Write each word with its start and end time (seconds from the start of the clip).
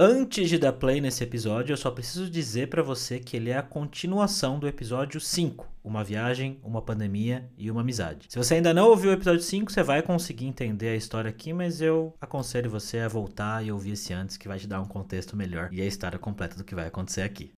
Antes 0.00 0.48
de 0.48 0.58
dar 0.58 0.74
play 0.74 1.00
nesse 1.00 1.24
episódio, 1.24 1.72
eu 1.72 1.76
só 1.76 1.90
preciso 1.90 2.30
dizer 2.30 2.68
para 2.68 2.84
você 2.84 3.18
que 3.18 3.36
ele 3.36 3.50
é 3.50 3.56
a 3.56 3.62
continuação 3.64 4.56
do 4.56 4.68
episódio 4.68 5.20
5, 5.20 5.66
Uma 5.82 6.04
viagem, 6.04 6.60
uma 6.62 6.80
pandemia 6.80 7.50
e 7.58 7.68
uma 7.68 7.80
amizade. 7.80 8.26
Se 8.28 8.38
você 8.38 8.54
ainda 8.54 8.72
não 8.72 8.90
ouviu 8.90 9.10
o 9.10 9.12
episódio 9.12 9.42
5, 9.42 9.72
você 9.72 9.82
vai 9.82 10.00
conseguir 10.00 10.46
entender 10.46 10.90
a 10.90 10.94
história 10.94 11.28
aqui, 11.28 11.52
mas 11.52 11.80
eu 11.80 12.14
aconselho 12.20 12.70
você 12.70 13.00
a 13.00 13.08
voltar 13.08 13.66
e 13.66 13.72
ouvir 13.72 13.94
esse 13.94 14.12
antes 14.12 14.36
que 14.36 14.46
vai 14.46 14.60
te 14.60 14.68
dar 14.68 14.80
um 14.80 14.86
contexto 14.86 15.36
melhor 15.36 15.68
e 15.72 15.82
a 15.82 15.84
história 15.84 16.16
completa 16.16 16.56
do 16.56 16.62
que 16.62 16.76
vai 16.76 16.86
acontecer 16.86 17.22
aqui. 17.22 17.50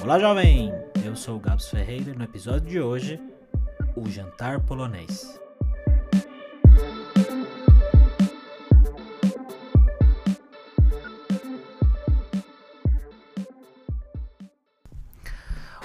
Olá, 0.00 0.20
jovem! 0.20 0.93
Eu 1.14 1.18
sou 1.18 1.36
o 1.36 1.38
Gabs 1.38 1.68
Ferreira 1.68 2.10
e 2.10 2.12
no 2.12 2.24
episódio 2.24 2.68
de 2.68 2.80
hoje, 2.80 3.20
o 3.94 4.10
jantar 4.10 4.58
polonês. 4.58 5.38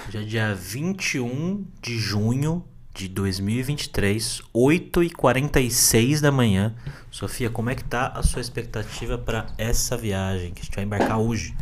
Hoje 0.08 0.18
é 0.18 0.24
dia 0.24 0.56
21 0.56 1.64
de 1.80 2.00
junho 2.00 2.66
de 2.96 3.08
2023, 3.08 4.42
8h46 4.52 6.22
da 6.22 6.32
manhã. 6.32 6.76
Sofia, 7.12 7.52
como 7.52 7.70
é 7.70 7.76
que 7.76 7.84
tá 7.84 8.08
a 8.08 8.24
sua 8.24 8.42
expectativa 8.42 9.16
para 9.16 9.46
essa 9.60 9.96
viagem 9.96 10.56
que 10.56 10.62
a 10.62 10.64
gente 10.64 10.74
vai 10.76 10.86
embarcar 10.86 11.20
hoje? 11.20 11.56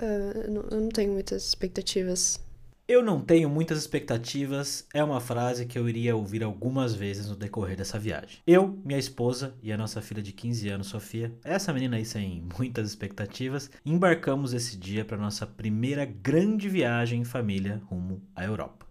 Uh, 0.00 0.64
eu, 0.64 0.80
não, 0.80 0.88
tenho 0.88 1.12
muitas 1.12 1.46
expectativas. 1.46 2.40
Eu 2.90 3.04
não 3.04 3.20
tenho 3.20 3.48
muitas 3.48 3.78
expectativas 3.78 4.84
é 4.92 5.04
uma 5.04 5.20
frase 5.20 5.64
que 5.64 5.78
eu 5.78 5.88
iria 5.88 6.16
ouvir 6.16 6.42
algumas 6.42 6.92
vezes 6.92 7.28
no 7.28 7.36
decorrer 7.36 7.76
dessa 7.76 8.00
viagem. 8.00 8.40
Eu, 8.44 8.80
minha 8.84 8.98
esposa 8.98 9.54
e 9.62 9.72
a 9.72 9.76
nossa 9.76 10.02
filha 10.02 10.20
de 10.20 10.32
15 10.32 10.68
anos, 10.70 10.88
Sofia, 10.88 11.32
essa 11.44 11.72
menina 11.72 11.98
aí 11.98 12.04
sem 12.04 12.42
muitas 12.58 12.88
expectativas, 12.88 13.70
embarcamos 13.86 14.52
esse 14.52 14.76
dia 14.76 15.04
para 15.04 15.16
nossa 15.16 15.46
primeira 15.46 16.04
grande 16.04 16.68
viagem 16.68 17.20
em 17.20 17.24
família 17.24 17.80
rumo 17.88 18.20
à 18.34 18.44
Europa. 18.44 18.84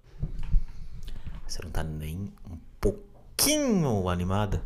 Você 1.45 1.61
não 1.61 1.69
tá 1.69 1.83
nem 1.83 2.31
um 2.49 2.57
pouquinho 2.79 4.07
animada? 4.07 4.63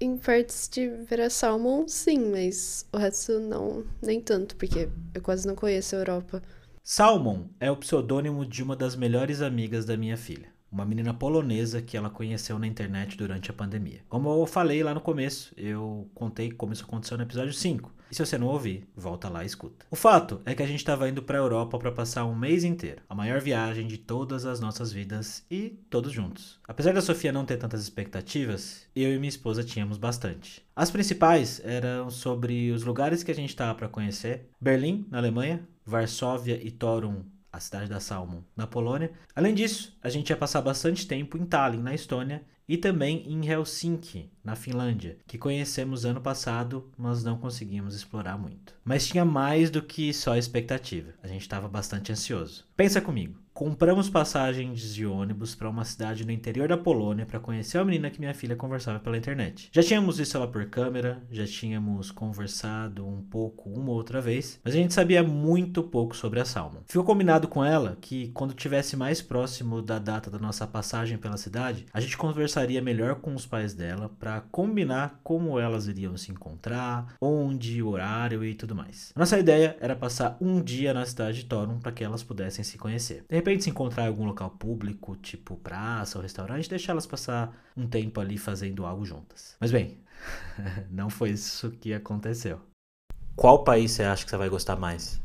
Em 0.00 0.16
partes 0.16 0.68
de 0.68 0.86
ver 0.88 1.22
a 1.22 1.28
Salmon, 1.28 1.88
sim, 1.88 2.30
mas 2.30 2.86
o 2.92 2.98
resto 2.98 3.40
não, 3.40 3.84
nem 4.00 4.20
tanto, 4.20 4.54
porque 4.54 4.88
eu 5.12 5.20
quase 5.20 5.44
não 5.44 5.56
conheço 5.56 5.96
a 5.96 5.98
Europa. 5.98 6.40
Salmon 6.82 7.44
é 7.60 7.70
o 7.70 7.76
pseudônimo 7.76 8.44
de 8.44 8.62
uma 8.62 8.74
das 8.74 8.96
melhores 8.96 9.42
amigas 9.42 9.84
da 9.84 9.96
minha 9.96 10.16
filha, 10.16 10.48
uma 10.72 10.84
menina 10.84 11.12
polonesa 11.12 11.82
que 11.82 11.96
ela 11.96 12.08
conheceu 12.08 12.58
na 12.58 12.66
internet 12.66 13.16
durante 13.16 13.50
a 13.50 13.54
pandemia. 13.54 14.00
Como 14.08 14.30
eu 14.30 14.46
falei 14.46 14.82
lá 14.82 14.94
no 14.94 15.00
começo, 15.00 15.52
eu 15.56 16.08
contei 16.14 16.50
como 16.50 16.72
isso 16.72 16.84
aconteceu 16.84 17.16
no 17.18 17.22
episódio 17.22 17.52
5. 17.52 17.92
E 18.10 18.14
se 18.14 18.24
você 18.24 18.36
não 18.36 18.48
ouvir, 18.48 18.88
volta 18.96 19.28
lá 19.28 19.44
e 19.44 19.46
escuta. 19.46 19.86
O 19.88 19.94
fato 19.94 20.40
é 20.44 20.52
que 20.52 20.62
a 20.62 20.66
gente 20.66 20.80
estava 20.80 21.08
indo 21.08 21.22
para 21.22 21.38
a 21.38 21.42
Europa 21.42 21.78
para 21.78 21.92
passar 21.92 22.24
um 22.24 22.34
mês 22.34 22.64
inteiro, 22.64 23.02
a 23.08 23.14
maior 23.14 23.40
viagem 23.40 23.86
de 23.86 23.98
todas 23.98 24.44
as 24.44 24.58
nossas 24.58 24.90
vidas 24.90 25.44
e 25.48 25.78
todos 25.88 26.10
juntos. 26.10 26.58
Apesar 26.66 26.92
da 26.92 27.02
Sofia 27.02 27.30
não 27.30 27.44
ter 27.44 27.56
tantas 27.56 27.82
expectativas, 27.82 28.84
eu 28.96 29.14
e 29.14 29.18
minha 29.18 29.28
esposa 29.28 29.62
tínhamos 29.62 29.96
bastante. 29.96 30.64
As 30.74 30.90
principais 30.90 31.60
eram 31.62 32.10
sobre 32.10 32.72
os 32.72 32.82
lugares 32.82 33.22
que 33.22 33.30
a 33.30 33.34
gente 33.34 33.50
estava 33.50 33.76
para 33.76 33.88
conhecer: 33.88 34.48
Berlim, 34.60 35.06
na 35.08 35.18
Alemanha, 35.18 35.60
Varsóvia 35.90 36.58
e 36.62 36.70
Torun, 36.70 37.24
a 37.52 37.58
cidade 37.58 37.90
da 37.90 37.98
Salmon, 37.98 38.42
na 38.56 38.66
Polônia. 38.66 39.10
Além 39.34 39.54
disso, 39.54 39.98
a 40.00 40.08
gente 40.08 40.30
ia 40.30 40.36
passar 40.36 40.62
bastante 40.62 41.06
tempo 41.06 41.36
em 41.36 41.44
Tallinn, 41.44 41.82
na 41.82 41.92
Estônia, 41.92 42.42
e 42.68 42.76
também 42.76 43.24
em 43.26 43.44
Helsinki, 43.48 44.30
na 44.44 44.54
Finlândia, 44.54 45.18
que 45.26 45.36
conhecemos 45.36 46.04
ano 46.04 46.20
passado, 46.20 46.88
mas 46.96 47.24
não 47.24 47.36
conseguimos 47.36 47.96
explorar 47.96 48.38
muito. 48.38 48.72
Mas 48.84 49.08
tinha 49.08 49.24
mais 49.24 49.70
do 49.70 49.82
que 49.82 50.14
só 50.14 50.36
expectativa. 50.36 51.12
A 51.20 51.26
gente 51.26 51.42
estava 51.42 51.66
bastante 51.66 52.12
ansioso. 52.12 52.64
Pensa 52.76 53.00
comigo. 53.00 53.40
Compramos 53.60 54.08
passagens 54.08 54.94
de 54.94 55.04
ônibus 55.04 55.54
para 55.54 55.68
uma 55.68 55.84
cidade 55.84 56.24
no 56.24 56.32
interior 56.32 56.66
da 56.66 56.78
Polônia 56.78 57.26
para 57.26 57.38
conhecer 57.38 57.76
a 57.76 57.84
menina 57.84 58.08
que 58.08 58.18
minha 58.18 58.32
filha 58.32 58.56
conversava 58.56 58.98
pela 58.98 59.18
internet. 59.18 59.68
Já 59.70 59.82
tínhamos 59.82 60.16
visto 60.16 60.34
ela 60.34 60.48
por 60.48 60.64
câmera, 60.64 61.22
já 61.30 61.44
tínhamos 61.46 62.10
conversado 62.10 63.06
um 63.06 63.20
pouco 63.20 63.68
uma 63.68 63.90
outra 63.92 64.18
vez, 64.18 64.58
mas 64.64 64.72
a 64.72 64.78
gente 64.78 64.94
sabia 64.94 65.22
muito 65.22 65.82
pouco 65.82 66.16
sobre 66.16 66.40
a 66.40 66.44
Salma. 66.46 66.80
Ficou 66.86 67.04
combinado 67.04 67.48
com 67.48 67.62
ela 67.62 67.98
que 68.00 68.28
quando 68.28 68.54
tivesse 68.54 68.96
mais 68.96 69.20
próximo 69.20 69.82
da 69.82 69.98
data 69.98 70.30
da 70.30 70.38
nossa 70.38 70.66
passagem 70.66 71.18
pela 71.18 71.36
cidade, 71.36 71.84
a 71.92 72.00
gente 72.00 72.16
conversaria 72.16 72.80
melhor 72.80 73.16
com 73.16 73.34
os 73.34 73.44
pais 73.44 73.74
dela 73.74 74.10
para 74.18 74.40
combinar 74.40 75.20
como 75.22 75.60
elas 75.60 75.86
iriam 75.86 76.16
se 76.16 76.32
encontrar, 76.32 77.14
onde, 77.20 77.82
horário 77.82 78.42
e 78.42 78.54
tudo 78.54 78.74
mais. 78.74 79.12
Nossa 79.14 79.38
ideia 79.38 79.76
era 79.82 79.94
passar 79.94 80.38
um 80.40 80.62
dia 80.62 80.94
na 80.94 81.04
cidade 81.04 81.40
de 81.40 81.44
Torun 81.44 81.78
para 81.78 81.92
que 81.92 82.02
elas 82.02 82.22
pudessem 82.22 82.64
se 82.64 82.78
conhecer. 82.78 83.22
De 83.28 83.36
repente 83.36 83.49
repente 83.50 83.64
se 83.64 83.70
encontrar 83.70 84.04
em 84.04 84.08
algum 84.08 84.24
local 84.24 84.50
público, 84.50 85.16
tipo 85.16 85.56
praça 85.56 86.18
ou 86.18 86.22
restaurante, 86.22 86.70
deixar 86.70 86.92
elas 86.92 87.06
passar 87.06 87.52
um 87.76 87.86
tempo 87.86 88.20
ali 88.20 88.38
fazendo 88.38 88.86
algo 88.86 89.04
juntas. 89.04 89.56
Mas 89.58 89.72
bem, 89.72 89.98
não 90.88 91.10
foi 91.10 91.30
isso 91.30 91.70
que 91.72 91.92
aconteceu. 91.92 92.60
Qual 93.34 93.64
país 93.64 93.90
você 93.90 94.04
acha 94.04 94.24
que 94.24 94.30
você 94.30 94.36
vai 94.36 94.48
gostar 94.48 94.76
mais? 94.76 95.20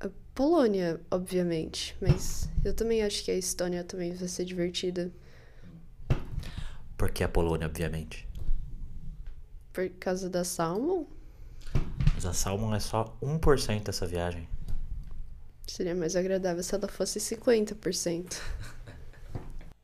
A 0.00 0.08
Polônia, 0.34 1.00
obviamente, 1.10 1.96
mas 2.00 2.50
eu 2.64 2.74
também 2.74 3.02
acho 3.04 3.24
que 3.24 3.30
a 3.30 3.34
Estônia 3.34 3.84
também 3.84 4.12
vai 4.12 4.26
ser 4.26 4.44
divertida. 4.44 5.12
Por 6.96 7.10
que 7.12 7.22
a 7.22 7.28
Polônia, 7.28 7.68
obviamente? 7.68 8.26
Por 9.72 9.88
causa 10.00 10.28
da 10.28 10.42
Salmon? 10.42 11.04
Mas 12.14 12.24
a 12.24 12.32
Salmon 12.32 12.74
é 12.74 12.80
só 12.80 13.16
1% 13.22 13.84
dessa 13.84 14.06
viagem. 14.06 14.48
Seria 15.66 15.94
mais 15.94 16.14
agradável 16.16 16.62
se 16.62 16.74
ela 16.74 16.88
fosse 16.88 17.18
50%. 17.18 18.36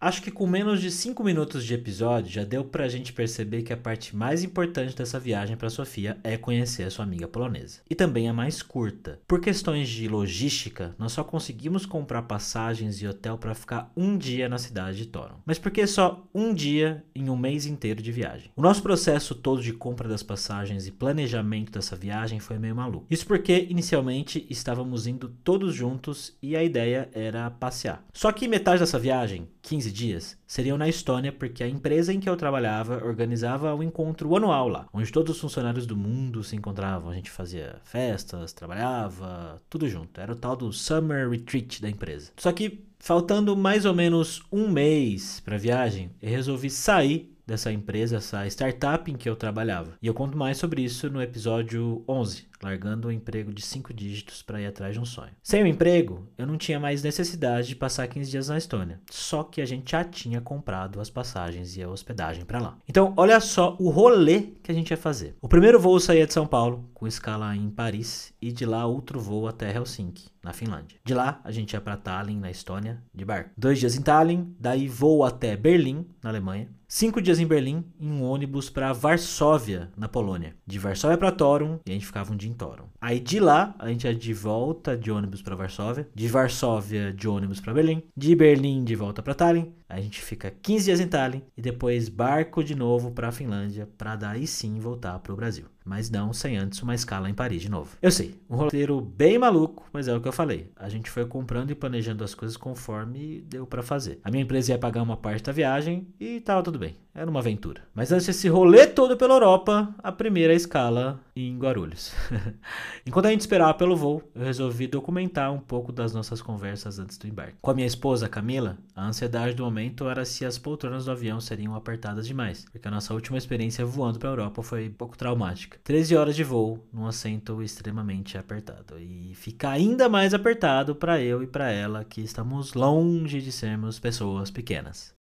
Acho 0.02 0.20
que 0.20 0.32
com 0.32 0.48
menos 0.48 0.80
de 0.80 0.90
5 0.90 1.22
minutos 1.22 1.64
de 1.64 1.74
episódio 1.74 2.28
já 2.28 2.42
deu 2.42 2.64
pra 2.64 2.88
gente 2.88 3.12
perceber 3.12 3.62
que 3.62 3.72
a 3.72 3.76
parte 3.76 4.16
mais 4.16 4.42
importante 4.42 4.96
dessa 4.96 5.20
viagem 5.20 5.56
para 5.56 5.70
Sofia 5.70 6.18
é 6.24 6.36
conhecer 6.36 6.82
a 6.82 6.90
sua 6.90 7.04
amiga 7.04 7.28
polonesa. 7.28 7.82
E 7.88 7.94
também 7.94 8.28
a 8.28 8.32
mais 8.32 8.62
curta. 8.62 9.20
Por 9.28 9.40
questões 9.40 9.88
de 9.88 10.08
logística, 10.08 10.92
nós 10.98 11.12
só 11.12 11.22
conseguimos 11.22 11.86
comprar 11.86 12.22
passagens 12.22 13.00
e 13.00 13.06
hotel 13.06 13.38
para 13.38 13.54
ficar 13.54 13.92
um 13.96 14.18
dia 14.18 14.48
na 14.48 14.58
cidade 14.58 14.98
de 14.98 15.06
Toron. 15.06 15.40
Mas 15.46 15.60
por 15.60 15.70
que 15.70 15.86
só 15.86 16.26
um 16.34 16.52
dia 16.52 17.04
em 17.14 17.30
um 17.30 17.36
mês 17.36 17.64
inteiro 17.64 18.02
de 18.02 18.10
viagem? 18.10 18.50
O 18.56 18.62
nosso 18.62 18.82
processo 18.82 19.36
todo 19.36 19.62
de 19.62 19.72
compra 19.72 20.08
das 20.08 20.24
passagens 20.24 20.84
e 20.88 20.90
planejamento 20.90 21.70
dessa 21.70 21.94
viagem 21.94 22.40
foi 22.40 22.58
meio 22.58 22.74
maluco. 22.74 23.06
Isso 23.08 23.24
porque 23.24 23.68
inicialmente 23.70 24.44
estávamos 24.50 25.06
indo 25.06 25.28
todos 25.44 25.72
juntos 25.72 26.36
e 26.42 26.56
a 26.56 26.64
ideia 26.64 27.08
era 27.12 27.48
passear. 27.52 28.04
Só 28.12 28.32
que 28.32 28.48
metade 28.48 28.80
dessa 28.80 28.98
viagem, 28.98 29.46
15 29.62 29.91
dias 29.92 30.38
seriam 30.46 30.78
na 30.78 30.88
Estônia, 30.88 31.32
porque 31.32 31.62
a 31.62 31.68
empresa 31.68 32.12
em 32.12 32.20
que 32.20 32.28
eu 32.28 32.36
trabalhava 32.36 33.04
organizava 33.04 33.74
um 33.74 33.82
encontro 33.82 34.34
anual 34.36 34.68
lá, 34.68 34.86
onde 34.92 35.12
todos 35.12 35.36
os 35.36 35.40
funcionários 35.40 35.86
do 35.86 35.96
mundo 35.96 36.42
se 36.42 36.56
encontravam. 36.56 37.10
A 37.10 37.14
gente 37.14 37.30
fazia 37.30 37.76
festas, 37.84 38.52
trabalhava, 38.52 39.60
tudo 39.68 39.88
junto. 39.88 40.20
Era 40.20 40.32
o 40.32 40.36
tal 40.36 40.56
do 40.56 40.72
Summer 40.72 41.28
Retreat 41.28 41.80
da 41.80 41.90
empresa. 41.90 42.32
Só 42.36 42.52
que 42.52 42.84
faltando 42.98 43.56
mais 43.56 43.84
ou 43.84 43.92
menos 43.92 44.42
um 44.50 44.68
mês 44.68 45.40
para 45.40 45.56
a 45.56 45.58
viagem, 45.58 46.10
eu 46.22 46.30
resolvi 46.30 46.70
sair 46.70 47.31
dessa 47.46 47.72
empresa, 47.72 48.16
essa 48.16 48.46
startup 48.46 49.10
em 49.10 49.16
que 49.16 49.28
eu 49.28 49.36
trabalhava. 49.36 49.92
E 50.00 50.06
eu 50.06 50.14
conto 50.14 50.36
mais 50.36 50.56
sobre 50.56 50.82
isso 50.82 51.10
no 51.10 51.22
episódio 51.22 52.04
11, 52.08 52.46
largando 52.62 53.08
um 53.08 53.10
emprego 53.10 53.52
de 53.52 53.62
5 53.62 53.92
dígitos 53.92 54.42
para 54.42 54.60
ir 54.60 54.66
atrás 54.66 54.94
de 54.94 55.00
um 55.00 55.04
sonho. 55.04 55.32
Sem 55.42 55.62
o 55.62 55.66
emprego, 55.66 56.28
eu 56.38 56.46
não 56.46 56.56
tinha 56.56 56.78
mais 56.78 57.02
necessidade 57.02 57.68
de 57.68 57.76
passar 57.76 58.06
15 58.06 58.30
dias 58.30 58.48
na 58.48 58.58
Estônia, 58.58 59.00
só 59.10 59.42
que 59.42 59.60
a 59.60 59.66
gente 59.66 59.90
já 59.90 60.04
tinha 60.04 60.40
comprado 60.40 61.00
as 61.00 61.10
passagens 61.10 61.76
e 61.76 61.82
a 61.82 61.88
hospedagem 61.88 62.44
para 62.44 62.60
lá. 62.60 62.78
Então, 62.88 63.12
olha 63.16 63.40
só 63.40 63.76
o 63.78 63.90
rolê 63.90 64.52
que 64.62 64.70
a 64.70 64.74
gente 64.74 64.90
ia 64.90 64.96
fazer. 64.96 65.36
O 65.40 65.48
primeiro 65.48 65.80
voo 65.80 65.98
saía 65.98 66.26
de 66.26 66.32
São 66.32 66.46
Paulo, 66.46 66.88
com 66.94 67.06
escala 67.06 67.54
em 67.56 67.70
Paris, 67.70 68.32
e 68.40 68.52
de 68.52 68.64
lá 68.64 68.86
outro 68.86 69.18
voo 69.18 69.48
até 69.48 69.74
Helsinki, 69.74 70.30
na 70.42 70.52
Finlândia. 70.52 70.98
De 71.04 71.14
lá, 71.14 71.40
a 71.42 71.50
gente 71.50 71.72
ia 71.72 71.80
para 71.80 71.96
Tallinn, 71.96 72.38
na 72.38 72.50
Estônia, 72.50 73.02
de 73.12 73.24
barco. 73.24 73.50
Dois 73.56 73.78
dias 73.78 73.96
em 73.96 74.02
Tallinn, 74.02 74.54
daí 74.58 74.88
voo 74.88 75.24
até 75.24 75.56
Berlim, 75.56 76.06
na 76.22 76.30
Alemanha. 76.30 76.68
Cinco 76.94 77.22
dias 77.22 77.40
em 77.40 77.46
Berlim, 77.46 77.86
em 77.98 78.10
um 78.10 78.22
ônibus 78.22 78.68
para 78.68 78.92
Varsóvia, 78.92 79.90
na 79.96 80.10
Polônia. 80.10 80.54
De 80.66 80.78
Varsóvia 80.78 81.16
para 81.16 81.32
Torun, 81.32 81.78
e 81.86 81.90
a 81.90 81.94
gente 81.94 82.04
ficava 82.04 82.30
um 82.30 82.36
dia 82.36 82.50
em 82.50 82.52
Torun. 82.52 82.84
Aí 83.00 83.18
de 83.18 83.40
lá, 83.40 83.74
a 83.78 83.88
gente 83.88 84.04
ia 84.04 84.14
de 84.14 84.34
volta 84.34 84.94
de 84.94 85.10
ônibus 85.10 85.40
para 85.40 85.56
Varsóvia. 85.56 86.06
De 86.14 86.28
Varsóvia, 86.28 87.10
de 87.10 87.26
ônibus 87.26 87.60
para 87.60 87.72
Berlim. 87.72 88.02
De 88.14 88.36
Berlim, 88.36 88.84
de 88.84 88.94
volta 88.94 89.22
para 89.22 89.32
Tallinn. 89.32 89.72
A 89.92 90.00
gente 90.00 90.22
fica 90.22 90.50
15 90.62 90.84
dias 90.86 91.00
em 91.00 91.06
Tallinn 91.06 91.42
e 91.56 91.60
depois 91.60 92.08
barco 92.08 92.64
de 92.64 92.74
novo 92.74 93.10
para 93.10 93.28
a 93.28 93.32
Finlândia 93.32 93.86
para 93.98 94.16
daí 94.16 94.46
sim 94.46 94.78
voltar 94.78 95.18
para 95.18 95.32
o 95.32 95.36
Brasil 95.36 95.66
mas 95.84 96.10
não 96.10 96.32
sem 96.32 96.56
antes 96.56 96.82
uma 96.82 96.94
escala 96.94 97.28
em 97.28 97.34
Paris 97.34 97.62
de 97.62 97.70
novo. 97.70 97.96
Eu 98.00 98.10
sei, 98.10 98.40
um 98.48 98.56
roteiro 98.56 99.00
bem 99.00 99.38
maluco, 99.38 99.84
mas 99.92 100.08
é 100.08 100.14
o 100.14 100.20
que 100.20 100.28
eu 100.28 100.32
falei. 100.32 100.70
A 100.76 100.88
gente 100.88 101.10
foi 101.10 101.24
comprando 101.26 101.70
e 101.70 101.74
planejando 101.74 102.24
as 102.24 102.34
coisas 102.34 102.56
conforme 102.56 103.42
deu 103.48 103.66
para 103.66 103.82
fazer. 103.82 104.20
A 104.22 104.30
minha 104.30 104.42
empresa 104.42 104.72
ia 104.72 104.78
pagar 104.78 105.02
uma 105.02 105.16
parte 105.16 105.44
da 105.44 105.52
viagem 105.52 106.06
e 106.18 106.40
tava 106.40 106.62
tudo 106.62 106.78
bem. 106.78 106.96
Era 107.14 107.30
uma 107.30 107.40
aventura. 107.40 107.82
Mas 107.94 108.10
antes 108.10 108.26
desse 108.26 108.48
rolê 108.48 108.86
todo 108.86 109.16
pela 109.16 109.34
Europa, 109.34 109.94
a 109.98 110.10
primeira 110.10 110.54
escala 110.54 111.20
em 111.34 111.58
Guarulhos. 111.58 112.12
Enquanto 113.06 113.26
a 113.26 113.30
gente 113.30 113.40
esperava 113.40 113.74
pelo 113.74 113.96
voo, 113.96 114.22
eu 114.34 114.44
resolvi 114.44 114.86
documentar 114.86 115.52
um 115.52 115.58
pouco 115.58 115.90
das 115.90 116.12
nossas 116.12 116.42
conversas 116.42 116.98
antes 116.98 117.16
do 117.16 117.26
embarque. 117.26 117.56
Com 117.60 117.70
a 117.70 117.74
minha 117.74 117.86
esposa, 117.86 118.28
Camila, 118.28 118.78
a 118.94 119.06
ansiedade 119.06 119.54
do 119.54 119.64
momento 119.64 120.08
era 120.08 120.24
se 120.24 120.44
as 120.44 120.58
poltronas 120.58 121.06
do 121.06 121.10
avião 121.10 121.40
seriam 121.40 121.74
apertadas 121.74 122.26
demais, 122.26 122.66
porque 122.70 122.86
a 122.86 122.90
nossa 122.90 123.14
última 123.14 123.38
experiência 123.38 123.84
voando 123.84 124.18
para 124.18 124.28
a 124.28 124.32
Europa 124.32 124.62
foi 124.62 124.88
um 124.88 124.92
pouco 124.92 125.16
traumática. 125.16 125.78
13 125.82 126.16
horas 126.16 126.36
de 126.36 126.44
voo 126.44 126.86
num 126.92 127.06
assento 127.06 127.62
extremamente 127.62 128.36
apertado. 128.36 128.98
E 128.98 129.34
fica 129.34 129.70
ainda 129.70 130.08
mais 130.08 130.34
apertado 130.34 130.94
para 130.94 131.20
eu 131.20 131.42
e 131.42 131.46
para 131.46 131.70
ela, 131.70 132.04
que 132.04 132.20
estamos 132.20 132.74
longe 132.74 133.40
de 133.40 133.50
sermos 133.50 133.98
pessoas 133.98 134.50
pequenas. 134.50 135.14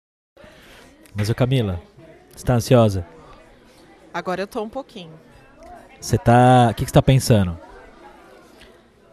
Mas 1.14 1.28
o 1.28 1.34
Camila, 1.34 1.80
você 2.34 2.44
tá 2.44 2.54
ansiosa? 2.54 3.06
Agora 4.12 4.42
eu 4.42 4.46
tô 4.46 4.62
um 4.62 4.68
pouquinho. 4.68 5.12
Você 6.02 6.18
tá. 6.18 6.68
O 6.70 6.74
que, 6.74 6.84
que 6.84 6.90
você 6.90 6.94
tá 6.94 7.00
pensando? 7.00 7.56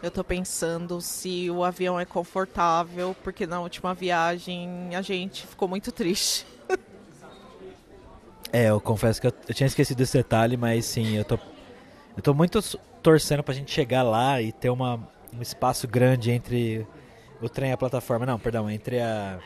Eu 0.01 0.09
tô 0.09 0.23
pensando 0.23 0.99
se 1.01 1.47
o 1.51 1.63
avião 1.63 1.99
é 1.99 2.05
confortável, 2.05 3.15
porque 3.23 3.45
na 3.45 3.61
última 3.61 3.93
viagem 3.93 4.95
a 4.95 5.01
gente 5.03 5.45
ficou 5.45 5.67
muito 5.67 5.91
triste. 5.91 6.45
É, 8.51 8.71
eu 8.71 8.81
confesso 8.81 9.21
que 9.21 9.27
eu, 9.27 9.33
eu, 9.47 9.53
tinha 9.53 9.67
esquecido 9.67 9.99
desse 9.99 10.17
detalhe, 10.17 10.57
mas 10.57 10.83
sim, 10.83 11.15
eu 11.15 11.23
tô, 11.23 11.37
eu 12.17 12.23
tô 12.23 12.33
muito 12.33 12.59
torcendo 13.03 13.43
pra 13.43 13.53
gente 13.53 13.71
chegar 13.71 14.01
lá 14.01 14.41
e 14.41 14.51
ter 14.51 14.71
uma, 14.71 14.95
um 15.31 15.39
espaço 15.39 15.87
grande 15.87 16.31
entre 16.31 16.87
o 17.39 17.47
trem 17.47 17.69
e 17.69 17.73
a 17.73 17.77
plataforma. 17.77 18.25
Não, 18.25 18.39
perdão, 18.39 18.67
entre 18.67 18.99
a. 18.99 19.37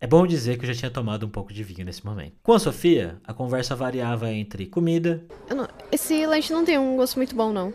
É 0.00 0.06
bom 0.06 0.26
dizer 0.26 0.58
que 0.58 0.64
eu 0.64 0.72
já 0.72 0.78
tinha 0.78 0.90
tomado 0.90 1.26
um 1.26 1.28
pouco 1.28 1.52
de 1.52 1.62
vinho 1.62 1.84
nesse 1.84 2.04
momento. 2.04 2.34
Com 2.42 2.52
a 2.52 2.58
Sofia, 2.58 3.18
a 3.24 3.32
conversa 3.32 3.74
variava 3.74 4.30
entre 4.32 4.66
comida. 4.66 5.22
Não, 5.48 5.68
esse 5.90 6.26
lanche 6.26 6.52
não 6.52 6.64
tem 6.64 6.78
um 6.78 6.96
gosto 6.96 7.16
muito 7.16 7.34
bom, 7.34 7.52
não. 7.52 7.72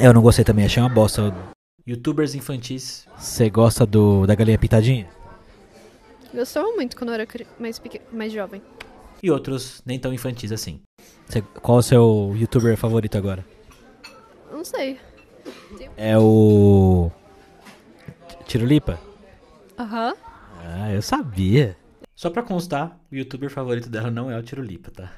Eu 0.00 0.12
não 0.12 0.22
gostei 0.22 0.44
também, 0.44 0.64
achei 0.64 0.82
uma 0.82 0.88
bosta. 0.88 1.34
Youtubers 1.86 2.34
infantis. 2.34 3.06
Você 3.18 3.48
gosta 3.48 3.86
do 3.86 4.26
da 4.26 4.34
galinha 4.34 4.58
pintadinha? 4.58 5.08
Gostava 6.34 6.68
muito 6.72 6.96
quando 6.96 7.10
eu 7.10 7.14
era 7.14 7.26
mais, 7.58 7.80
mais 8.12 8.32
jovem 8.32 8.60
e 9.22 9.30
outros 9.30 9.82
nem 9.84 9.98
tão 9.98 10.12
infantis 10.12 10.52
assim. 10.52 10.80
Você, 11.26 11.42
qual 11.62 11.78
é 11.78 11.80
o 11.80 11.82
seu 11.82 12.32
youtuber 12.36 12.76
favorito 12.76 13.18
agora? 13.18 13.44
Não 14.50 14.64
sei. 14.64 14.98
É 15.96 16.16
o. 16.18 17.10
Tirulipa? 18.46 18.98
Aham. 19.78 20.10
Uhum. 20.10 20.25
Ah, 20.68 20.92
eu 20.92 21.00
sabia. 21.00 21.76
Só 22.12 22.28
pra 22.28 22.42
constar, 22.42 22.98
o 23.10 23.14
youtuber 23.14 23.48
favorito 23.48 23.88
dela 23.88 24.10
não 24.10 24.28
é 24.28 24.36
o 24.36 24.42
Tirulipa, 24.42 24.90
tá? 24.90 25.12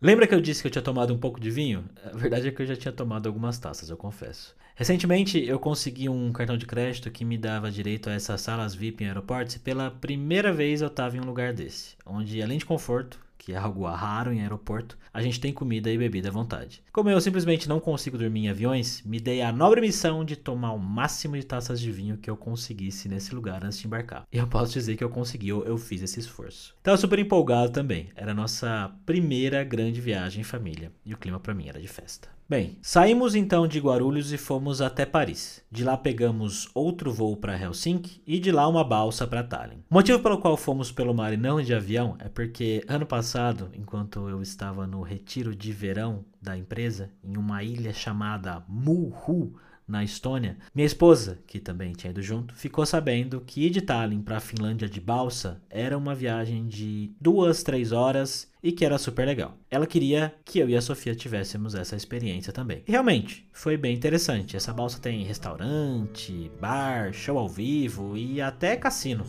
Lembra 0.00 0.26
que 0.26 0.34
eu 0.34 0.40
disse 0.40 0.62
que 0.62 0.68
eu 0.68 0.70
tinha 0.70 0.82
tomado 0.82 1.12
um 1.12 1.18
pouco 1.18 1.40
de 1.40 1.50
vinho? 1.50 1.84
A 2.04 2.16
verdade 2.16 2.46
é 2.46 2.52
que 2.52 2.62
eu 2.62 2.66
já 2.66 2.76
tinha 2.76 2.92
tomado 2.92 3.26
algumas 3.26 3.58
taças, 3.58 3.90
eu 3.90 3.96
confesso. 3.96 4.54
Recentemente 4.76 5.44
eu 5.44 5.58
consegui 5.58 6.08
um 6.08 6.32
cartão 6.32 6.56
de 6.56 6.64
crédito 6.64 7.10
que 7.10 7.24
me 7.24 7.36
dava 7.36 7.72
direito 7.72 8.08
a 8.08 8.12
essas 8.12 8.40
salas 8.40 8.74
VIP 8.74 9.02
em 9.02 9.08
aeroportos 9.08 9.56
e 9.56 9.58
pela 9.58 9.90
primeira 9.90 10.52
vez 10.52 10.80
eu 10.80 10.88
estava 10.88 11.16
em 11.16 11.20
um 11.20 11.26
lugar 11.26 11.52
desse, 11.52 11.96
onde 12.06 12.40
além 12.40 12.58
de 12.58 12.66
conforto, 12.66 13.18
que 13.44 13.52
é 13.52 13.56
algo 13.56 13.86
raro 13.86 14.32
em 14.32 14.40
aeroporto, 14.40 14.96
a 15.12 15.20
gente 15.20 15.38
tem 15.38 15.52
comida 15.52 15.90
e 15.90 15.98
bebida 15.98 16.30
à 16.30 16.32
vontade. 16.32 16.82
Como 16.90 17.10
eu 17.10 17.20
simplesmente 17.20 17.68
não 17.68 17.78
consigo 17.78 18.16
dormir 18.16 18.46
em 18.46 18.48
aviões, 18.48 19.02
me 19.04 19.20
dei 19.20 19.42
a 19.42 19.52
nobre 19.52 19.82
missão 19.82 20.24
de 20.24 20.34
tomar 20.34 20.72
o 20.72 20.78
máximo 20.78 21.36
de 21.36 21.44
taças 21.44 21.78
de 21.78 21.92
vinho 21.92 22.16
que 22.16 22.30
eu 22.30 22.38
conseguisse 22.38 23.06
nesse 23.06 23.34
lugar 23.34 23.62
antes 23.62 23.78
de 23.78 23.86
embarcar. 23.86 24.24
E 24.32 24.38
eu 24.38 24.46
posso 24.46 24.72
dizer 24.72 24.96
que 24.96 25.04
eu 25.04 25.10
consegui, 25.10 25.50
eu, 25.50 25.62
eu 25.64 25.76
fiz 25.76 26.00
esse 26.00 26.18
esforço. 26.20 26.74
Tava 26.82 26.96
super 26.96 27.18
empolgado 27.18 27.70
também. 27.70 28.08
Era 28.16 28.30
a 28.30 28.34
nossa 28.34 28.90
primeira 29.04 29.62
grande 29.62 30.00
viagem 30.00 30.40
em 30.40 30.44
família 30.44 30.90
e 31.04 31.12
o 31.12 31.18
clima 31.18 31.38
para 31.38 31.54
mim 31.54 31.68
era 31.68 31.80
de 31.80 31.88
festa. 31.88 32.30
Bem, 32.46 32.76
saímos 32.82 33.34
então 33.34 33.66
de 33.66 33.80
Guarulhos 33.80 34.30
e 34.30 34.36
fomos 34.36 34.82
até 34.82 35.06
Paris. 35.06 35.62
De 35.70 35.82
lá 35.82 35.96
pegamos 35.96 36.68
outro 36.74 37.10
voo 37.10 37.38
para 37.38 37.58
Helsinki 37.58 38.20
e 38.26 38.38
de 38.38 38.52
lá 38.52 38.68
uma 38.68 38.84
balsa 38.84 39.26
para 39.26 39.42
Tallinn. 39.42 39.78
O 39.88 39.94
motivo 39.94 40.20
pelo 40.20 40.36
qual 40.36 40.54
fomos 40.54 40.92
pelo 40.92 41.14
mar 41.14 41.32
e 41.32 41.38
não 41.38 41.62
de 41.62 41.72
avião 41.72 42.16
é 42.18 42.28
porque 42.28 42.84
ano 42.86 43.06
passado, 43.06 43.70
enquanto 43.72 44.28
eu 44.28 44.42
estava 44.42 44.86
no 44.86 45.00
retiro 45.00 45.56
de 45.56 45.72
verão 45.72 46.22
da 46.40 46.54
empresa, 46.54 47.10
em 47.24 47.34
uma 47.38 47.62
ilha 47.62 47.94
chamada 47.94 48.62
Mulhu, 48.68 49.54
na 49.88 50.04
Estônia, 50.04 50.58
minha 50.74 50.86
esposa, 50.86 51.38
que 51.46 51.58
também 51.58 51.92
tinha 51.92 52.10
ido 52.10 52.22
junto, 52.22 52.54
ficou 52.54 52.84
sabendo 52.84 53.40
que 53.40 53.66
ir 53.66 53.70
de 53.70 53.80
Tallinn 53.80 54.22
para 54.22 54.38
a 54.38 54.40
Finlândia 54.40 54.88
de 54.88 55.00
balsa 55.00 55.62
era 55.70 55.96
uma 55.96 56.14
viagem 56.14 56.66
de 56.66 57.12
duas, 57.20 57.62
três 57.62 57.92
horas 57.92 58.52
e 58.64 58.72
que 58.72 58.82
era 58.82 58.96
super 58.96 59.26
legal. 59.26 59.58
Ela 59.70 59.86
queria 59.86 60.34
que 60.42 60.58
eu 60.58 60.70
e 60.70 60.74
a 60.74 60.80
Sofia 60.80 61.14
tivéssemos 61.14 61.74
essa 61.74 61.94
experiência 61.94 62.50
também. 62.50 62.82
E 62.88 62.90
realmente, 62.90 63.46
foi 63.52 63.76
bem 63.76 63.94
interessante. 63.94 64.56
Essa 64.56 64.72
balsa 64.72 64.98
tem 64.98 65.22
restaurante, 65.22 66.50
bar, 66.58 67.12
show 67.12 67.38
ao 67.38 67.48
vivo 67.48 68.16
e 68.16 68.40
até 68.40 68.74
cassino. 68.74 69.22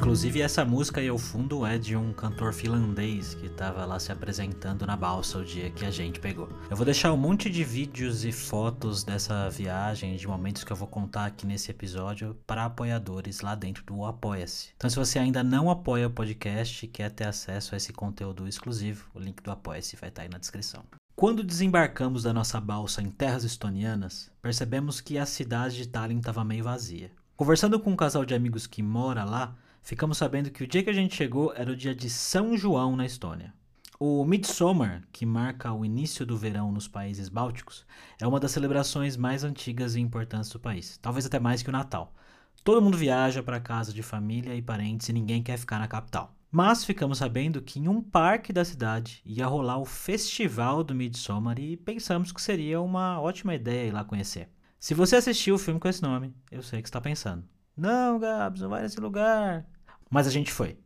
Inclusive, 0.00 0.40
essa 0.40 0.64
música 0.64 0.98
aí 0.98 1.08
ao 1.08 1.18
fundo 1.18 1.66
é 1.66 1.76
de 1.76 1.94
um 1.94 2.10
cantor 2.14 2.54
finlandês 2.54 3.34
que 3.34 3.44
estava 3.44 3.84
lá 3.84 4.00
se 4.00 4.10
apresentando 4.10 4.86
na 4.86 4.96
balsa 4.96 5.36
o 5.36 5.44
dia 5.44 5.70
que 5.70 5.84
a 5.84 5.90
gente 5.90 6.18
pegou. 6.18 6.48
Eu 6.70 6.76
vou 6.76 6.86
deixar 6.86 7.12
um 7.12 7.18
monte 7.18 7.50
de 7.50 7.62
vídeos 7.62 8.24
e 8.24 8.32
fotos 8.32 9.04
dessa 9.04 9.50
viagem, 9.50 10.16
de 10.16 10.26
momentos 10.26 10.64
que 10.64 10.72
eu 10.72 10.76
vou 10.76 10.88
contar 10.88 11.26
aqui 11.26 11.46
nesse 11.46 11.70
episódio 11.70 12.34
para 12.46 12.64
apoiadores 12.64 13.42
lá 13.42 13.54
dentro 13.54 13.84
do 13.84 14.06
Apoia-se. 14.06 14.70
Então, 14.74 14.88
se 14.88 14.96
você 14.96 15.18
ainda 15.18 15.44
não 15.44 15.68
apoia 15.68 16.06
o 16.06 16.10
podcast 16.10 16.82
e 16.82 16.88
quer 16.88 17.10
ter 17.10 17.26
acesso 17.26 17.74
a 17.74 17.76
esse 17.76 17.92
conteúdo 17.92 18.48
exclusivo, 18.48 19.04
o 19.14 19.20
link 19.20 19.42
do 19.42 19.50
Apoia-se 19.50 19.96
vai 19.96 20.08
estar 20.08 20.22
aí 20.22 20.30
na 20.30 20.38
descrição. 20.38 20.82
Quando 21.14 21.44
desembarcamos 21.44 22.22
da 22.22 22.32
nossa 22.32 22.58
balsa 22.58 23.02
em 23.02 23.10
terras 23.10 23.44
estonianas, 23.44 24.32
percebemos 24.40 24.98
que 24.98 25.18
a 25.18 25.26
cidade 25.26 25.76
de 25.76 25.88
Tallinn 25.88 26.20
estava 26.20 26.42
meio 26.42 26.64
vazia. 26.64 27.10
Conversando 27.36 27.78
com 27.78 27.90
um 27.90 27.96
casal 27.96 28.24
de 28.24 28.34
amigos 28.34 28.66
que 28.66 28.82
mora 28.82 29.24
lá, 29.24 29.54
ficamos 29.82 30.18
sabendo 30.18 30.50
que 30.50 30.64
o 30.64 30.66
dia 30.66 30.82
que 30.82 30.90
a 30.90 30.94
gente 30.94 31.14
chegou 31.14 31.52
era 31.54 31.70
o 31.70 31.76
dia 31.76 31.94
de 31.94 32.08
São 32.10 32.56
João 32.56 32.96
na 32.96 33.06
Estônia. 33.06 33.54
O 33.98 34.24
Midsummer, 34.24 35.02
que 35.12 35.26
marca 35.26 35.72
o 35.72 35.84
início 35.84 36.24
do 36.24 36.36
verão 36.36 36.72
nos 36.72 36.88
países 36.88 37.28
bálticos, 37.28 37.84
é 38.18 38.26
uma 38.26 38.40
das 38.40 38.50
celebrações 38.50 39.16
mais 39.16 39.44
antigas 39.44 39.94
e 39.94 40.00
importantes 40.00 40.48
do 40.50 40.58
país, 40.58 40.98
talvez 41.02 41.26
até 41.26 41.38
mais 41.38 41.62
que 41.62 41.68
o 41.68 41.72
Natal. 41.72 42.14
Todo 42.64 42.80
mundo 42.80 42.96
viaja 42.96 43.42
para 43.42 43.60
casa 43.60 43.92
de 43.92 44.02
família 44.02 44.54
e 44.54 44.62
parentes 44.62 45.08
e 45.08 45.12
ninguém 45.12 45.42
quer 45.42 45.58
ficar 45.58 45.78
na 45.78 45.86
capital. 45.86 46.34
Mas 46.50 46.84
ficamos 46.84 47.18
sabendo 47.18 47.62
que 47.62 47.78
em 47.78 47.88
um 47.88 48.02
parque 48.02 48.52
da 48.52 48.64
cidade 48.64 49.22
ia 49.24 49.46
rolar 49.46 49.78
o 49.78 49.84
festival 49.84 50.82
do 50.82 50.94
Midsummer 50.94 51.58
e 51.60 51.76
pensamos 51.76 52.32
que 52.32 52.42
seria 52.42 52.80
uma 52.80 53.20
ótima 53.20 53.54
ideia 53.54 53.88
ir 53.88 53.92
lá 53.92 54.02
conhecer. 54.02 54.48
Se 54.78 54.94
você 54.94 55.16
assistiu 55.16 55.54
o 55.54 55.58
filme 55.58 55.78
com 55.78 55.88
esse 55.88 56.02
nome, 56.02 56.34
eu 56.50 56.62
sei 56.62 56.82
que 56.82 56.88
está 56.88 57.00
pensando. 57.00 57.44
Não, 57.80 58.18
Gabs, 58.18 58.60
não 58.60 58.68
vai 58.68 58.82
nesse 58.82 59.00
lugar. 59.00 59.64
Mas 60.10 60.26
a 60.26 60.30
gente 60.30 60.52
foi. 60.52 60.76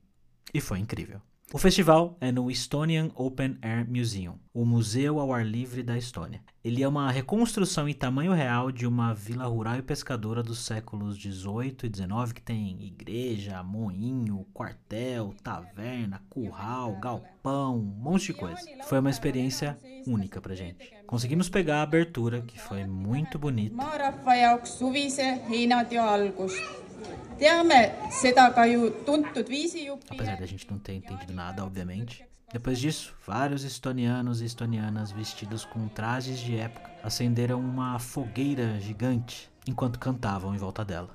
E 0.55 0.61
foi 0.61 0.79
incrível. 0.79 1.21
O 1.53 1.59
festival 1.59 2.17
é 2.21 2.33
no 2.33 2.51
Estonian 2.51 3.11
Open 3.15 3.59
Air 3.63 3.89
Museum, 3.89 4.39
o 4.53 4.65
museu 4.65 5.21
ao 5.21 5.33
ar 5.33 5.45
livre 5.45 5.83
da 5.83 5.97
Estônia. 5.97 6.41
Ele 6.65 6.83
é 6.83 6.89
uma 6.89 7.11
reconstrução 7.11 7.89
em 7.89 7.95
tamanho 7.95 8.33
real 8.33 8.73
de 8.73 8.87
uma 8.87 9.15
vila 9.15 9.45
rural 9.45 9.77
e 9.77 9.83
pescadora 9.83 10.43
dos 10.43 10.65
séculos 10.65 11.17
18 11.19 11.87
e 11.87 11.89
19 11.89 12.35
que 12.35 12.43
tem 12.43 12.83
igreja, 12.83 13.63
moinho, 13.63 14.47
quartel, 14.53 15.35
taverna, 15.43 16.23
curral, 16.29 16.99
galpão, 16.99 17.77
um 17.77 18.03
monte 18.03 18.33
de 18.33 18.35
coisa. 18.35 18.61
Foi 18.87 18.99
uma 18.99 19.11
experiência 19.11 19.79
única 20.07 20.41
pra 20.41 20.55
gente. 20.55 20.93
Conseguimos 21.07 21.49
pegar 21.49 21.79
a 21.79 21.83
abertura, 21.83 22.41
que 22.41 22.59
foi 22.59 22.85
muito 22.85 23.39
bonita. 23.39 23.77
Apesar 30.09 30.37
da 30.37 30.47
gente 30.47 30.71
não 30.71 30.79
ter 30.79 30.95
entendido 30.95 31.33
nada, 31.33 31.65
obviamente. 31.65 32.25
Depois 32.53 32.79
disso, 32.79 33.15
vários 33.27 33.65
estonianos 33.65 34.41
e 34.41 34.45
estonianas 34.45 35.11
vestidos 35.11 35.65
com 35.65 35.89
trajes 35.89 36.39
de 36.39 36.57
época 36.57 36.89
acenderam 37.03 37.59
uma 37.59 37.99
fogueira 37.99 38.79
gigante 38.79 39.51
enquanto 39.67 39.99
cantavam 39.99 40.55
em 40.55 40.59
volta 40.59 40.85
dela. 40.85 41.11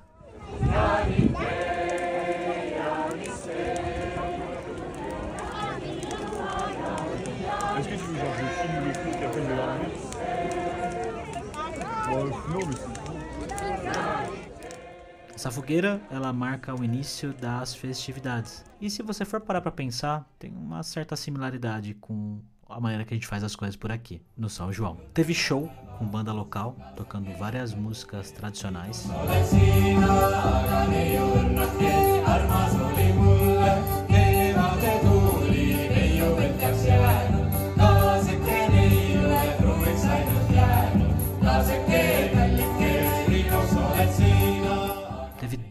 Essa 15.39 15.49
fogueira, 15.49 16.01
ela 16.11 16.33
marca 16.33 16.75
o 16.75 16.83
início 16.83 17.31
das 17.31 17.73
festividades. 17.73 18.61
E 18.81 18.89
se 18.89 19.01
você 19.01 19.23
for 19.23 19.39
parar 19.39 19.61
para 19.61 19.71
pensar, 19.71 20.29
tem 20.37 20.51
uma 20.51 20.83
certa 20.83 21.15
similaridade 21.15 21.93
com 21.93 22.41
a 22.67 22.77
maneira 22.77 23.05
que 23.05 23.13
a 23.13 23.15
gente 23.15 23.25
faz 23.25 23.41
as 23.41 23.55
coisas 23.55 23.77
por 23.77 23.89
aqui, 23.89 24.21
no 24.35 24.49
São 24.49 24.69
João. 24.73 24.97
Teve 25.13 25.33
show 25.33 25.71
com 25.97 26.05
banda 26.05 26.33
local, 26.33 26.75
tocando 26.93 27.31
várias 27.37 27.73
músicas 27.73 28.31
tradicionais. 28.31 29.07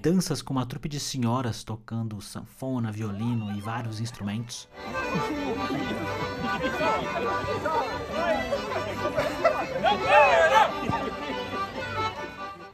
Danças 0.00 0.40
com 0.40 0.52
uma 0.52 0.66
trupe 0.66 0.88
de 0.88 1.00
senhoras 1.00 1.64
tocando 1.64 2.20
sanfona, 2.20 2.92
violino 2.92 3.50
e 3.56 3.60
vários 3.60 4.00
instrumentos. 4.00 4.68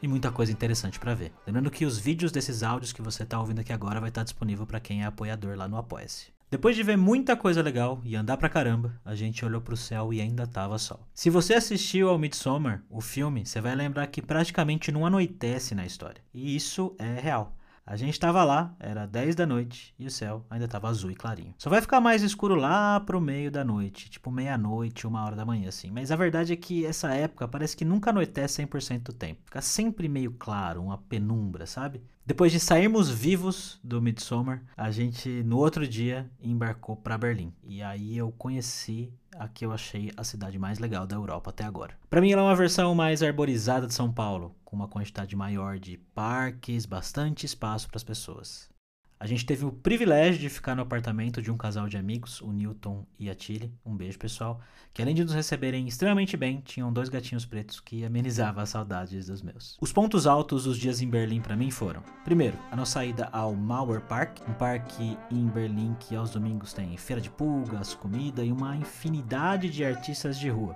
E 0.01 0.07
muita 0.07 0.31
coisa 0.31 0.51
interessante 0.51 0.99
para 0.99 1.15
ver. 1.15 1.33
Lembrando 1.47 1.71
que 1.71 1.85
os 1.85 1.97
vídeos 1.97 2.31
desses 2.31 2.61
áudios 2.61 2.93
que 2.93 3.01
você 3.01 3.23
está 3.23 3.39
ouvindo 3.39 3.61
aqui 3.61 3.73
agora 3.73 3.99
vai 3.99 4.09
estar 4.09 4.23
disponível 4.23 4.65
para 4.65 4.79
quem 4.79 5.01
é 5.01 5.05
apoiador 5.05 5.57
lá 5.57 5.67
no 5.67 5.77
Apoia-se. 5.77 6.34
Depois 6.49 6.75
de 6.75 6.83
ver 6.83 6.95
muita 6.95 7.35
coisa 7.35 7.61
legal 7.61 7.99
e 8.03 8.15
andar 8.15 8.37
pra 8.37 8.47
caramba, 8.47 8.99
a 9.03 9.15
gente 9.15 9.43
olhou 9.43 9.61
pro 9.61 9.75
céu 9.75 10.13
e 10.13 10.21
ainda 10.21 10.45
tava 10.45 10.77
sol. 10.77 11.05
Se 11.13 11.29
você 11.29 11.55
assistiu 11.55 12.07
ao 12.07 12.19
Midsommar, 12.19 12.83
o 12.89 13.01
filme, 13.01 13.45
você 13.45 13.59
vai 13.59 13.75
lembrar 13.75 14.07
que 14.07 14.21
praticamente 14.21 14.91
não 14.91 15.05
anoitece 15.05 15.73
na 15.73 15.85
história. 15.85 16.21
E 16.33 16.55
isso 16.55 16.95
é 16.99 17.19
real. 17.19 17.57
A 17.87 17.95
gente 17.95 18.19
tava 18.19 18.43
lá, 18.43 18.75
era 18.79 19.05
10 19.05 19.35
da 19.35 19.45
noite 19.45 19.93
e 19.99 20.07
o 20.07 20.11
céu 20.11 20.43
ainda 20.49 20.67
tava 20.67 20.89
azul 20.89 21.11
e 21.11 21.15
clarinho. 21.15 21.53
Só 21.55 21.69
vai 21.69 21.81
ficar 21.81 22.01
mais 22.01 22.23
escuro 22.23 22.55
lá 22.55 22.99
pro 22.99 23.21
meio 23.21 23.51
da 23.51 23.63
noite, 23.63 24.09
tipo 24.09 24.31
meia-noite, 24.31 25.05
uma 25.05 25.23
hora 25.23 25.35
da 25.35 25.45
manhã, 25.45 25.69
assim. 25.69 25.91
Mas 25.91 26.11
a 26.11 26.15
verdade 26.15 26.51
é 26.51 26.55
que 26.55 26.83
essa 26.83 27.13
época 27.13 27.47
parece 27.47 27.77
que 27.77 27.85
nunca 27.85 28.09
anoitece 28.09 28.65
100% 28.65 29.03
do 29.03 29.13
tempo. 29.13 29.41
Fica 29.45 29.61
sempre 29.61 30.09
meio 30.09 30.31
claro, 30.31 30.81
uma 30.81 30.97
penumbra, 30.97 31.67
sabe? 31.67 32.01
Depois 32.25 32.51
de 32.51 32.59
sairmos 32.59 33.07
vivos 33.07 33.79
do 33.83 34.01
Midsommar, 34.01 34.63
a 34.75 34.89
gente 34.89 35.43
no 35.43 35.59
outro 35.59 35.87
dia 35.87 36.27
embarcou 36.41 36.95
para 36.95 37.19
Berlim. 37.19 37.53
E 37.63 37.83
aí 37.83 38.17
eu 38.17 38.31
conheci 38.31 39.13
a 39.39 39.47
que 39.47 39.65
eu 39.65 39.71
achei 39.71 40.11
a 40.15 40.23
cidade 40.23 40.57
mais 40.57 40.79
legal 40.79 41.05
da 41.05 41.15
Europa 41.15 41.49
até 41.49 41.63
agora. 41.63 41.97
Para 42.09 42.21
mim 42.21 42.31
ela 42.31 42.41
é 42.41 42.45
uma 42.45 42.55
versão 42.55 42.93
mais 42.95 43.21
arborizada 43.21 43.87
de 43.87 43.93
São 43.93 44.11
Paulo, 44.11 44.55
com 44.63 44.75
uma 44.75 44.87
quantidade 44.87 45.35
maior 45.35 45.77
de 45.77 45.97
parques, 46.13 46.85
bastante 46.85 47.45
espaço 47.45 47.87
para 47.87 47.97
as 47.97 48.03
pessoas. 48.03 48.69
A 49.17 49.25
gente 49.25 49.45
teve 49.45 49.63
o 49.63 49.71
privilégio 49.71 50.41
de 50.41 50.49
ficar 50.49 50.75
no 50.75 50.81
apartamento 50.81 51.41
de 51.41 51.49
um 51.49 51.55
casal 51.55 51.87
de 51.87 51.95
amigos, 51.95 52.41
o 52.41 52.51
Newton 52.51 53.05
e 53.17 53.29
a 53.29 53.33
Tilly, 53.33 53.73
um 53.85 53.95
beijo 53.95 54.19
pessoal, 54.19 54.59
que 54.93 55.01
além 55.01 55.15
de 55.15 55.23
nos 55.23 55.33
receberem 55.33 55.87
extremamente 55.87 56.35
bem, 56.35 56.61
tinham 56.63 56.91
dois 56.91 57.07
gatinhos 57.07 57.45
pretos 57.45 57.79
que 57.79 58.03
amenizavam 58.03 58.61
as 58.61 58.69
saudades 58.69 59.27
dos 59.27 59.41
meus. 59.41 59.77
Os 59.79 59.93
pontos 59.93 60.27
altos 60.27 60.65
dos 60.65 60.77
dias 60.77 61.01
em 61.01 61.09
Berlim 61.09 61.39
para 61.39 61.55
mim 61.55 61.71
foram: 61.71 62.03
primeiro, 62.25 62.57
a 62.69 62.75
nossa 62.75 63.05
ida 63.05 63.29
ao 63.31 63.55
Mauer 63.55 64.01
Park, 64.01 64.39
um 64.49 64.53
parque 64.53 65.17
em 65.31 65.47
Berlim 65.47 65.95
que 65.97 66.13
aos 66.13 66.31
domingos 66.31 66.73
tem 66.73 66.97
feira 66.97 67.21
de 67.21 67.29
pulgas, 67.29 67.93
comida 67.93 68.43
e 68.43 68.51
uma 68.51 68.75
infinidade 68.75 69.69
de 69.69 69.85
artistas 69.85 70.37
de 70.37 70.49
rua. 70.49 70.75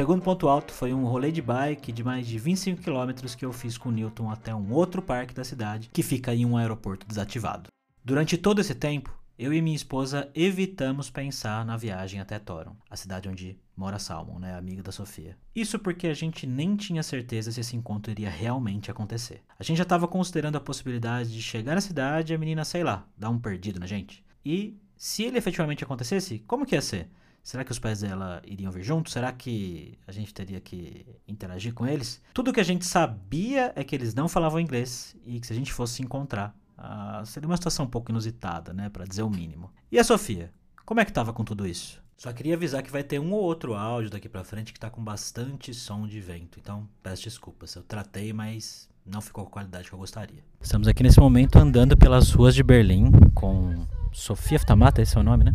Segundo 0.00 0.22
ponto 0.22 0.48
alto 0.48 0.72
foi 0.72 0.94
um 0.94 1.04
rolê 1.04 1.30
de 1.30 1.42
bike 1.42 1.92
de 1.92 2.02
mais 2.02 2.26
de 2.26 2.38
25 2.38 2.80
km 2.80 3.12
que 3.36 3.44
eu 3.44 3.52
fiz 3.52 3.76
com 3.76 3.90
o 3.90 3.92
Newton 3.92 4.30
até 4.30 4.54
um 4.54 4.72
outro 4.72 5.02
parque 5.02 5.34
da 5.34 5.44
cidade, 5.44 5.90
que 5.92 6.02
fica 6.02 6.34
em 6.34 6.46
um 6.46 6.56
aeroporto 6.56 7.06
desativado. 7.06 7.68
Durante 8.02 8.38
todo 8.38 8.62
esse 8.62 8.74
tempo, 8.74 9.14
eu 9.38 9.52
e 9.52 9.60
minha 9.60 9.76
esposa 9.76 10.30
evitamos 10.34 11.10
pensar 11.10 11.66
na 11.66 11.76
viagem 11.76 12.18
até 12.18 12.38
Toron, 12.38 12.74
a 12.88 12.96
cidade 12.96 13.28
onde 13.28 13.58
mora 13.76 13.98
Salmon, 13.98 14.38
né, 14.38 14.54
amiga 14.54 14.82
da 14.82 14.90
Sofia. 14.90 15.36
Isso 15.54 15.78
porque 15.78 16.06
a 16.06 16.14
gente 16.14 16.46
nem 16.46 16.76
tinha 16.76 17.02
certeza 17.02 17.52
se 17.52 17.60
esse 17.60 17.76
encontro 17.76 18.10
iria 18.10 18.30
realmente 18.30 18.90
acontecer. 18.90 19.42
A 19.58 19.62
gente 19.62 19.76
já 19.76 19.82
estava 19.82 20.08
considerando 20.08 20.56
a 20.56 20.62
possibilidade 20.62 21.30
de 21.30 21.42
chegar 21.42 21.74
na 21.74 21.80
cidade 21.82 22.32
e 22.32 22.36
a 22.36 22.38
menina, 22.38 22.64
sei 22.64 22.82
lá, 22.82 23.06
dar 23.18 23.28
um 23.28 23.38
perdido 23.38 23.78
na 23.78 23.86
gente. 23.86 24.24
E 24.42 24.80
se 25.00 25.22
ele 25.22 25.38
efetivamente 25.38 25.82
acontecesse, 25.82 26.40
como 26.40 26.66
que 26.66 26.74
ia 26.74 26.82
ser? 26.82 27.08
Será 27.42 27.64
que 27.64 27.72
os 27.72 27.78
pais 27.78 28.02
dela 28.02 28.42
iriam 28.44 28.70
vir 28.70 28.82
juntos? 28.82 29.14
Será 29.14 29.32
que 29.32 29.98
a 30.06 30.12
gente 30.12 30.34
teria 30.34 30.60
que 30.60 31.06
interagir 31.26 31.72
com 31.72 31.86
eles? 31.86 32.20
Tudo 32.34 32.52
que 32.52 32.60
a 32.60 32.62
gente 32.62 32.84
sabia 32.84 33.72
é 33.74 33.82
que 33.82 33.96
eles 33.96 34.14
não 34.14 34.28
falavam 34.28 34.60
inglês 34.60 35.16
e 35.24 35.40
que 35.40 35.46
se 35.46 35.54
a 35.54 35.56
gente 35.56 35.72
fosse 35.72 35.94
se 35.94 36.02
encontrar, 36.02 36.54
uh, 36.76 37.24
seria 37.24 37.48
uma 37.48 37.56
situação 37.56 37.86
um 37.86 37.88
pouco 37.88 38.10
inusitada, 38.10 38.74
né, 38.74 38.90
para 38.90 39.06
dizer 39.06 39.22
o 39.22 39.30
mínimo. 39.30 39.72
E 39.90 39.98
a 39.98 40.04
Sofia? 40.04 40.52
Como 40.84 41.00
é 41.00 41.04
que 41.06 41.12
tava 41.14 41.32
com 41.32 41.44
tudo 41.44 41.66
isso? 41.66 42.02
Só 42.14 42.30
queria 42.30 42.54
avisar 42.54 42.82
que 42.82 42.90
vai 42.90 43.02
ter 43.02 43.18
um 43.18 43.32
ou 43.32 43.40
outro 43.40 43.72
áudio 43.72 44.10
daqui 44.10 44.28
para 44.28 44.44
frente 44.44 44.70
que 44.70 44.78
tá 44.78 44.90
com 44.90 45.02
bastante 45.02 45.72
som 45.72 46.06
de 46.06 46.20
vento, 46.20 46.60
então 46.60 46.86
peço 47.02 47.22
desculpas. 47.22 47.74
Eu 47.74 47.82
tratei, 47.82 48.34
mas 48.34 48.86
não 49.04 49.20
ficou 49.20 49.44
com 49.44 49.50
a 49.50 49.52
qualidade 49.52 49.88
que 49.88 49.94
eu 49.94 49.98
gostaria. 49.98 50.42
Estamos 50.60 50.86
aqui 50.88 51.02
nesse 51.02 51.18
momento 51.18 51.56
andando 51.56 51.96
pelas 51.96 52.30
ruas 52.30 52.54
de 52.54 52.62
Berlim 52.62 53.10
com 53.34 53.86
Sofia 54.12 54.58
Ftamata, 54.58 55.02
esse 55.02 55.16
é 55.16 55.20
o 55.20 55.22
nome, 55.22 55.44
né? 55.44 55.54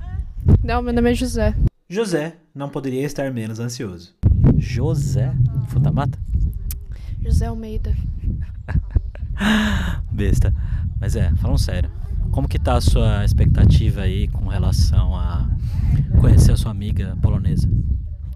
Não, 0.63 0.81
meu 0.81 0.93
nome 0.93 1.11
é 1.11 1.13
José. 1.13 1.55
José 1.87 2.37
não 2.53 2.69
poderia 2.69 3.03
estar 3.03 3.31
menos 3.31 3.59
ansioso. 3.59 4.15
José 4.57 5.33
Futamata? 5.67 6.17
José 7.21 7.45
Almeida. 7.45 7.95
Besta. 10.11 10.53
Mas 10.99 11.15
é, 11.15 11.33
falando 11.35 11.59
sério. 11.59 11.91
Como 12.31 12.47
que 12.47 12.59
tá 12.59 12.75
a 12.75 12.81
sua 12.81 13.23
expectativa 13.23 14.01
aí 14.01 14.27
com 14.27 14.47
relação 14.47 15.15
a 15.15 15.47
conhecer 16.19 16.51
a 16.51 16.57
sua 16.57 16.71
amiga 16.71 17.17
polonesa? 17.21 17.69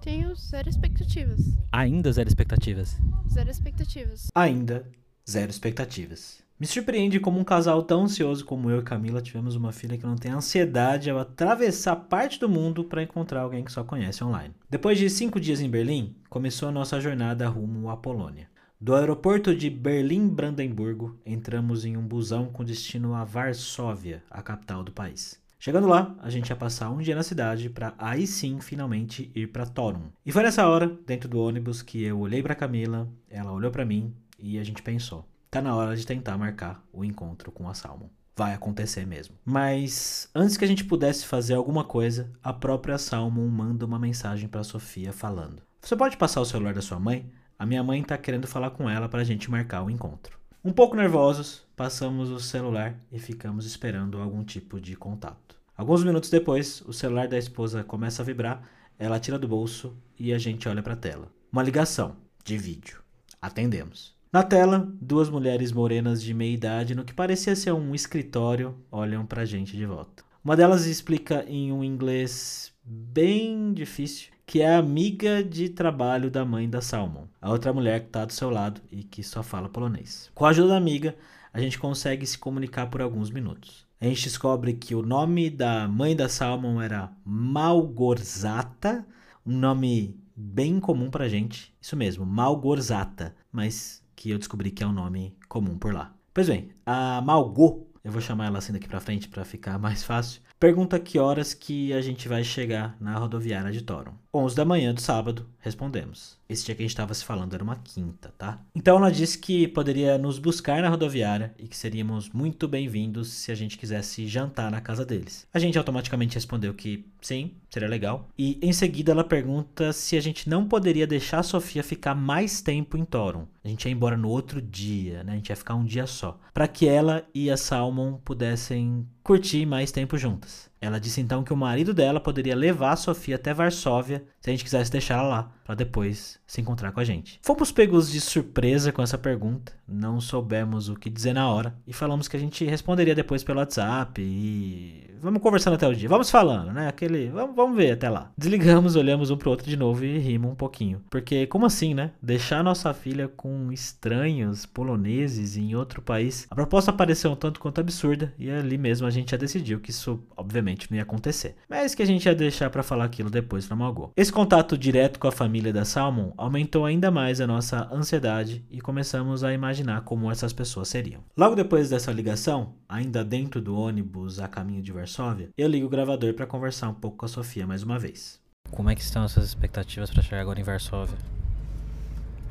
Tenho 0.00 0.34
zero 0.34 0.68
expectativas. 0.68 1.58
Ainda 1.70 2.10
zero 2.12 2.28
expectativas? 2.28 2.98
Zero 3.28 3.50
expectativas. 3.50 4.28
Ainda 4.34 4.84
zero 5.30 5.50
expectativas. 5.50 6.40
Me 6.58 6.66
surpreende 6.66 7.18
como 7.18 7.40
um 7.40 7.44
casal 7.44 7.82
tão 7.82 8.02
ansioso 8.02 8.44
como 8.44 8.68
eu 8.68 8.80
e 8.80 8.82
Camila 8.82 9.22
tivemos 9.22 9.56
uma 9.56 9.72
filha 9.72 9.96
que 9.96 10.04
não 10.04 10.16
tem 10.16 10.30
ansiedade 10.30 11.08
ao 11.08 11.18
atravessar 11.18 11.96
parte 11.96 12.38
do 12.38 12.50
mundo 12.50 12.84
para 12.84 13.02
encontrar 13.02 13.40
alguém 13.40 13.64
que 13.64 13.72
só 13.72 13.82
conhece 13.82 14.22
online. 14.22 14.54
Depois 14.68 14.98
de 14.98 15.08
cinco 15.08 15.40
dias 15.40 15.60
em 15.60 15.70
Berlim, 15.70 16.14
começou 16.28 16.68
a 16.68 16.72
nossa 16.72 17.00
jornada 17.00 17.48
rumo 17.48 17.88
à 17.88 17.96
Polônia. 17.96 18.46
Do 18.78 18.94
aeroporto 18.94 19.54
de 19.54 19.70
Berlim-Brandemburgo, 19.70 21.18
entramos 21.24 21.84
em 21.84 21.96
um 21.96 22.06
busão 22.06 22.46
com 22.46 22.64
destino 22.64 23.14
a 23.14 23.24
Varsóvia, 23.24 24.22
a 24.30 24.42
capital 24.42 24.82
do 24.82 24.92
país. 24.92 25.40
Chegando 25.58 25.86
lá, 25.86 26.14
a 26.22 26.28
gente 26.28 26.48
ia 26.48 26.56
passar 26.56 26.90
um 26.90 26.98
dia 26.98 27.14
na 27.14 27.22
cidade 27.22 27.70
para 27.70 27.94
aí 27.98 28.26
sim 28.26 28.60
finalmente 28.60 29.30
ir 29.34 29.48
para 29.48 29.66
Torun. 29.66 30.10
E 30.24 30.32
foi 30.32 30.42
nessa 30.42 30.66
hora, 30.66 30.94
dentro 31.06 31.28
do 31.28 31.38
ônibus, 31.38 31.82
que 31.82 32.02
eu 32.02 32.18
olhei 32.18 32.42
para 32.42 32.54
Camila, 32.54 33.08
ela 33.28 33.52
olhou 33.52 33.70
para 33.70 33.84
mim 33.84 34.14
e 34.42 34.58
a 34.58 34.64
gente 34.64 34.82
pensou: 34.82 35.26
tá 35.50 35.60
na 35.60 35.74
hora 35.74 35.96
de 35.96 36.06
tentar 36.06 36.38
marcar 36.38 36.84
o 36.92 37.04
encontro 37.04 37.50
com 37.50 37.68
a 37.68 37.74
Salmon. 37.74 38.08
Vai 38.36 38.54
acontecer 38.54 39.06
mesmo. 39.06 39.34
Mas 39.44 40.30
antes 40.34 40.56
que 40.56 40.64
a 40.64 40.68
gente 40.68 40.84
pudesse 40.84 41.26
fazer 41.26 41.54
alguma 41.54 41.84
coisa, 41.84 42.32
a 42.42 42.52
própria 42.52 42.96
Salmon 42.96 43.46
manda 43.48 43.84
uma 43.84 43.98
mensagem 43.98 44.48
para 44.48 44.64
Sofia 44.64 45.12
falando: 45.12 45.62
Você 45.80 45.96
pode 45.96 46.16
passar 46.16 46.40
o 46.40 46.46
celular 46.46 46.74
da 46.74 46.82
sua 46.82 46.98
mãe? 46.98 47.30
A 47.58 47.66
minha 47.66 47.82
mãe 47.82 48.02
tá 48.02 48.16
querendo 48.16 48.46
falar 48.46 48.70
com 48.70 48.88
ela 48.88 49.08
para 49.08 49.20
a 49.20 49.24
gente 49.24 49.50
marcar 49.50 49.82
o 49.82 49.90
encontro. 49.90 50.38
Um 50.64 50.72
pouco 50.72 50.96
nervosos, 50.96 51.66
passamos 51.76 52.30
o 52.30 52.40
celular 52.40 52.98
e 53.10 53.18
ficamos 53.18 53.66
esperando 53.66 54.18
algum 54.18 54.44
tipo 54.44 54.80
de 54.80 54.94
contato. 54.94 55.56
Alguns 55.76 56.04
minutos 56.04 56.28
depois, 56.28 56.82
o 56.82 56.92
celular 56.92 57.28
da 57.28 57.38
esposa 57.38 57.82
começa 57.82 58.22
a 58.22 58.24
vibrar, 58.24 58.62
ela 58.98 59.18
tira 59.18 59.38
do 59.38 59.48
bolso 59.48 59.96
e 60.18 60.32
a 60.32 60.38
gente 60.38 60.68
olha 60.68 60.82
para 60.82 60.92
a 60.92 60.96
tela. 60.96 61.32
Uma 61.50 61.62
ligação 61.62 62.16
de 62.44 62.58
vídeo. 62.58 63.02
Atendemos. 63.40 64.19
Na 64.32 64.44
tela, 64.44 64.88
duas 65.00 65.28
mulheres 65.28 65.72
morenas 65.72 66.22
de 66.22 66.32
meia 66.32 66.54
idade, 66.54 66.94
no 66.94 67.04
que 67.04 67.12
parecia 67.12 67.56
ser 67.56 67.72
um 67.72 67.92
escritório, 67.96 68.76
olham 68.88 69.26
pra 69.26 69.44
gente 69.44 69.76
de 69.76 69.84
volta. 69.84 70.22
Uma 70.44 70.56
delas 70.56 70.86
explica 70.86 71.44
em 71.48 71.72
um 71.72 71.82
inglês 71.82 72.72
bem 72.84 73.72
difícil 73.74 74.30
que 74.46 74.60
é 74.60 74.72
amiga 74.72 75.42
de 75.42 75.68
trabalho 75.68 76.30
da 76.30 76.44
mãe 76.44 76.70
da 76.70 76.80
Salmon, 76.80 77.24
a 77.42 77.50
outra 77.50 77.72
mulher 77.72 78.02
que 78.02 78.06
está 78.06 78.24
do 78.24 78.32
seu 78.32 78.50
lado 78.50 78.80
e 78.88 79.02
que 79.02 79.20
só 79.24 79.42
fala 79.42 79.68
polonês. 79.68 80.30
Com 80.32 80.46
a 80.46 80.50
ajuda 80.50 80.68
da 80.68 80.76
amiga, 80.76 81.16
a 81.52 81.60
gente 81.60 81.76
consegue 81.76 82.24
se 82.24 82.38
comunicar 82.38 82.86
por 82.86 83.02
alguns 83.02 83.32
minutos. 83.32 83.84
A 84.00 84.04
gente 84.04 84.22
descobre 84.22 84.74
que 84.74 84.94
o 84.94 85.02
nome 85.02 85.50
da 85.50 85.88
mãe 85.88 86.14
da 86.14 86.28
Salmon 86.28 86.80
era 86.80 87.12
Malgorzata, 87.24 89.04
Um 89.44 89.56
nome 89.56 90.20
bem 90.36 90.78
comum 90.78 91.10
pra 91.10 91.28
gente, 91.28 91.74
isso 91.80 91.96
mesmo, 91.96 92.24
Malgorzata, 92.24 93.34
mas 93.52 93.99
que 94.20 94.28
eu 94.28 94.38
descobri 94.38 94.70
que 94.70 94.84
é 94.84 94.86
um 94.86 94.92
nome 94.92 95.34
comum 95.48 95.78
por 95.78 95.94
lá. 95.94 96.14
Pois 96.34 96.46
bem, 96.46 96.68
a 96.84 97.22
Malgo, 97.22 97.88
eu 98.04 98.12
vou 98.12 98.20
chamar 98.20 98.48
ela 98.48 98.58
assim 98.58 98.70
daqui 98.70 98.86
pra 98.86 99.00
frente 99.00 99.26
para 99.26 99.46
ficar 99.46 99.78
mais 99.78 100.04
fácil, 100.04 100.42
pergunta 100.58 101.00
que 101.00 101.18
horas 101.18 101.54
que 101.54 101.90
a 101.94 102.02
gente 102.02 102.28
vai 102.28 102.44
chegar 102.44 102.98
na 103.00 103.16
rodoviária 103.16 103.72
de 103.72 103.80
Toron. 103.80 104.12
11 104.32 104.54
da 104.54 104.64
manhã 104.64 104.94
do 104.94 105.00
sábado, 105.00 105.44
respondemos. 105.58 106.38
Esse 106.48 106.64
dia 106.64 106.74
que 106.74 106.82
a 106.82 106.84
gente 106.84 106.92
estava 106.92 107.12
se 107.14 107.24
falando 107.24 107.52
era 107.52 107.64
uma 107.64 107.74
quinta, 107.76 108.32
tá? 108.38 108.60
Então 108.74 108.96
ela 108.96 109.10
disse 109.10 109.36
que 109.36 109.66
poderia 109.66 110.16
nos 110.18 110.38
buscar 110.38 110.80
na 110.80 110.88
rodoviária 110.88 111.52
e 111.58 111.66
que 111.66 111.76
seríamos 111.76 112.30
muito 112.30 112.68
bem-vindos 112.68 113.28
se 113.28 113.50
a 113.50 113.54
gente 113.56 113.76
quisesse 113.76 114.28
jantar 114.28 114.70
na 114.70 114.80
casa 114.80 115.04
deles. 115.04 115.48
A 115.52 115.58
gente 115.58 115.76
automaticamente 115.76 116.36
respondeu 116.36 116.72
que 116.72 117.06
sim, 117.20 117.52
seria 117.68 117.88
legal. 117.88 118.28
E 118.38 118.56
em 118.62 118.72
seguida 118.72 119.10
ela 119.10 119.24
pergunta 119.24 119.92
se 119.92 120.16
a 120.16 120.20
gente 120.20 120.48
não 120.48 120.66
poderia 120.66 121.08
deixar 121.08 121.40
a 121.40 121.44
Sofia 121.44 121.82
ficar 121.82 122.14
mais 122.14 122.60
tempo 122.60 122.96
em 122.96 123.04
Toron. 123.04 123.48
A 123.64 123.68
gente 123.68 123.86
ia 123.86 123.92
embora 123.92 124.16
no 124.16 124.28
outro 124.28 124.62
dia, 124.62 125.24
né? 125.24 125.32
A 125.32 125.36
gente 125.36 125.50
ia 125.50 125.56
ficar 125.56 125.74
um 125.74 125.84
dia 125.84 126.06
só. 126.06 126.38
Para 126.54 126.68
que 126.68 126.86
ela 126.86 127.26
e 127.34 127.50
a 127.50 127.56
Salmon 127.56 128.16
pudessem 128.24 129.06
curtir 129.24 129.66
mais 129.66 129.90
tempo 129.90 130.16
juntas. 130.16 130.69
Ela 130.80 130.98
disse 130.98 131.20
então 131.20 131.44
que 131.44 131.52
o 131.52 131.56
marido 131.56 131.92
dela 131.92 132.18
poderia 132.18 132.56
levar 132.56 132.92
a 132.92 132.96
Sofia 132.96 133.36
até 133.36 133.52
Varsóvia 133.52 134.24
se 134.40 134.48
a 134.48 134.52
gente 134.52 134.64
quisesse 134.64 134.90
deixar 134.90 135.18
ela 135.18 135.28
lá, 135.28 135.52
para 135.70 135.76
depois 135.76 136.40
se 136.48 136.60
encontrar 136.60 136.90
com 136.90 136.98
a 136.98 137.04
gente. 137.04 137.38
Fomos 137.42 137.70
pegos 137.70 138.10
de 138.10 138.20
surpresa 138.20 138.90
com 138.90 139.00
essa 139.00 139.16
pergunta, 139.16 139.72
não 139.86 140.20
soubemos 140.20 140.88
o 140.88 140.96
que 140.96 141.08
dizer 141.08 141.32
na 141.32 141.48
hora 141.48 141.76
e 141.86 141.92
falamos 141.92 142.26
que 142.26 142.36
a 142.36 142.40
gente 142.40 142.64
responderia 142.64 143.14
depois 143.14 143.44
pelo 143.44 143.60
WhatsApp 143.60 144.20
e 144.20 145.10
vamos 145.20 145.42
conversando 145.42 145.74
até 145.74 145.86
o 145.86 145.94
dia, 145.94 146.08
vamos 146.08 146.30
falando, 146.30 146.72
né? 146.72 146.88
Aquele, 146.88 147.28
vamos, 147.28 147.54
vamos 147.54 147.76
ver 147.76 147.92
até 147.92 148.08
lá. 148.08 148.32
Desligamos, 148.36 148.96
olhamos 148.96 149.30
um 149.30 149.36
pro 149.36 149.50
outro 149.50 149.68
de 149.68 149.76
novo 149.76 150.04
e 150.04 150.18
rimos 150.18 150.50
um 150.50 150.54
pouquinho, 150.54 151.02
porque 151.10 151.46
como 151.46 151.66
assim, 151.66 151.94
né? 151.94 152.12
Deixar 152.20 152.64
nossa 152.64 152.92
filha 152.92 153.28
com 153.28 153.70
estranhos 153.70 154.66
poloneses 154.66 155.56
em 155.56 155.74
outro 155.74 156.02
país. 156.02 156.46
A 156.50 156.54
proposta 156.54 156.92
pareceu 156.92 157.30
um 157.30 157.36
tanto 157.36 157.60
quanto 157.60 157.80
absurda 157.80 158.32
e 158.38 158.50
ali 158.50 158.78
mesmo 158.78 159.06
a 159.06 159.10
gente 159.10 159.30
já 159.30 159.36
decidiu 159.36 159.78
que 159.78 159.90
isso 159.90 160.20
obviamente 160.36 160.90
não 160.90 160.96
ia 160.96 161.02
acontecer, 161.02 161.54
mas 161.68 161.94
que 161.94 162.02
a 162.02 162.06
gente 162.06 162.26
ia 162.26 162.34
deixar 162.34 162.70
para 162.70 162.82
falar 162.82 163.04
aquilo 163.04 163.30
depois 163.30 163.66
para 163.66 163.76
Malgô. 163.76 164.10
Esse 164.16 164.32
contato 164.32 164.76
direto 164.76 165.18
com 165.18 165.28
a 165.28 165.32
família 165.32 165.59
da 165.60 165.84
Salmon 165.84 166.32
aumentou 166.36 166.86
ainda 166.86 167.10
mais 167.10 167.40
a 167.40 167.46
nossa 167.46 167.86
ansiedade 167.92 168.64
e 168.70 168.80
começamos 168.80 169.44
a 169.44 169.52
imaginar 169.52 170.00
como 170.00 170.30
essas 170.30 170.54
pessoas 170.54 170.88
seriam. 170.88 171.22
Logo 171.36 171.54
depois 171.54 171.90
dessa 171.90 172.10
ligação, 172.10 172.76
ainda 172.88 173.22
dentro 173.22 173.60
do 173.60 173.76
ônibus 173.76 174.40
a 174.40 174.48
caminho 174.48 174.82
de 174.82 174.90
Varsóvia, 174.90 175.50
eu 175.58 175.68
ligo 175.68 175.86
o 175.86 175.90
gravador 175.90 176.32
para 176.32 176.46
conversar 176.46 176.88
um 176.88 176.94
pouco 176.94 177.18
com 177.18 177.26
a 177.26 177.28
Sofia 177.28 177.66
mais 177.66 177.82
uma 177.82 177.98
vez. 177.98 178.40
Como 178.70 178.88
é 178.88 178.94
que 178.94 179.02
estão 179.02 179.24
as 179.24 179.32
suas 179.32 179.44
expectativas 179.44 180.10
para 180.10 180.22
chegar 180.22 180.40
agora 180.40 180.58
em 180.58 180.64
Varsóvia? 180.64 181.18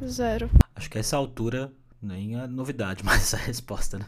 Zero. 0.06 0.50
Acho 0.76 0.90
que 0.90 0.98
a 0.98 1.02
essa 1.02 1.18
altura 1.18 1.74
nem 2.02 2.36
a 2.36 2.48
novidade, 2.48 3.04
mas 3.06 3.34
a 3.34 3.38
resposta, 3.38 3.98
né? 3.98 4.06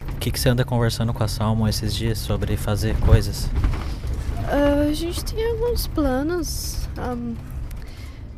O 0.00 0.18
que, 0.18 0.30
que 0.30 0.38
você 0.38 0.48
anda 0.48 0.64
conversando 0.64 1.12
com 1.14 1.24
a 1.24 1.28
Salmon 1.28 1.66
esses 1.66 1.94
dias 1.94 2.18
sobre 2.18 2.56
fazer 2.56 2.94
coisas? 3.00 3.48
Ah, 4.48 4.86
a 4.88 4.92
gente 4.92 5.24
tem 5.24 5.44
alguns 5.50 5.86
planos. 5.88 6.88
Ahm, 6.98 7.34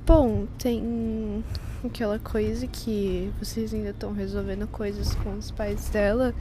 bom, 0.08 0.46
tem 0.58 1.44
aquela 1.84 2.18
coisa 2.18 2.66
que 2.66 3.30
vocês 3.38 3.74
ainda 3.74 3.90
estão 3.90 4.14
resolvendo 4.14 4.66
coisas 4.66 5.14
com 5.16 5.36
os 5.36 5.50
pais 5.50 5.90
dela. 5.90 6.34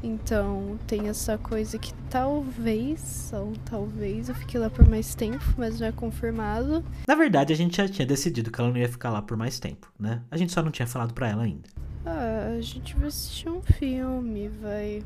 Então 0.00 0.78
tem 0.86 1.08
essa 1.08 1.36
coisa 1.36 1.76
que 1.80 1.92
talvez, 2.08 3.32
ou 3.34 3.54
talvez 3.64 4.28
eu 4.28 4.36
fique 4.36 4.56
lá 4.56 4.70
por 4.70 4.88
mais 4.88 5.16
tempo, 5.16 5.42
mas 5.56 5.80
não 5.80 5.88
é 5.88 5.90
confirmado. 5.90 6.84
Na 7.08 7.16
verdade, 7.16 7.52
a 7.52 7.56
gente 7.56 7.78
já 7.78 7.88
tinha 7.88 8.06
decidido 8.06 8.52
que 8.52 8.60
ela 8.60 8.70
não 8.70 8.76
ia 8.76 8.88
ficar 8.88 9.10
lá 9.10 9.20
por 9.20 9.36
mais 9.36 9.58
tempo, 9.58 9.92
né? 9.98 10.22
A 10.30 10.36
gente 10.36 10.52
só 10.52 10.62
não 10.62 10.70
tinha 10.70 10.86
falado 10.86 11.12
pra 11.12 11.28
ela 11.28 11.42
ainda. 11.42 11.68
Ah, 12.06 12.54
a 12.56 12.60
gente 12.60 12.94
vai 12.94 13.08
assistir 13.08 13.48
um 13.48 13.60
filme, 13.60 14.46
vai 14.62 15.02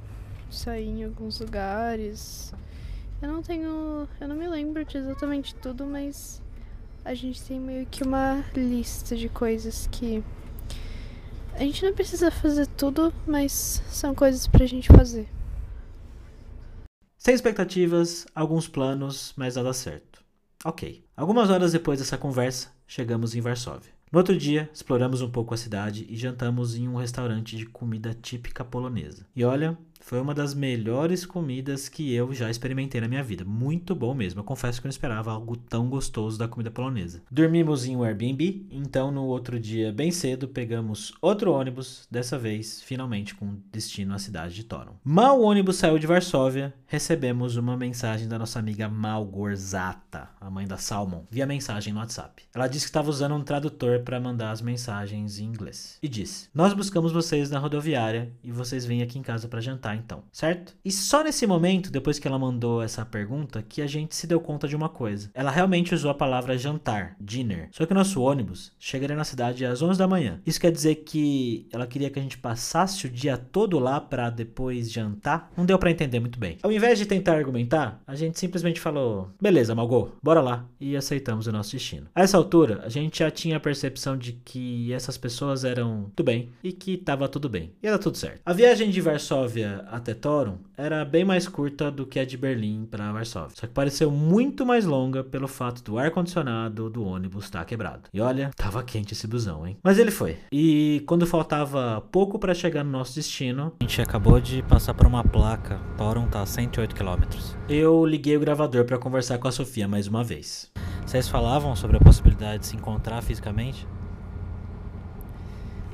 sair 0.51 0.87
em 0.87 1.05
alguns 1.05 1.41
lugares. 1.41 2.53
Eu 3.23 3.33
não 3.33 3.41
tenho. 3.41 4.07
Eu 4.21 4.29
não 4.29 4.37
me 4.37 4.47
lembro 4.47 4.85
de 4.85 4.99
exatamente 4.99 5.55
tudo, 5.55 5.87
mas 5.87 6.43
a 7.05 7.15
gente 7.15 7.43
tem 7.43 7.59
meio 7.59 7.87
que 7.87 8.03
uma 8.03 8.45
lista 8.55 9.17
de 9.17 9.29
coisas 9.29 9.89
que. 9.91 10.23
A 11.55 11.59
gente 11.59 11.85
não 11.85 11.93
precisa 11.93 12.31
fazer 12.31 12.67
tudo, 12.67 13.13
mas 13.27 13.83
são 13.89 14.15
coisas 14.15 14.47
pra 14.47 14.65
gente 14.65 14.89
fazer. 14.89 15.29
Sem 17.19 17.35
expectativas, 17.35 18.27
alguns 18.35 18.67
planos, 18.67 19.33
mas 19.37 19.57
nada 19.57 19.73
certo. 19.73 20.25
Ok. 20.65 21.05
Algumas 21.17 21.51
horas 21.51 21.73
depois 21.73 21.99
dessa 21.99 22.17
conversa, 22.17 22.73
chegamos 22.87 23.35
em 23.35 23.41
Varsóvia. 23.41 23.93
No 24.11 24.19
outro 24.19 24.37
dia, 24.37 24.69
exploramos 24.73 25.23
um 25.23 25.31
pouco 25.31 25.55
a 25.55 25.57
cidade 25.57 26.07
e 26.09 26.17
jantamos 26.17 26.75
em 26.75 26.89
um 26.89 26.97
restaurante 26.97 27.57
de 27.57 27.65
comida 27.67 28.13
típica 28.13 28.65
polonesa. 28.65 29.27
E 29.35 29.45
olha, 29.45 29.79
foi 30.03 30.21
uma 30.21 30.35
das 30.35 30.53
melhores 30.53 31.25
comidas 31.25 31.89
que 31.89 32.13
eu 32.13 32.35
já 32.35 32.51
experimentei 32.51 33.01
na 33.01 33.09
minha 33.09 33.23
vida. 33.23 33.45
Muito 33.45 33.95
bom 33.95 34.13
mesmo. 34.13 34.41
Eu 34.41 34.45
confesso 34.45 34.81
que 34.81 34.87
eu 34.87 34.89
não 34.89 34.93
esperava 34.93 35.33
algo 35.33 35.57
tão 35.57 35.89
gostoso 35.89 36.39
da 36.39 36.49
comida 36.49 36.71
polonesa. 36.71 37.23
Dormimos 37.31 37.87
em 37.87 37.97
um 37.97 38.03
Airbnb, 38.03 38.67
então 38.71 39.11
no 39.11 39.25
outro 39.25 39.59
dia, 39.59 39.93
bem 39.93 40.11
cedo, 40.11 40.49
pegamos 40.49 41.15
outro 41.21 41.53
ônibus, 41.53 42.07
dessa 42.11 42.39
vez, 42.39 42.83
finalmente 42.83 43.35
com 43.35 43.57
destino 43.71 44.15
à 44.15 44.19
cidade 44.19 44.55
de 44.55 44.65
Toron. 44.65 44.97
Mal 45.05 45.41
o 45.41 45.45
ônibus 45.45 45.77
saiu 45.77 45.99
de 45.99 46.07
Varsóvia, 46.07 46.75
recebemos 46.87 47.57
uma 47.57 47.77
mensagem 47.77 48.29
da 48.29 48.39
nossa 48.39 48.59
amiga 48.59 48.89
Malgorzata, 48.89 50.29
a 50.41 50.51
mãe 50.51 50.67
da 50.67 50.77
Salmon, 50.77 51.25
via 51.31 51.47
mensagem 51.47 51.93
no 51.93 52.01
WhatsApp. 52.01 52.43
Ela 52.55 52.67
disse 52.67 52.87
que 52.87 52.91
estava 52.91 53.09
usando 53.09 53.35
um 53.35 53.43
tradutor 53.43 54.01
para 54.01 54.21
mandar 54.21 54.51
as 54.51 54.61
mensagens 54.61 55.39
em 55.39 55.45
inglês. 55.45 55.99
E 56.03 56.09
disse: 56.09 56.49
Nós 56.55 56.75
buscamos 56.75 57.13
vocês 57.13 57.51
na 57.51 57.59
rodoviária 57.59 58.33
e 58.43 58.51
vocês 58.51 58.85
vêm 58.85 59.03
aqui 59.03 59.19
em 59.19 59.23
casa 59.23 59.49
para 59.49 59.61
jantar 59.61 59.92
então, 59.95 60.23
certo? 60.33 60.75
E 60.85 60.91
só 60.91 61.23
nesse 61.23 61.47
momento, 61.47 61.91
depois 61.91 62.19
que 62.19 62.27
ela 62.27 62.39
mandou 62.39 62.83
essa 62.83 63.05
pergunta, 63.05 63.63
que 63.63 63.83
a 63.83 63.87
gente 63.87 64.15
se 64.15 64.27
deu 64.27 64.41
conta 64.41 64.67
de 64.69 64.77
uma 64.77 64.89
coisa. 64.89 65.31
Ela 65.35 65.51
realmente 65.51 65.95
usou 65.95 66.11
a 66.11 66.15
palavra 66.15 66.59
jantar, 66.59 67.17
dinner. 67.21 67.69
Só 67.73 67.87
que 67.87 67.93
o 67.93 67.95
nosso 67.95 68.21
ônibus 68.21 68.73
chegaria 68.79 69.17
na 69.17 69.25
cidade 69.25 69.65
às 69.65 69.83
11 69.83 69.99
da 69.99 70.09
manhã. 70.09 70.41
Isso 70.47 70.61
quer 70.61 70.73
dizer 70.73 70.97
que 70.97 71.67
ela 71.73 71.87
queria 71.87 72.11
que 72.11 72.19
a 72.19 72.23
gente 72.23 72.39
passasse 72.39 73.07
o 73.07 73.11
dia 73.11 73.37
todo 73.37 73.79
lá 73.79 74.01
para 74.01 74.31
depois 74.31 74.91
jantar? 74.91 75.51
Não 75.57 75.67
deu 75.67 75.79
para 75.79 75.91
entender 75.91 76.21
muito 76.21 76.39
bem. 76.39 76.59
Ao 76.63 76.73
invés 76.73 76.99
de 76.99 77.07
tentar 77.07 77.35
argumentar, 77.37 78.01
a 78.07 78.15
gente 78.15 78.39
simplesmente 78.39 78.81
falou: 78.81 79.31
"Beleza, 79.41 79.75
Malgô, 79.75 80.11
bora 80.23 80.41
lá" 80.41 80.67
e 80.81 80.97
aceitamos 80.97 81.47
o 81.47 81.53
nosso 81.53 81.73
destino. 81.73 82.09
A 82.15 82.23
essa 82.23 82.37
altura, 82.37 82.81
a 82.85 82.89
gente 82.89 83.21
já 83.21 83.31
tinha 83.31 83.57
a 83.57 83.61
percepção 83.61 84.17
de 84.17 84.33
que 84.33 84.93
essas 84.93 85.17
pessoas 85.17 85.65
eram 85.65 86.11
tudo 86.15 86.27
bem 86.27 86.51
e 86.63 86.73
que 86.73 86.97
tava 86.97 87.29
tudo 87.29 87.49
bem. 87.49 87.73
E 87.83 87.87
era 87.87 87.99
tudo 87.99 88.17
certo. 88.17 88.41
A 88.45 88.53
viagem 88.53 88.91
de 88.91 89.01
Varsóvia 89.01 89.82
até 89.91 90.15
Toron 90.15 90.59
era 90.77 91.05
bem 91.05 91.25
mais 91.25 91.47
curta 91.47 91.91
do 91.91 92.07
que 92.07 92.19
a 92.19 92.25
de 92.25 92.37
Berlim 92.37 92.87
para 92.91 93.13
Varsóvia. 93.13 93.55
Só 93.55 93.67
que 93.67 93.73
pareceu 93.73 94.11
muito 94.11 94.65
mais 94.67 94.85
longa 94.85 95.23
pelo 95.23 95.47
fato 95.49 95.83
do 95.83 95.99
ar-condicionado 95.99 96.91
do 96.91 97.05
ônibus 97.05 97.45
estar 97.45 97.65
quebrado. 97.65 98.03
E 98.13 98.21
olha, 98.21 98.51
tava 98.57 98.83
quente 98.83 99.13
esse 99.15 99.27
busão, 99.27 99.67
hein? 99.67 99.77
Mas 99.83 99.99
ele 99.99 100.11
foi. 100.11 100.37
E 100.53 101.03
quando 101.07 101.27
faltava 101.27 102.03
pouco 102.11 102.39
para 102.39 102.55
chegar 102.55 102.85
no 102.85 102.91
nosso 102.91 103.15
destino, 103.15 103.73
A 103.81 103.85
gente 103.85 104.01
acabou 104.01 104.41
de 104.41 104.63
passar 104.63 104.95
por 104.95 105.07
uma 105.07 105.23
placa. 105.25 105.79
Toron 105.97 106.27
tá 106.27 106.43
a 106.43 106.47
108 106.47 106.95
km. 106.95 107.23
eu 107.69 108.05
liguei 108.05 108.37
o 108.37 108.41
gravador 108.41 108.85
para 108.85 108.99
conversar 108.99 109.39
com 109.39 109.49
a 109.49 109.53
Sofia 109.53 109.87
mais 109.87 110.07
uma 110.07 110.25
vez. 110.25 110.71
Vocês 111.07 111.29
falavam 111.29 111.75
sobre 111.77 111.97
a 111.97 112.01
possibilidade 112.01 112.61
de 112.61 112.67
se 112.67 112.77
encontrar 112.77 113.23
fisicamente? 113.23 113.87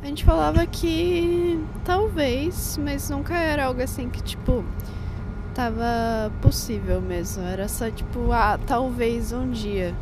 A 0.00 0.06
gente 0.06 0.24
falava 0.24 0.64
que 0.66 1.62
talvez, 1.84 2.78
mas 2.82 3.11
nunca 3.11 3.37
era 3.37 3.64
algo 3.64 3.82
assim 3.82 4.08
que, 4.08 4.22
tipo, 4.22 4.64
tava 5.54 6.32
possível 6.40 7.00
mesmo. 7.00 7.42
Era 7.42 7.66
só, 7.66 7.90
tipo, 7.90 8.30
ah, 8.30 8.58
talvez 8.64 9.32
um 9.32 9.50
dia. 9.50 9.94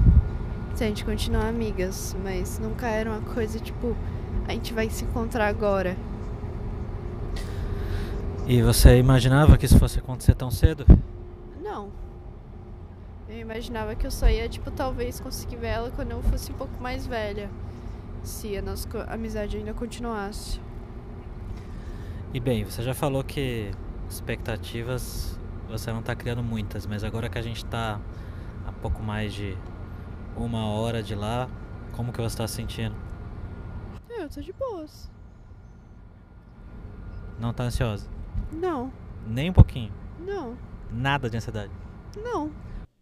Se 0.75 0.85
a 0.85 0.87
gente 0.87 1.03
continuar 1.03 1.49
amigas. 1.49 2.15
Mas 2.23 2.59
nunca 2.59 2.87
era 2.87 3.11
uma 3.11 3.23
coisa, 3.23 3.59
tipo, 3.59 3.97
a 4.47 4.53
gente 4.53 4.75
vai 4.75 4.91
se 4.91 5.05
encontrar 5.05 5.49
agora. 5.49 5.97
E 8.47 8.61
você 8.63 8.99
imaginava 8.99 9.57
que 9.57 9.65
isso 9.65 9.79
fosse 9.79 9.99
acontecer 9.99 10.35
tão 10.35 10.51
cedo? 10.51 10.85
Não. 11.65 11.89
Eu 13.29 13.39
imaginava 13.39 13.95
que 13.95 14.07
eu 14.07 14.11
só 14.11 14.29
ia, 14.29 14.47
tipo, 14.47 14.71
talvez 14.71 15.19
conseguir 15.19 15.57
ver 15.57 15.69
ela 15.69 15.91
quando 15.91 16.11
eu 16.11 16.23
fosse 16.23 16.53
um 16.53 16.55
pouco 16.55 16.81
mais 16.81 17.07
velha. 17.07 17.49
Se 18.27 18.57
a 18.57 18.63
nossa 18.63 18.89
amizade 19.05 19.57
ainda 19.57 19.73
continuasse. 19.73 20.61
E 22.35 22.41
bem, 22.41 22.65
você 22.65 22.83
já 22.83 22.93
falou 22.93 23.23
que 23.23 23.71
expectativas 24.11 25.39
você 25.69 25.93
não 25.93 26.03
tá 26.03 26.15
criando 26.15 26.43
muitas, 26.43 26.87
mas 26.87 27.03
agora 27.05 27.29
que 27.29 27.39
a 27.39 27.43
gente 27.43 27.65
tá 27.65 28.01
a 28.67 28.73
pouco 28.73 29.01
mais 29.03 29.33
de 29.33 29.57
uma 30.37 30.67
hora 30.67 31.03
de 31.03 31.15
lá, 31.15 31.49
como 31.93 32.13
que 32.13 32.21
você 32.21 32.37
tá 32.37 32.47
se 32.49 32.55
sentindo? 32.55 32.95
É, 34.11 34.25
Eu 34.25 34.29
tô 34.29 34.41
de 34.41 34.53
boas. 34.53 35.09
Não 37.39 37.53
tá 37.53 37.63
ansiosa? 37.65 38.09
Não, 38.53 38.93
Nem 39.27 39.51
um 39.51 39.53
pouquinho. 39.53 39.93
não, 40.19 40.57
Nada 40.91 41.29
de 41.31 41.37
ansiedade. 41.37 41.71
não. 42.23 42.51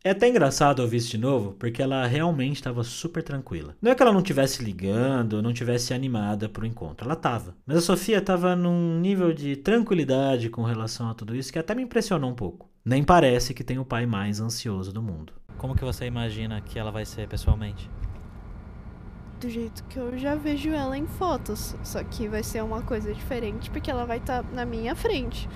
É 0.07 0.11
até 0.11 0.29
engraçado 0.29 0.81
ouvir 0.81 0.99
isso 0.99 1.13
de 1.13 1.17
novo, 1.17 1.53
porque 1.53 1.81
ela 1.81 2.07
realmente 2.07 2.57
estava 2.57 2.85
super 2.85 3.23
tranquila. 3.23 3.75
Não 3.81 3.91
é 3.91 3.95
que 3.95 4.03
ela 4.03 4.13
não 4.13 4.21
tivesse 4.21 4.63
ligando, 4.63 5.41
não 5.41 5.51
tivesse 5.51 5.95
animada 5.95 6.47
pro 6.47 6.67
encontro, 6.67 7.07
ela 7.07 7.17
tava. 7.17 7.57
Mas 7.67 7.79
a 7.79 7.81
Sofia 7.81 8.21
tava 8.21 8.55
num 8.55 9.01
nível 9.01 9.33
de 9.33 9.57
tranquilidade 9.57 10.51
com 10.51 10.63
relação 10.63 11.09
a 11.09 11.15
tudo 11.15 11.35
isso 11.35 11.51
que 11.51 11.59
até 11.59 11.75
me 11.75 11.85
impressionou 11.85 12.31
um 12.31 12.35
pouco. 12.35 12.69
Nem 12.85 13.03
parece 13.03 13.55
que 13.55 13.65
tem 13.65 13.79
o 13.79 13.85
pai 13.85 14.05
mais 14.05 14.41
ansioso 14.41 14.93
do 14.93 15.03
mundo. 15.03 15.33
Como 15.57 15.75
que 15.75 15.83
você 15.83 16.05
imagina 16.05 16.61
que 16.61 16.79
ela 16.79 16.91
vai 16.91 17.07
ser 17.07 17.27
pessoalmente? 17.27 17.89
Do 19.41 19.49
jeito 19.49 19.83
que 19.85 19.99
eu 19.99 20.19
já 20.19 20.35
vejo 20.35 20.69
ela 20.69 20.99
em 20.99 21.07
fotos. 21.07 21.75
Só 21.83 22.05
que 22.05 22.29
vai 22.29 22.43
ser 22.43 22.63
uma 22.63 22.83
coisa 22.83 23.15
diferente 23.15 23.71
porque 23.71 23.91
ela 23.91 24.05
vai 24.05 24.19
estar 24.19 24.45
na 24.53 24.67
minha 24.67 24.95
frente. 24.95 25.49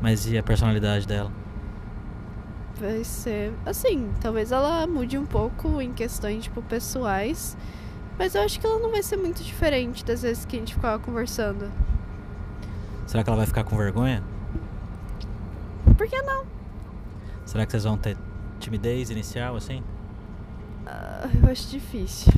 Mas 0.00 0.26
e 0.26 0.38
a 0.38 0.42
personalidade 0.42 1.06
dela? 1.06 1.30
Vai 2.82 3.04
ser 3.04 3.52
assim, 3.64 4.10
talvez 4.20 4.50
ela 4.50 4.84
mude 4.88 5.16
um 5.16 5.24
pouco 5.24 5.80
em 5.80 5.92
questões 5.92 6.42
tipo 6.42 6.60
pessoais, 6.62 7.56
mas 8.18 8.34
eu 8.34 8.42
acho 8.42 8.58
que 8.58 8.66
ela 8.66 8.80
não 8.80 8.90
vai 8.90 9.04
ser 9.04 9.16
muito 9.16 9.40
diferente 9.40 10.04
das 10.04 10.22
vezes 10.22 10.44
que 10.44 10.56
a 10.56 10.58
gente 10.58 10.74
ficava 10.74 10.98
conversando. 10.98 11.70
Será 13.06 13.22
que 13.22 13.30
ela 13.30 13.36
vai 13.36 13.46
ficar 13.46 13.62
com 13.62 13.76
vergonha? 13.76 14.20
Por 15.96 16.08
que 16.08 16.20
não? 16.22 16.44
Será 17.44 17.64
que 17.64 17.70
vocês 17.70 17.84
vão 17.84 17.96
ter 17.96 18.16
timidez 18.58 19.10
inicial 19.10 19.54
assim? 19.54 19.80
Ah, 20.84 21.28
eu 21.40 21.52
acho 21.52 21.70
difícil. 21.70 22.32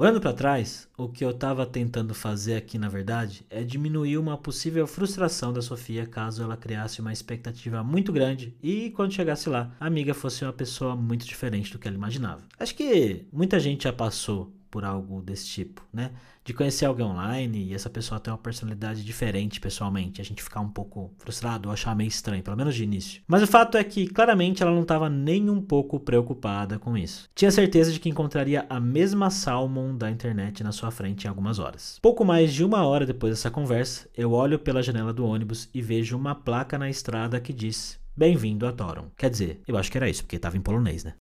Olhando 0.00 0.20
para 0.20 0.32
trás, 0.32 0.88
o 0.96 1.08
que 1.08 1.24
eu 1.24 1.30
estava 1.30 1.66
tentando 1.66 2.14
fazer 2.14 2.54
aqui, 2.54 2.78
na 2.78 2.88
verdade, 2.88 3.44
é 3.50 3.64
diminuir 3.64 4.16
uma 4.16 4.38
possível 4.38 4.86
frustração 4.86 5.52
da 5.52 5.60
Sofia 5.60 6.06
caso 6.06 6.40
ela 6.40 6.56
criasse 6.56 7.00
uma 7.00 7.12
expectativa 7.12 7.82
muito 7.82 8.12
grande 8.12 8.54
e 8.62 8.90
quando 8.90 9.12
chegasse 9.12 9.48
lá, 9.48 9.74
a 9.80 9.88
amiga 9.88 10.14
fosse 10.14 10.44
uma 10.44 10.52
pessoa 10.52 10.94
muito 10.94 11.26
diferente 11.26 11.72
do 11.72 11.80
que 11.80 11.88
ela 11.88 11.96
imaginava. 11.96 12.42
Acho 12.60 12.76
que 12.76 13.26
muita 13.32 13.58
gente 13.58 13.82
já 13.82 13.92
passou 13.92 14.52
por 14.70 14.84
algo 14.84 15.20
desse 15.22 15.46
tipo, 15.46 15.86
né? 15.92 16.12
De 16.44 16.54
conhecer 16.54 16.86
alguém 16.86 17.04
online 17.04 17.66
e 17.66 17.74
essa 17.74 17.90
pessoa 17.90 18.20
ter 18.20 18.30
uma 18.30 18.38
personalidade 18.38 19.04
diferente 19.04 19.60
pessoalmente, 19.60 20.20
a 20.20 20.24
gente 20.24 20.42
ficar 20.42 20.60
um 20.60 20.68
pouco 20.68 21.12
frustrado 21.18 21.68
ou 21.68 21.72
achar 21.72 21.94
meio 21.94 22.08
estranho, 22.08 22.42
pelo 22.42 22.56
menos 22.56 22.74
de 22.74 22.84
início. 22.84 23.22
Mas 23.26 23.42
o 23.42 23.46
fato 23.46 23.76
é 23.76 23.84
que 23.84 24.06
claramente 24.06 24.62
ela 24.62 24.72
não 24.72 24.82
estava 24.82 25.10
nem 25.10 25.50
um 25.50 25.60
pouco 25.60 26.00
preocupada 26.00 26.78
com 26.78 26.96
isso. 26.96 27.28
Tinha 27.34 27.50
certeza 27.50 27.92
de 27.92 28.00
que 28.00 28.08
encontraria 28.08 28.66
a 28.68 28.80
mesma 28.80 29.30
Salmon 29.30 29.96
da 29.96 30.10
internet 30.10 30.64
na 30.64 30.72
sua 30.72 30.90
frente 30.90 31.24
em 31.24 31.28
algumas 31.28 31.58
horas. 31.58 31.98
Pouco 32.00 32.24
mais 32.24 32.52
de 32.52 32.64
uma 32.64 32.86
hora 32.86 33.04
depois 33.04 33.32
dessa 33.32 33.50
conversa, 33.50 34.08
eu 34.16 34.32
olho 34.32 34.58
pela 34.58 34.82
janela 34.82 35.12
do 35.12 35.26
ônibus 35.26 35.68
e 35.74 35.82
vejo 35.82 36.16
uma 36.16 36.34
placa 36.34 36.78
na 36.78 36.88
estrada 36.88 37.40
que 37.40 37.52
diz 37.52 37.98
Bem-vindo 38.18 38.66
a 38.66 38.72
Toron. 38.72 39.12
Quer 39.16 39.30
dizer, 39.30 39.60
eu 39.68 39.76
acho 39.76 39.92
que 39.92 39.96
era 39.96 40.10
isso, 40.10 40.24
porque 40.24 40.34
estava 40.34 40.56
em 40.56 40.60
polonês, 40.60 41.04
né? 41.04 41.14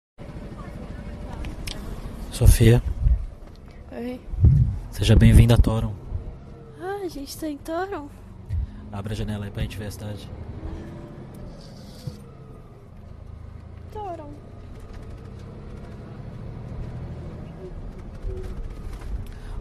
Sofia, 2.32 2.82
Oi. 3.98 4.20
seja 4.92 5.16
bem-vinda 5.16 5.54
a 5.54 5.58
Toron. 5.58 5.94
Ah, 6.82 7.06
a 7.06 7.08
gente 7.08 7.38
tá 7.38 7.48
em 7.48 7.58
Toron? 7.58 8.10
Abre 8.92 9.14
a 9.14 9.16
janela 9.16 9.46
aí 9.46 9.52
pra 9.52 9.64
gente 9.64 9.78
ver 9.78 9.86
a 9.86 9.92
cidade. 9.92 10.30
Toron. 13.94 14.34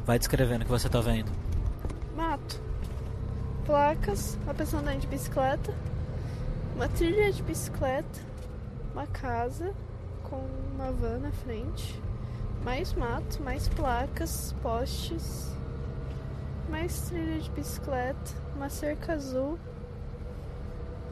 Vai 0.05 0.19
descrevendo 0.19 0.63
o 0.63 0.65
que 0.65 0.73
você 0.73 0.89
tá 0.89 1.01
vendo. 1.01 1.31
Mato. 2.17 2.61
Placas, 3.65 4.37
uma 4.43 4.55
pessoa 4.55 4.83
andando 4.83 4.99
de 4.99 5.07
bicicleta, 5.07 5.73
uma 6.75 6.89
trilha 6.89 7.33
de 7.33 7.41
bicicleta, 7.41 8.21
uma 8.93 9.07
casa 9.07 9.73
com 10.25 10.45
uma 10.75 10.91
van 10.91 11.21
na 11.21 11.31
frente, 11.31 12.03
mais 12.65 12.95
mato, 12.95 13.43
mais 13.43 13.69
placas, 13.69 14.55
postes, 14.63 15.53
mais 16.71 17.03
trilha 17.03 17.41
de 17.41 17.51
bicicleta, 17.51 18.33
uma 18.57 18.71
cerca 18.71 19.13
azul, 19.13 19.59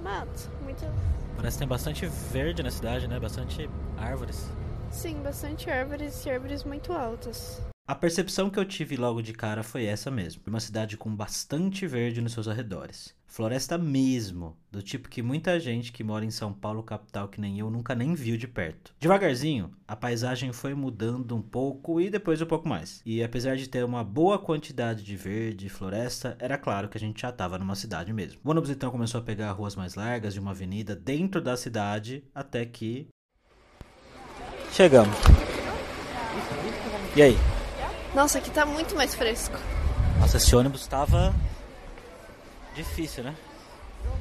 mato, 0.03 0.51
muita. 0.63 0.91
Parece 1.37 1.57
que 1.57 1.59
tem 1.61 1.69
bastante 1.69 2.07
verde 2.07 2.63
na 2.63 2.71
cidade, 2.71 3.07
né? 3.07 3.21
Bastante 3.21 3.69
árvores. 3.99 4.51
Sim, 4.91 5.23
bastante 5.23 5.71
árvores 5.71 6.25
e 6.25 6.31
árvores 6.31 6.65
muito 6.65 6.93
altas. 6.93 7.61
A 7.87 7.95
percepção 7.95 8.49
que 8.49 8.59
eu 8.59 8.65
tive 8.65 8.97
logo 8.97 9.23
de 9.23 9.33
cara 9.33 9.63
foi 9.63 9.85
essa 9.85 10.11
mesmo. 10.11 10.43
Uma 10.47 10.61
cidade 10.61 10.97
com 10.97 11.15
bastante 11.15 11.87
verde 11.87 12.21
nos 12.21 12.33
seus 12.33 12.49
arredores. 12.49 13.15
Floresta 13.33 13.79
mesmo, 13.79 14.55
do 14.71 14.83
tipo 14.83 15.09
que 15.09 15.23
muita 15.23 15.59
gente 15.59 15.91
que 15.91 16.05
mora 16.05 16.23
em 16.23 16.31
São 16.31 16.53
Paulo, 16.53 16.83
capital, 16.83 17.29
que 17.29 17.41
nem 17.41 17.59
eu, 17.59 17.71
nunca 17.71 17.95
nem 17.95 18.13
viu 18.13 18.37
de 18.37 18.47
perto. 18.47 18.95
Devagarzinho, 19.01 19.73
a 19.89 19.97
paisagem 19.97 20.53
foi 20.53 20.75
mudando 20.75 21.35
um 21.35 21.41
pouco 21.41 21.99
e 21.99 22.11
depois 22.11 22.43
um 22.43 22.47
pouco 22.47 22.69
mais. 22.69 23.01
E 23.07 23.25
apesar 23.25 23.57
de 23.57 23.71
ter 23.71 23.87
uma 23.87 24.05
boa 24.05 24.39
quantidade 24.39 25.03
de 25.03 25.17
verde 25.17 25.65
e 25.65 25.71
floresta, 25.71 26.37
era 26.39 26.59
claro 26.59 26.91
que 26.91 26.99
a 26.99 27.01
gente 27.01 27.23
já 27.23 27.31
estava 27.31 27.59
numa 27.59 27.75
cidade 27.75 28.13
mesmo. 28.13 28.39
O 28.45 28.51
ônibus 28.51 28.69
então 28.69 28.91
começou 28.91 29.19
a 29.19 29.25
pegar 29.25 29.51
ruas 29.53 29.75
mais 29.75 29.95
largas 29.95 30.35
de 30.35 30.41
uma 30.41 30.51
avenida 30.51 30.95
dentro 30.95 31.41
da 31.41 31.57
cidade, 31.57 32.23
até 32.35 32.67
que 32.67 33.09
Chegamos. 34.73 35.17
E 37.17 37.23
aí? 37.23 37.39
Nossa, 38.15 38.37
aqui 38.37 38.51
tá 38.51 38.67
muito 38.67 38.95
mais 38.95 39.15
fresco. 39.15 39.57
Nossa, 40.21 40.37
esse 40.37 40.55
ônibus 40.55 40.87
tava 40.87 41.35
difícil, 42.75 43.25
né? 43.25 43.37
Não 44.05 44.17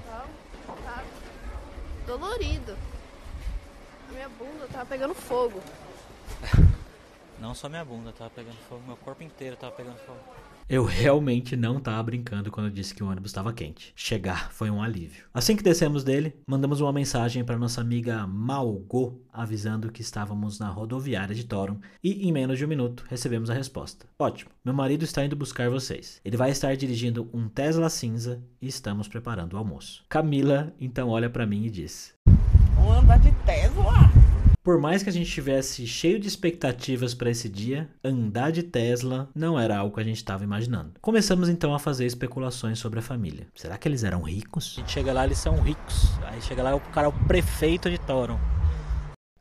tá, 0.75 1.03
dolorido. 2.05 2.77
A 4.09 4.13
minha 4.13 4.29
bunda 4.29 4.67
tava 4.71 4.85
pegando 4.85 5.13
fogo. 5.13 5.61
Não 7.39 7.55
só 7.55 7.67
minha 7.67 7.83
bunda 7.83 8.13
tava 8.13 8.29
pegando 8.29 8.57
fogo, 8.69 8.83
meu 8.85 8.97
corpo 8.97 9.23
inteiro 9.23 9.55
tava 9.55 9.71
pegando 9.73 9.97
fogo. 9.99 10.19
Eu 10.71 10.85
realmente 10.85 11.57
não 11.57 11.81
tava 11.81 12.01
brincando 12.01 12.49
quando 12.49 12.67
eu 12.67 12.71
disse 12.71 12.95
que 12.95 13.03
o 13.03 13.09
ônibus 13.09 13.31
estava 13.31 13.51
quente. 13.51 13.91
Chegar 13.93 14.53
foi 14.53 14.69
um 14.69 14.81
alívio. 14.81 15.25
Assim 15.33 15.53
que 15.53 15.61
descemos 15.61 16.01
dele, 16.01 16.33
mandamos 16.47 16.79
uma 16.79 16.93
mensagem 16.93 17.43
para 17.43 17.57
nossa 17.57 17.81
amiga 17.81 18.25
Malgo, 18.25 19.19
avisando 19.33 19.91
que 19.91 20.01
estávamos 20.01 20.59
na 20.59 20.69
rodoviária 20.69 21.35
de 21.35 21.43
Toron, 21.43 21.75
e 22.01 22.25
em 22.25 22.31
menos 22.31 22.57
de 22.57 22.63
um 22.63 22.69
minuto 22.69 23.03
recebemos 23.09 23.49
a 23.49 23.53
resposta. 23.53 24.05
Ótimo, 24.17 24.49
meu 24.63 24.73
marido 24.73 25.03
está 25.03 25.25
indo 25.25 25.35
buscar 25.35 25.69
vocês. 25.69 26.21
Ele 26.23 26.37
vai 26.37 26.51
estar 26.51 26.73
dirigindo 26.77 27.29
um 27.33 27.49
Tesla 27.49 27.89
cinza 27.89 28.41
e 28.61 28.67
estamos 28.69 29.09
preparando 29.09 29.55
o 29.55 29.57
almoço. 29.57 30.05
Camila 30.07 30.73
então 30.79 31.09
olha 31.09 31.29
para 31.29 31.45
mim 31.45 31.65
e 31.65 31.69
diz: 31.69 32.13
Vamos 32.77 32.95
andar 32.95 33.19
de 33.19 33.33
Tesla? 33.45 34.30
Por 34.63 34.79
mais 34.79 35.01
que 35.01 35.09
a 35.09 35.11
gente 35.11 35.25
estivesse 35.25 35.87
cheio 35.87 36.19
de 36.19 36.27
expectativas 36.27 37.15
para 37.15 37.31
esse 37.31 37.49
dia, 37.49 37.89
andar 38.03 38.51
de 38.51 38.61
Tesla 38.61 39.27
não 39.33 39.59
era 39.59 39.75
algo 39.75 39.95
que 39.95 40.01
a 40.01 40.03
gente 40.03 40.17
estava 40.17 40.43
imaginando. 40.43 40.93
Começamos 41.01 41.49
então 41.49 41.73
a 41.73 41.79
fazer 41.79 42.05
especulações 42.05 42.77
sobre 42.77 42.99
a 42.99 43.01
família. 43.01 43.47
Será 43.55 43.75
que 43.75 43.87
eles 43.87 44.03
eram 44.03 44.21
ricos? 44.21 44.75
A 44.77 44.81
gente 44.81 44.91
chega 44.91 45.13
lá, 45.13 45.25
eles 45.25 45.39
são 45.39 45.59
ricos. 45.59 46.11
Aí 46.27 46.39
chega 46.43 46.61
lá, 46.61 46.75
o 46.75 46.79
cara 46.79 47.07
é 47.07 47.09
o 47.09 47.25
prefeito 47.25 47.89
de 47.89 47.97
Toron. 48.01 48.39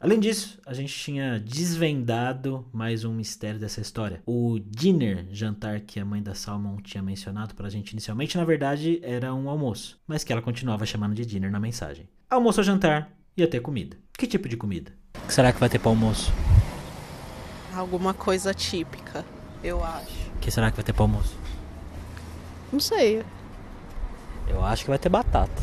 Além 0.01 0.19
disso, 0.19 0.59
a 0.65 0.73
gente 0.73 0.95
tinha 0.95 1.39
desvendado 1.39 2.67
mais 2.73 3.05
um 3.05 3.13
mistério 3.13 3.61
dessa 3.61 3.83
história. 3.83 4.23
O 4.25 4.59
dinner, 4.59 5.27
jantar 5.31 5.81
que 5.81 6.01
a 6.01 6.05
mãe 6.05 6.23
da 6.23 6.35
Salmon 6.35 6.79
tinha 6.79 7.03
mencionado 7.03 7.55
pra 7.55 7.69
gente 7.69 7.91
inicialmente, 7.91 8.39
na 8.39 8.45
verdade 8.47 8.99
era 9.03 9.35
um 9.35 9.51
almoço, 9.51 10.01
mas 10.07 10.25
que 10.25 10.33
ela 10.33 10.41
continuava 10.41 10.87
chamando 10.87 11.15
de 11.15 11.27
dinner 11.27 11.53
na 11.53 11.61
mensagem. 11.61 12.09
Almoço 12.31 12.61
ou 12.61 12.65
jantar 12.65 13.13
ia 13.37 13.47
ter 13.47 13.61
comida. 13.61 13.99
Que 14.17 14.27
tipo 14.27 14.49
de 14.49 14.57
comida? 14.57 14.99
O 15.17 15.27
que 15.27 15.35
será 15.35 15.53
que 15.53 15.61
vai 15.61 15.69
ter 15.69 15.79
para 15.79 15.91
almoço? 15.91 16.33
Alguma 17.75 18.13
coisa 18.13 18.53
típica, 18.53 19.25
eu 19.63 19.85
acho. 19.85 20.31
O 20.37 20.39
que 20.41 20.51
será 20.51 20.71
que 20.71 20.77
vai 20.77 20.85
ter 20.85 20.93
para 20.93 21.05
almoço? 21.05 21.37
Não 22.73 22.81
sei. 22.81 23.25
Eu 24.49 24.65
acho 24.65 24.85
que 24.85 24.91
vai 24.91 24.99
ter 24.99 25.09
batata. 25.09 25.63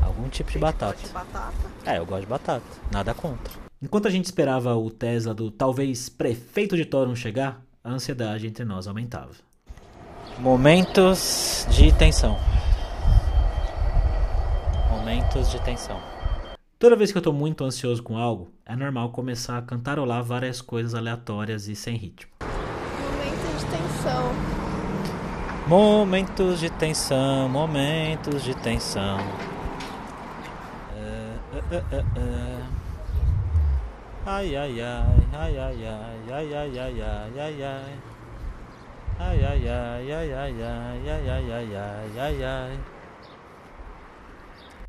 Algum 0.00 0.28
tipo 0.28 0.50
de 0.50 0.58
batata. 0.58 0.96
De 0.96 1.08
batata? 1.12 1.52
É, 1.84 1.98
eu 1.98 2.06
gosto 2.06 2.22
de 2.22 2.26
batata. 2.26 2.64
Nada 2.90 3.14
contra. 3.14 3.52
Enquanto 3.80 4.08
a 4.08 4.10
gente 4.10 4.24
esperava 4.24 4.74
o 4.76 4.90
Tesla 4.90 5.32
do 5.32 5.50
talvez 5.50 6.08
prefeito 6.08 6.76
de 6.76 6.84
Toron 6.84 7.14
chegar, 7.14 7.60
a 7.82 7.90
ansiedade 7.90 8.46
entre 8.46 8.64
nós 8.64 8.88
aumentava. 8.88 9.30
Momentos 10.38 11.66
de 11.70 11.92
tensão. 11.92 12.38
Momentos 14.90 15.50
de 15.50 15.60
tensão. 15.60 16.00
Toda 16.78 16.94
vez 16.94 17.10
que 17.10 17.18
eu 17.18 17.22
tô 17.22 17.32
muito 17.32 17.64
ansioso 17.64 18.00
com 18.04 18.16
algo, 18.16 18.52
é 18.64 18.76
normal 18.76 19.10
começar 19.10 19.58
a 19.58 19.62
cantarolar 19.62 20.22
várias 20.22 20.60
coisas 20.60 20.94
aleatórias 20.94 21.66
e 21.66 21.74
sem 21.74 21.96
ritmo. 21.96 22.30
Momento 22.40 23.50
de 23.58 23.64
tensão. 23.66 24.32
Momentos 25.66 26.60
de 26.60 26.70
tensão, 26.70 27.48
momentos 27.48 28.44
de 28.44 28.54
tensão. 28.54 29.18
É, 30.94 31.34
é, 31.52 31.76
é, 31.76 31.96
é, 31.96 32.04
é. 32.20 32.62
Ai, 34.24 34.54
ai, 34.54 34.80
ai, 34.80 35.26
ai, 35.32 35.58
ai, 35.58 35.82
ai, 35.82 36.30
ai, 36.30 36.54
ai, 36.54 36.78
ai, 36.78 37.02
ai, 37.02 37.40
ai, 37.40 37.62
ai. 37.64 37.98
Ai, 39.18 39.44
ai, 39.44 39.68
ai, 39.68 40.12
ai, 40.12 40.32
ai, 40.32 40.62
ai, 40.62 41.10
ai, 41.10 41.28
ai, 41.28 41.50
ai, 41.50 41.74
ai, 41.74 42.18
ai, 42.20 42.44
ai. 42.44 42.97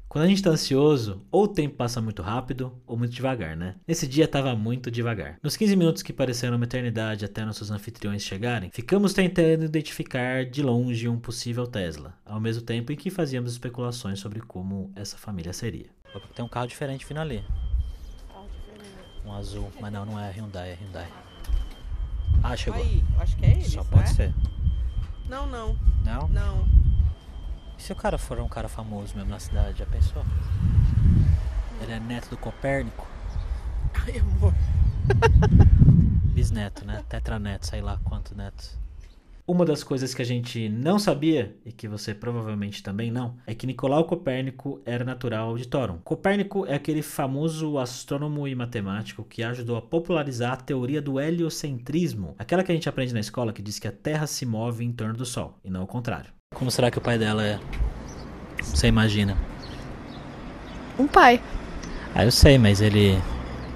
Quando 0.10 0.26
a 0.26 0.28
gente 0.28 0.42
tá 0.42 0.50
ansioso, 0.50 1.22
ou 1.32 1.44
o 1.44 1.48
tempo 1.48 1.76
passa 1.76 2.02
muito 2.02 2.24
rápido 2.24 2.76
ou 2.88 2.98
muito 2.98 3.14
devagar, 3.14 3.56
né? 3.56 3.76
Nesse 3.88 4.08
dia 4.08 4.28
tava 4.28 4.56
muito 4.56 4.90
devagar. 4.90 5.38
Nos 5.44 5.56
15 5.56 5.76
minutos 5.76 6.02
que 6.02 6.12
pareceram 6.12 6.56
uma 6.56 6.66
eternidade 6.66 7.24
até 7.24 7.46
nossos 7.46 7.70
anfitriões 7.70 8.24
chegarem, 8.24 8.72
ficamos 8.72 9.14
tentando 9.14 9.66
identificar 9.66 10.46
de 10.46 10.64
longe 10.64 11.08
um 11.08 11.20
possível 11.20 11.68
Tesla, 11.68 12.18
ao 12.26 12.40
mesmo 12.40 12.64
tempo 12.64 12.92
em 12.92 12.96
que 12.96 13.12
fazíamos 13.12 13.52
especulações 13.52 14.20
sobre 14.20 14.40
como 14.40 14.92
essa 14.96 15.16
família 15.16 15.54
seria. 15.54 15.92
Tem 16.34 16.44
um 16.44 16.50
carro 16.50 16.66
diferente 16.66 17.06
vindo 17.06 17.20
ali. 17.20 17.46
Um 19.24 19.32
azul, 19.32 19.72
mas 19.80 19.94
não, 19.94 20.08
não 20.08 20.20
é 20.20 20.32
Hyundai, 20.32 20.72
é 20.72 20.74
Hyundai. 20.74 21.08
Ah, 22.42 22.58
chegou. 22.58 22.82
Aí, 22.82 23.04
acho 23.20 23.38
que 23.38 23.46
é 23.46 23.52
ele. 23.52 23.70
Só 23.70 23.84
pode 23.84 24.06
né? 24.06 24.08
ser. 24.08 24.36
Não, 25.30 25.46
não. 25.46 25.78
Não? 26.04 26.28
Não. 26.30 26.79
E 27.80 27.82
se 27.82 27.94
o 27.94 27.96
cara 27.96 28.18
for 28.18 28.38
um 28.42 28.50
cara 28.50 28.68
famoso 28.68 29.16
mesmo 29.16 29.30
na 29.30 29.40
cidade, 29.40 29.80
já 29.80 29.86
pensou? 29.86 30.22
Ele 31.82 31.94
é 31.94 32.00
neto 32.00 32.30
do 32.30 32.36
Copérnico? 32.36 33.08
Ai, 33.94 34.20
amor. 34.20 34.54
Bisneto, 36.36 36.86
né? 36.86 37.06
Tetraneto, 37.08 37.66
sei 37.66 37.82
lá 37.82 37.98
quantos 38.04 38.36
netos. 38.36 38.78
Uma 39.48 39.64
das 39.64 39.82
coisas 39.82 40.14
que 40.14 40.22
a 40.22 40.26
gente 40.26 40.68
não 40.68 41.00
sabia, 41.00 41.56
e 41.66 41.72
que 41.72 41.88
você 41.88 42.14
provavelmente 42.14 42.84
também 42.84 43.10
não, 43.10 43.38
é 43.48 43.56
que 43.56 43.66
Nicolau 43.66 44.04
Copérnico 44.04 44.82
era 44.86 45.06
natural 45.06 45.58
de 45.58 45.66
Toron. 45.66 46.00
Copérnico 46.04 46.66
é 46.66 46.76
aquele 46.76 47.02
famoso 47.02 47.78
astrônomo 47.78 48.46
e 48.46 48.54
matemático 48.54 49.24
que 49.24 49.42
ajudou 49.42 49.78
a 49.78 49.82
popularizar 49.82 50.52
a 50.52 50.58
teoria 50.58 51.02
do 51.02 51.18
heliocentrismo, 51.18 52.36
aquela 52.38 52.62
que 52.62 52.74
a 52.74 52.76
gente 52.76 52.90
aprende 52.90 53.14
na 53.14 53.22
escola 53.22 53.54
que 53.54 53.62
diz 53.62 53.80
que 53.80 53.88
a 53.88 53.92
Terra 53.92 54.28
se 54.28 54.46
move 54.46 54.84
em 54.84 54.92
torno 54.92 55.16
do 55.16 55.26
Sol, 55.26 55.58
e 55.64 55.70
não 55.70 55.84
o 55.84 55.88
contrário. 55.88 56.39
Como 56.56 56.72
será 56.72 56.90
que 56.90 56.98
o 56.98 57.02
pai 57.02 57.18
dela 57.18 57.46
é? 57.46 57.60
Você 58.64 58.88
imagina? 58.88 59.38
Um 60.98 61.08
pai. 61.08 61.42
Ah, 62.16 62.26
eu 62.26 62.32
sei, 62.32 62.58
mas 62.58 62.82
ele. 62.82 63.22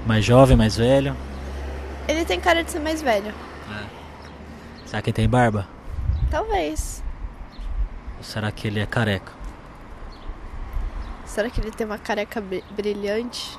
Mais 0.07 0.25
jovem, 0.25 0.57
mais 0.57 0.75
velho? 0.75 1.15
Ele 2.07 2.25
tem 2.25 2.39
cara 2.41 2.63
de 2.63 2.71
ser 2.71 2.79
mais 2.79 3.01
velho. 3.01 3.33
Será 4.85 5.01
que 5.01 5.11
ele 5.11 5.15
tem 5.15 5.29
barba? 5.29 5.67
Talvez. 6.31 7.03
Ou 8.17 8.23
será 8.23 8.51
que 8.51 8.67
ele 8.67 8.79
é 8.79 8.85
careca? 8.87 9.31
Será 11.25 11.49
que 11.49 11.61
ele 11.61 11.71
tem 11.71 11.85
uma 11.85 11.97
careca 11.99 12.41
bri- 12.41 12.63
brilhante? 12.71 13.57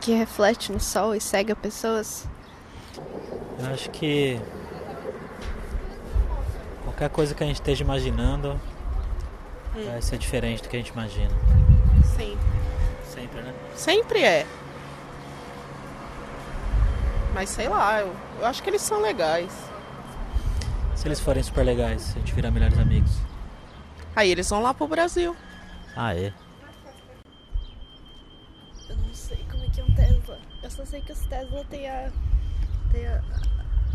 Que 0.00 0.12
reflete 0.12 0.72
no 0.72 0.80
sol 0.80 1.14
e 1.14 1.20
cega 1.20 1.54
pessoas? 1.54 2.26
Eu 3.60 3.66
acho 3.72 3.90
que. 3.90 4.40
Qualquer 7.02 7.16
coisa 7.16 7.34
que 7.34 7.42
a 7.42 7.46
gente 7.48 7.56
esteja 7.56 7.82
imaginando 7.82 8.60
vai 9.74 10.00
ser 10.00 10.18
diferente 10.18 10.62
do 10.62 10.68
que 10.68 10.76
a 10.76 10.78
gente 10.78 10.90
imagina. 10.90 11.34
Sim. 12.16 12.38
Sempre, 13.04 13.42
né? 13.42 13.52
Sempre 13.74 14.22
é. 14.22 14.46
Mas 17.34 17.48
sei 17.48 17.68
lá, 17.68 18.02
eu, 18.02 18.14
eu 18.38 18.46
acho 18.46 18.62
que 18.62 18.70
eles 18.70 18.82
são 18.82 19.00
legais. 19.00 19.52
Se 20.94 21.08
eles 21.08 21.18
forem 21.18 21.42
super 21.42 21.64
legais, 21.64 22.12
a 22.14 22.20
gente 22.20 22.32
virar 22.34 22.52
melhores 22.52 22.78
amigos. 22.78 23.10
Aí 24.14 24.30
eles 24.30 24.48
vão 24.48 24.62
lá 24.62 24.72
pro 24.72 24.86
Brasil. 24.86 25.34
Ah, 25.96 26.14
é? 26.14 26.32
Eu 28.88 28.96
não 28.96 29.12
sei 29.12 29.44
como 29.50 29.64
é 29.64 29.68
que 29.70 29.80
é 29.80 29.84
um 29.84 29.92
Tesla. 29.92 30.38
Eu 30.62 30.70
só 30.70 30.84
sei 30.84 31.00
que 31.00 31.10
os 31.10 31.26
Tesla 31.26 31.64
tem 31.68 31.88
a. 31.88 32.12
tem 32.92 33.08
a, 33.08 33.20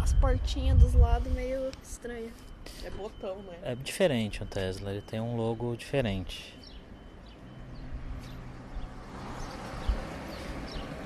as 0.04 0.12
portinhas 0.12 0.78
dos 0.78 0.94
lados 0.94 1.32
meio 1.32 1.72
estranhas. 1.82 2.47
É 2.84 2.90
botão, 2.90 3.38
né? 3.44 3.58
É 3.64 3.76
diferente 3.76 4.44
um 4.44 4.46
Tesla, 4.46 4.92
ele 4.92 5.02
tem 5.02 5.20
um 5.20 5.36
logo 5.36 5.76
diferente. 5.76 6.58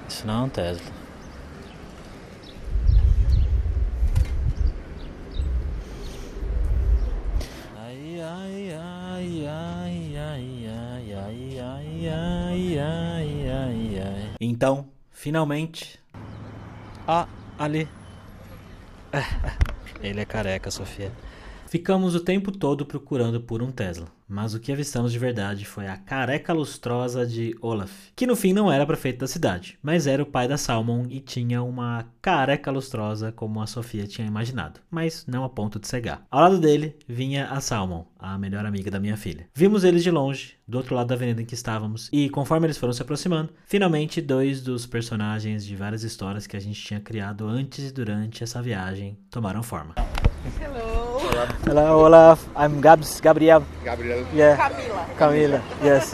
Isso 0.07 0.27
não 0.27 0.41
é 0.41 0.45
um 0.45 0.49
Tesla. 0.49 0.91
Ai, 7.77 8.21
ai, 8.21 8.73
ai, 8.73 9.47
ai, 9.47 10.17
ai, 10.17 10.67
ai, 10.67 11.15
ai, 11.15 11.59
ai, 11.59 12.09
ai, 12.09 12.79
ai, 12.79 13.49
ai, 13.49 13.99
ai. 13.99 14.35
Então, 14.39 14.89
finalmente, 15.11 15.99
Ah, 17.07 17.27
ali. 17.57 17.87
Ele 20.01 20.21
é 20.21 20.25
careca, 20.25 20.69
Sofia. 20.71 21.11
Ficamos 21.71 22.15
o 22.15 22.19
tempo 22.19 22.51
todo 22.51 22.85
procurando 22.85 23.39
por 23.39 23.63
um 23.63 23.71
Tesla. 23.71 24.07
Mas 24.27 24.53
o 24.53 24.59
que 24.59 24.73
avistamos 24.73 25.11
de 25.11 25.17
verdade 25.17 25.63
foi 25.63 25.87
a 25.87 25.95
careca 25.95 26.51
lustrosa 26.51 27.25
de 27.25 27.55
Olaf, 27.61 27.91
que 28.13 28.27
no 28.27 28.35
fim 28.35 28.51
não 28.51 28.69
era 28.69 28.85
prefeito 28.85 29.19
da 29.19 29.27
cidade, 29.27 29.79
mas 29.81 30.05
era 30.05 30.21
o 30.21 30.25
pai 30.25 30.49
da 30.49 30.57
Salmon 30.57 31.05
e 31.09 31.21
tinha 31.21 31.63
uma 31.63 32.05
careca 32.21 32.71
lustrosa 32.71 33.31
como 33.31 33.61
a 33.61 33.67
Sofia 33.67 34.05
tinha 34.05 34.27
imaginado, 34.27 34.81
mas 34.89 35.25
não 35.25 35.45
a 35.45 35.49
ponto 35.49 35.79
de 35.79 35.87
cegar. 35.87 36.25
Ao 36.29 36.41
lado 36.41 36.59
dele 36.59 36.95
vinha 37.07 37.47
a 37.47 37.61
Salmon, 37.61 38.05
a 38.19 38.37
melhor 38.37 38.65
amiga 38.65 38.91
da 38.91 38.99
minha 38.99 39.15
filha. 39.15 39.47
Vimos 39.53 39.85
eles 39.85 40.03
de 40.03 40.11
longe, 40.11 40.55
do 40.67 40.77
outro 40.77 40.93
lado 40.93 41.07
da 41.07 41.15
avenida 41.15 41.41
em 41.41 41.45
que 41.45 41.55
estávamos, 41.55 42.09
e 42.11 42.29
conforme 42.29 42.67
eles 42.67 42.77
foram 42.77 42.93
se 42.93 43.01
aproximando, 43.01 43.53
finalmente 43.65 44.21
dois 44.21 44.61
dos 44.61 44.85
personagens 44.85 45.65
de 45.65 45.75
várias 45.75 46.03
histórias 46.03 46.47
que 46.47 46.57
a 46.57 46.61
gente 46.61 46.81
tinha 46.81 46.99
criado 46.99 47.47
antes 47.47 47.89
e 47.89 47.93
durante 47.93 48.43
essa 48.43 48.61
viagem 48.61 49.17
tomaram 49.29 49.63
forma. 49.63 49.95
Hello. 50.59 50.90
Hello, 51.65 52.05
Olaf. 52.05 52.45
I'm 52.55 52.79
Gabs, 52.79 53.19
Gabriel. 53.19 53.63
Gabriel. 53.83 54.25
Yeah, 54.33 54.69
Camila. 54.69 55.05
Camila. 55.17 55.61
Yes. 55.83 56.13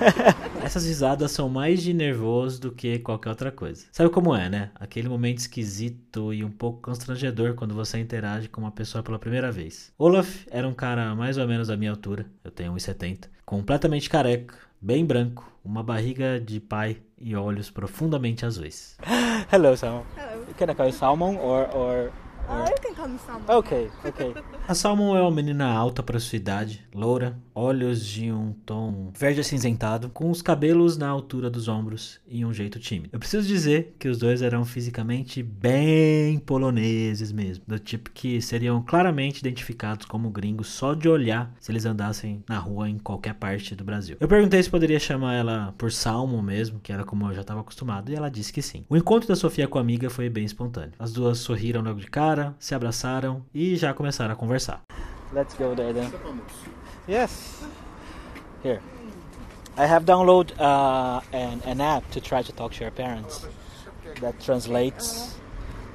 Essas 0.64 0.86
risadas 0.86 1.32
são 1.32 1.48
mais 1.48 1.82
de 1.82 1.92
nervoso 1.92 2.60
do 2.60 2.72
que 2.72 2.98
qualquer 2.98 3.30
outra 3.30 3.52
coisa. 3.52 3.86
Sabe 3.92 4.10
como 4.10 4.34
é, 4.34 4.48
né? 4.48 4.70
Aquele 4.74 5.08
momento 5.08 5.38
esquisito 5.38 6.32
e 6.32 6.44
um 6.44 6.50
pouco 6.50 6.80
constrangedor 6.80 7.54
quando 7.54 7.74
você 7.74 7.98
interage 7.98 8.48
com 8.48 8.60
uma 8.60 8.70
pessoa 8.70 9.02
pela 9.02 9.18
primeira 9.18 9.52
vez. 9.52 9.92
Olaf 9.98 10.46
era 10.50 10.66
um 10.66 10.74
cara 10.74 11.14
mais 11.14 11.36
ou 11.36 11.46
menos 11.46 11.68
da 11.68 11.76
minha 11.76 11.90
altura, 11.90 12.26
eu 12.42 12.50
tenho 12.50 12.72
1,70, 12.72 13.28
completamente 13.44 14.08
careca, 14.08 14.54
bem 14.80 15.04
branco, 15.04 15.50
uma 15.64 15.82
barriga 15.82 16.40
de 16.40 16.60
pai 16.60 16.98
e 17.18 17.36
olhos 17.36 17.70
profundamente 17.70 18.46
azuis. 18.46 18.96
Hello, 19.52 19.76
Salmon. 19.76 20.04
Hello. 20.16 20.46
Can 20.56 20.70
I 20.70 20.74
call 20.74 20.86
you 20.86 20.92
Salmon 20.92 21.36
or 21.36 21.68
or? 21.74 22.12
or... 22.48 22.62
Oh, 22.62 22.66
you 22.66 22.74
can 22.82 22.94
call 22.94 23.08
me 23.08 23.18
Salma. 23.18 23.48
Okay, 23.48 23.90
okay. 24.04 24.34
A 24.68 24.74
Salmon 24.74 25.16
é 25.16 25.22
uma 25.22 25.30
menina 25.30 25.64
alta 25.64 26.02
para 26.02 26.20
sua 26.20 26.36
idade, 26.36 26.86
loura, 26.94 27.38
olhos 27.54 28.04
de 28.04 28.30
um 28.30 28.52
tom 28.66 29.10
verde 29.18 29.40
acinzentado, 29.40 30.10
com 30.10 30.30
os 30.30 30.42
cabelos 30.42 30.98
na 30.98 31.08
altura 31.08 31.48
dos 31.48 31.68
ombros 31.68 32.20
e 32.28 32.44
um 32.44 32.52
jeito 32.52 32.78
tímido. 32.78 33.08
Eu 33.10 33.18
preciso 33.18 33.48
dizer 33.48 33.96
que 33.98 34.10
os 34.10 34.18
dois 34.18 34.42
eram 34.42 34.66
fisicamente 34.66 35.42
bem 35.42 36.38
poloneses 36.38 37.32
mesmo, 37.32 37.64
do 37.66 37.78
tipo 37.78 38.10
que 38.10 38.42
seriam 38.42 38.82
claramente 38.82 39.38
identificados 39.38 40.04
como 40.04 40.28
gringos 40.28 40.68
só 40.68 40.92
de 40.92 41.08
olhar 41.08 41.50
se 41.58 41.72
eles 41.72 41.86
andassem 41.86 42.44
na 42.46 42.58
rua 42.58 42.90
em 42.90 42.98
qualquer 42.98 43.36
parte 43.36 43.74
do 43.74 43.84
Brasil. 43.84 44.18
Eu 44.20 44.28
perguntei 44.28 44.62
se 44.62 44.68
poderia 44.68 45.00
chamar 45.00 45.32
ela 45.32 45.74
por 45.78 45.90
Salmon 45.90 46.42
mesmo, 46.42 46.78
que 46.78 46.92
era 46.92 47.04
como 47.04 47.26
eu 47.26 47.34
já 47.34 47.40
estava 47.40 47.60
acostumado, 47.60 48.12
e 48.12 48.14
ela 48.14 48.30
disse 48.30 48.52
que 48.52 48.60
sim. 48.60 48.84
O 48.86 48.98
encontro 48.98 49.30
da 49.30 49.34
Sofia 49.34 49.66
com 49.66 49.78
a 49.78 49.80
amiga 49.80 50.10
foi 50.10 50.28
bem 50.28 50.44
espontâneo. 50.44 50.92
As 50.98 51.10
duas 51.10 51.38
sorriram 51.38 51.80
logo 51.80 52.00
de 52.00 52.06
cara, 52.08 52.54
se 52.58 52.74
abraçaram 52.74 53.42
e 53.54 53.74
já 53.74 53.94
começaram 53.94 54.34
a 54.34 54.36
conversar. 54.36 54.57
Let's 55.32 55.54
go 55.54 55.74
there 55.74 55.92
then. 55.92 56.12
Yes. 57.06 57.64
Here. 58.62 58.80
I 59.76 59.86
have 59.86 60.04
downloaded 60.04 60.58
uh, 60.58 61.20
an, 61.32 61.62
an 61.64 61.80
app 61.80 62.10
to 62.10 62.20
try 62.20 62.42
to 62.42 62.52
talk 62.52 62.72
to 62.72 62.80
your 62.80 62.90
parents 62.90 63.46
that 64.20 64.40
translates 64.40 65.36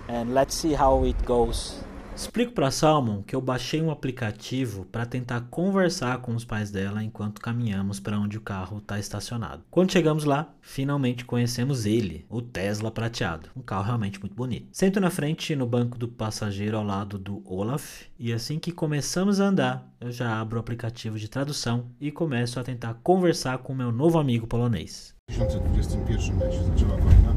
and 0.07 0.33
let's 0.33 0.55
see 0.55 0.73
how 0.73 1.03
it 1.03 1.25
goes. 1.25 1.82
Explico 2.15 2.53
pra 2.53 2.69
Salmon 2.69 3.23
que 3.23 3.35
eu 3.35 3.41
baixei 3.41 3.81
um 3.81 3.89
aplicativo 3.89 4.85
para 4.85 5.05
tentar 5.05 5.41
conversar 5.49 6.19
com 6.19 6.35
os 6.35 6.45
pais 6.45 6.69
dela 6.69 7.03
enquanto 7.03 7.41
caminhamos 7.41 7.99
para 7.99 8.19
onde 8.19 8.37
o 8.37 8.41
carro 8.41 8.77
está 8.77 8.99
estacionado. 8.99 9.63
Quando 9.71 9.91
chegamos 9.91 10.23
lá, 10.23 10.53
finalmente 10.61 11.25
conhecemos 11.25 11.87
ele, 11.87 12.25
o 12.29 12.41
Tesla 12.41 12.91
prateado, 12.91 13.49
um 13.55 13.61
carro 13.61 13.85
realmente 13.85 14.19
muito 14.19 14.35
bonito. 14.35 14.67
Sento 14.71 14.99
na 14.99 15.09
frente 15.09 15.55
no 15.55 15.65
banco 15.65 15.97
do 15.97 16.07
passageiro 16.07 16.77
ao 16.77 16.83
lado 16.83 17.17
do 17.17 17.41
Olaf 17.45 18.03
e 18.17 18.31
assim 18.31 18.59
que 18.59 18.71
começamos 18.71 19.39
a 19.39 19.45
andar, 19.45 19.91
eu 19.99 20.11
já 20.11 20.39
abro 20.39 20.57
o 20.57 20.59
aplicativo 20.59 21.17
de 21.17 21.27
tradução 21.27 21.87
e 21.99 22.11
começo 22.11 22.59
a 22.59 22.63
tentar 22.63 22.93
conversar 23.03 23.57
com 23.57 23.73
meu 23.73 23.91
novo 23.91 24.19
amigo 24.19 24.45
polonês. 24.45 25.15
W 25.29 25.37
2021, 25.37 26.39
jak 26.39 26.53
się 26.53 26.63
zaczęła 26.63 26.97
wojna, 26.97 27.35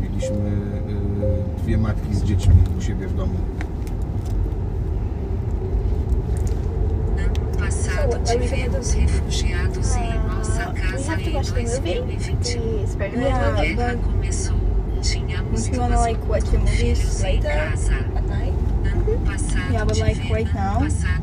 mieliśmy 0.00 0.72
dwie 1.58 1.78
matki 1.78 2.14
z 2.14 2.24
dziećmi 2.24 2.54
u 2.78 2.82
siebie 2.82 3.08
w 3.08 3.16
domu. 3.16 3.38
passado 7.64 8.20
tivemos 8.24 8.92
refugiados 8.92 9.96
em 9.96 10.18
nossa 10.28 10.72
casa 10.72 11.20
em 11.20 11.32
2020. 11.32 12.58
Quando 12.58 13.26
a 13.26 13.52
guerra 13.52 13.96
começou, 13.96 14.56
tínhamos 15.00 15.68
duas 15.68 16.06
filhos 16.76 17.24
em 17.24 17.40
casa. 17.40 17.94
Ano 17.94 19.18
passado 19.24 19.72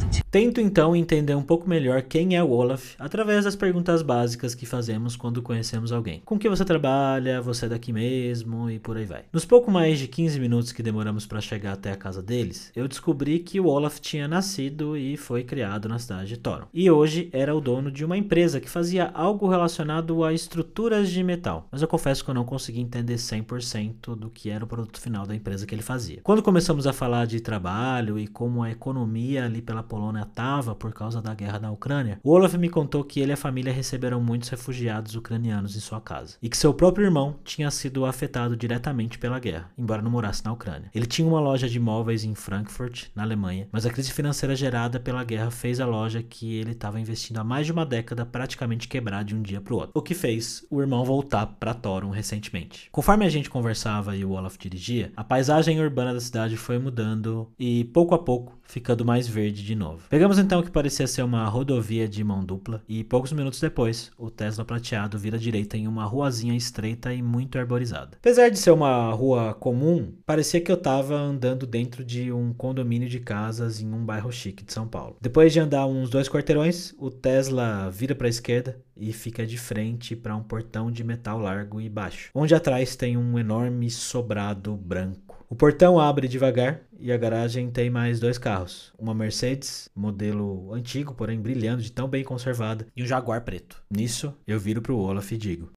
tivemos... 0.09 0.30
Tento 0.31 0.61
então 0.61 0.95
entender 0.95 1.35
um 1.35 1.43
pouco 1.43 1.67
melhor 1.67 2.03
quem 2.03 2.37
é 2.37 2.41
o 2.41 2.51
Olaf 2.51 2.95
através 2.97 3.43
das 3.43 3.53
perguntas 3.53 4.01
básicas 4.01 4.55
que 4.55 4.65
fazemos 4.65 5.17
quando 5.17 5.41
conhecemos 5.41 5.91
alguém. 5.91 6.21
Com 6.23 6.39
que 6.39 6.47
você 6.47 6.63
trabalha, 6.63 7.41
você 7.41 7.65
é 7.65 7.69
daqui 7.69 7.91
mesmo 7.91 8.69
e 8.69 8.79
por 8.79 8.95
aí 8.95 9.03
vai. 9.03 9.25
Nos 9.33 9.43
pouco 9.43 9.69
mais 9.69 9.99
de 9.99 10.07
15 10.07 10.39
minutos 10.39 10.71
que 10.71 10.81
demoramos 10.81 11.25
para 11.25 11.41
chegar 11.41 11.73
até 11.73 11.91
a 11.91 11.97
casa 11.97 12.23
deles, 12.23 12.71
eu 12.73 12.87
descobri 12.87 13.39
que 13.39 13.59
o 13.59 13.65
Olaf 13.65 13.99
tinha 13.99 14.25
nascido 14.25 14.95
e 14.95 15.17
foi 15.17 15.43
criado 15.43 15.89
na 15.89 15.99
cidade 15.99 16.29
de 16.29 16.37
Thoron. 16.37 16.67
E 16.73 16.89
hoje 16.89 17.29
era 17.33 17.53
o 17.53 17.59
dono 17.59 17.91
de 17.91 18.05
uma 18.05 18.15
empresa 18.15 18.61
que 18.61 18.69
fazia 18.69 19.11
algo 19.13 19.49
relacionado 19.49 20.23
a 20.23 20.31
estruturas 20.31 21.09
de 21.09 21.21
metal. 21.25 21.67
Mas 21.69 21.81
eu 21.81 21.89
confesso 21.89 22.23
que 22.23 22.29
eu 22.29 22.35
não 22.35 22.45
consegui 22.45 22.79
entender 22.79 23.15
100% 23.15 24.15
do 24.15 24.29
que 24.29 24.49
era 24.49 24.63
o 24.63 24.67
produto 24.67 25.01
final 25.01 25.27
da 25.27 25.35
empresa 25.35 25.67
que 25.67 25.75
ele 25.75 25.81
fazia. 25.81 26.21
Quando 26.23 26.41
começamos 26.41 26.87
a 26.87 26.93
falar 26.93 27.27
de 27.27 27.41
trabalho 27.41 28.17
e 28.17 28.27
como 28.27 28.63
a 28.63 28.71
economia 28.71 29.43
ali 29.43 29.61
pela 29.61 29.83
Polônia 29.83 30.20
estava 30.23 30.75
por 30.75 30.93
causa 30.93 31.21
da 31.21 31.33
guerra 31.33 31.59
na 31.59 31.71
Ucrânia, 31.71 32.19
Olaf 32.23 32.53
me 32.55 32.69
contou 32.69 33.03
que 33.03 33.19
ele 33.19 33.31
e 33.31 33.33
a 33.33 33.37
família 33.37 33.73
receberam 33.73 34.21
muitos 34.21 34.49
refugiados 34.49 35.15
ucranianos 35.15 35.75
em 35.75 35.79
sua 35.79 36.01
casa 36.01 36.37
e 36.41 36.49
que 36.49 36.57
seu 36.57 36.73
próprio 36.73 37.05
irmão 37.05 37.35
tinha 37.43 37.71
sido 37.71 38.05
afetado 38.05 38.55
diretamente 38.55 39.17
pela 39.17 39.39
guerra, 39.39 39.71
embora 39.77 40.01
não 40.01 40.11
morasse 40.11 40.43
na 40.43 40.51
Ucrânia. 40.51 40.89
Ele 40.93 41.05
tinha 41.05 41.27
uma 41.27 41.39
loja 41.39 41.67
de 41.67 41.77
imóveis 41.77 42.23
em 42.23 42.35
Frankfurt, 42.35 43.07
na 43.15 43.23
Alemanha, 43.23 43.67
mas 43.71 43.85
a 43.85 43.89
crise 43.89 44.11
financeira 44.11 44.55
gerada 44.55 44.99
pela 44.99 45.23
guerra 45.23 45.49
fez 45.49 45.79
a 45.79 45.85
loja 45.85 46.21
que 46.21 46.55
ele 46.55 46.71
estava 46.71 46.99
investindo 46.99 47.37
há 47.37 47.43
mais 47.43 47.65
de 47.65 47.71
uma 47.71 47.85
década 47.85 48.25
praticamente 48.25 48.87
quebrar 48.87 49.23
de 49.23 49.35
um 49.35 49.41
dia 49.41 49.61
para 49.61 49.73
o 49.73 49.77
outro, 49.77 49.91
o 49.95 50.01
que 50.01 50.13
fez 50.13 50.65
o 50.69 50.81
irmão 50.81 51.05
voltar 51.05 51.45
para 51.45 51.73
Thoron 51.73 52.09
recentemente. 52.09 52.89
Conforme 52.91 53.25
a 53.25 53.29
gente 53.29 53.49
conversava 53.49 54.15
e 54.15 54.25
o 54.25 54.31
Olaf 54.31 54.57
dirigia, 54.57 55.11
a 55.15 55.23
paisagem 55.23 55.79
urbana 55.79 56.13
da 56.13 56.19
cidade 56.19 56.57
foi 56.57 56.77
mudando 56.77 57.49
e 57.57 57.85
pouco 57.85 58.13
a 58.13 58.19
pouco 58.19 58.59
ficando 58.71 59.03
mais 59.03 59.27
verde 59.27 59.63
de 59.63 59.75
novo. 59.75 60.03
Pegamos 60.11 60.37
então 60.37 60.59
o 60.59 60.63
que 60.63 60.69
parecia 60.69 61.07
ser 61.07 61.23
uma 61.23 61.45
rodovia 61.45 62.05
de 62.05 62.21
mão 62.21 62.43
dupla 62.43 62.83
e 62.85 63.01
poucos 63.01 63.31
minutos 63.31 63.61
depois, 63.61 64.11
o 64.17 64.29
Tesla 64.29 64.65
prateado 64.65 65.17
vira 65.17 65.39
direita 65.39 65.77
em 65.77 65.87
uma 65.87 66.03
ruazinha 66.03 66.53
estreita 66.53 67.13
e 67.13 67.21
muito 67.21 67.57
arborizada. 67.57 68.17
Apesar 68.17 68.49
de 68.49 68.59
ser 68.59 68.71
uma 68.71 69.09
rua 69.13 69.53
comum, 69.53 70.11
parecia 70.25 70.59
que 70.59 70.69
eu 70.69 70.75
estava 70.75 71.15
andando 71.15 71.65
dentro 71.65 72.03
de 72.03 72.29
um 72.29 72.51
condomínio 72.53 73.07
de 73.07 73.21
casas 73.21 73.79
em 73.79 73.93
um 73.93 74.03
bairro 74.03 74.33
chique 74.33 74.65
de 74.65 74.73
São 74.73 74.85
Paulo. 74.85 75.15
Depois 75.21 75.53
de 75.53 75.61
andar 75.61 75.87
uns 75.87 76.09
dois 76.09 76.27
quarteirões, 76.27 76.93
o 76.97 77.09
Tesla 77.09 77.89
vira 77.89 78.13
para 78.13 78.27
a 78.27 78.29
esquerda 78.29 78.81
e 78.97 79.13
fica 79.13 79.47
de 79.47 79.57
frente 79.57 80.13
para 80.13 80.35
um 80.35 80.43
portão 80.43 80.91
de 80.91 81.05
metal 81.05 81.39
largo 81.39 81.79
e 81.79 81.87
baixo, 81.87 82.31
onde 82.35 82.53
atrás 82.53 82.97
tem 82.97 83.15
um 83.15 83.39
enorme 83.39 83.89
sobrado 83.89 84.75
branco. 84.75 85.30
O 85.51 85.55
portão 85.55 85.99
abre 85.99 86.29
devagar 86.29 86.79
e 86.97 87.11
a 87.11 87.17
garagem 87.17 87.69
tem 87.69 87.89
mais 87.89 88.21
dois 88.21 88.37
carros. 88.37 88.93
Uma 88.97 89.13
Mercedes, 89.13 89.89
modelo 89.93 90.73
antigo, 90.73 91.13
porém 91.13 91.41
brilhando, 91.41 91.83
de 91.83 91.91
tão 91.91 92.07
bem 92.07 92.23
conservada, 92.23 92.87
e 92.95 93.03
um 93.03 93.05
Jaguar 93.05 93.41
preto. 93.41 93.83
Nisso, 93.91 94.33
eu 94.47 94.57
viro 94.57 94.81
pro 94.81 94.97
Olaf 94.97 95.29
e 95.29 95.37
digo: 95.37 95.69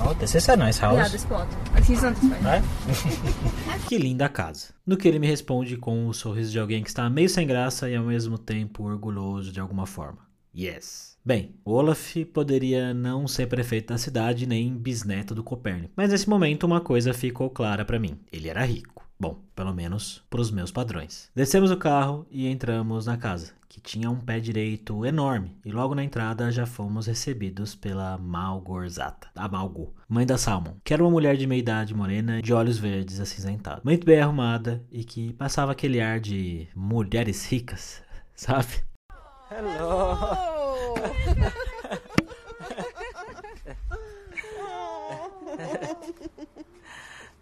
Oh, 0.00 0.14
this 0.14 0.34
is 0.34 0.48
a 0.48 0.56
nice 0.56 0.80
house. 0.80 0.94
Yeah, 0.94 1.10
this 1.10 1.26
plot. 1.26 1.46
He's 1.86 2.00
this. 2.00 3.86
Que 3.86 3.98
linda 3.98 4.30
casa. 4.30 4.72
No 4.86 4.96
que 4.96 5.06
ele 5.06 5.18
me 5.18 5.26
responde 5.26 5.76
com 5.76 6.06
o 6.08 6.14
sorriso 6.14 6.50
de 6.50 6.58
alguém 6.58 6.82
que 6.82 6.88
está 6.88 7.10
meio 7.10 7.28
sem 7.28 7.46
graça 7.46 7.90
e 7.90 7.94
ao 7.94 8.04
mesmo 8.04 8.38
tempo 8.38 8.84
orgulhoso 8.84 9.52
de 9.52 9.60
alguma 9.60 9.84
forma. 9.84 10.26
Yes. 10.56 11.15
Bem, 11.26 11.56
Olaf 11.64 12.14
poderia 12.32 12.94
não 12.94 13.26
ser 13.26 13.48
prefeito 13.48 13.88
da 13.88 13.98
cidade 13.98 14.46
nem 14.46 14.72
bisneto 14.72 15.34
do 15.34 15.42
Copérnico, 15.42 15.92
mas 15.96 16.10
nesse 16.10 16.28
momento 16.28 16.62
uma 16.62 16.80
coisa 16.80 17.12
ficou 17.12 17.50
clara 17.50 17.84
para 17.84 17.98
mim: 17.98 18.20
ele 18.30 18.48
era 18.48 18.64
rico. 18.64 19.04
Bom, 19.18 19.40
pelo 19.52 19.74
menos 19.74 20.22
para 20.30 20.40
os 20.40 20.52
meus 20.52 20.70
padrões. 20.70 21.28
Descemos 21.34 21.72
o 21.72 21.76
carro 21.76 22.24
e 22.30 22.46
entramos 22.46 23.06
na 23.06 23.16
casa, 23.16 23.54
que 23.68 23.80
tinha 23.80 24.08
um 24.08 24.20
pé 24.20 24.38
direito 24.38 25.04
enorme, 25.04 25.56
e 25.64 25.72
logo 25.72 25.96
na 25.96 26.04
entrada 26.04 26.52
já 26.52 26.64
fomos 26.64 27.08
recebidos 27.08 27.74
pela 27.74 28.16
Malgorzata, 28.18 29.26
a 29.34 29.48
Malgo, 29.48 29.96
mãe 30.08 30.24
da 30.24 30.38
Salmon, 30.38 30.76
que 30.84 30.94
era 30.94 31.02
uma 31.02 31.10
mulher 31.10 31.36
de 31.36 31.44
meia 31.44 31.58
idade 31.58 31.92
morena, 31.92 32.40
de 32.40 32.52
olhos 32.52 32.78
verdes 32.78 33.18
acinzentados, 33.18 33.82
muito 33.82 34.06
bem 34.06 34.20
arrumada 34.20 34.84
e 34.92 35.02
que 35.02 35.32
passava 35.32 35.72
aquele 35.72 36.00
ar 36.00 36.20
de 36.20 36.68
mulheres 36.72 37.50
ricas, 37.50 38.00
sabe? 38.36 38.84
Hello. 39.50 40.55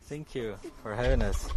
Thank 0.06 0.34
you 0.34 0.56
for 0.82 0.94
having 0.94 1.22
us. 1.22 1.48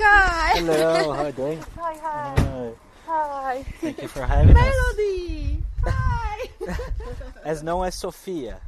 Hi. 0.00 0.52
Hello, 0.56 1.12
how 1.12 1.22
are 1.22 1.26
you 1.26 1.32
doing? 1.32 1.58
Hi, 1.76 1.94
hi. 2.02 2.34
Hi. 2.36 2.72
Hi. 3.06 3.62
Thank 3.80 4.02
you 4.02 4.08
for 4.08 4.24
having 4.26 4.56
us. 4.56 4.62
Melody. 4.62 5.62
Hi. 5.84 6.48
As 7.44 7.62
known 7.62 7.86
as 7.86 7.94
Sofia. 7.94 8.60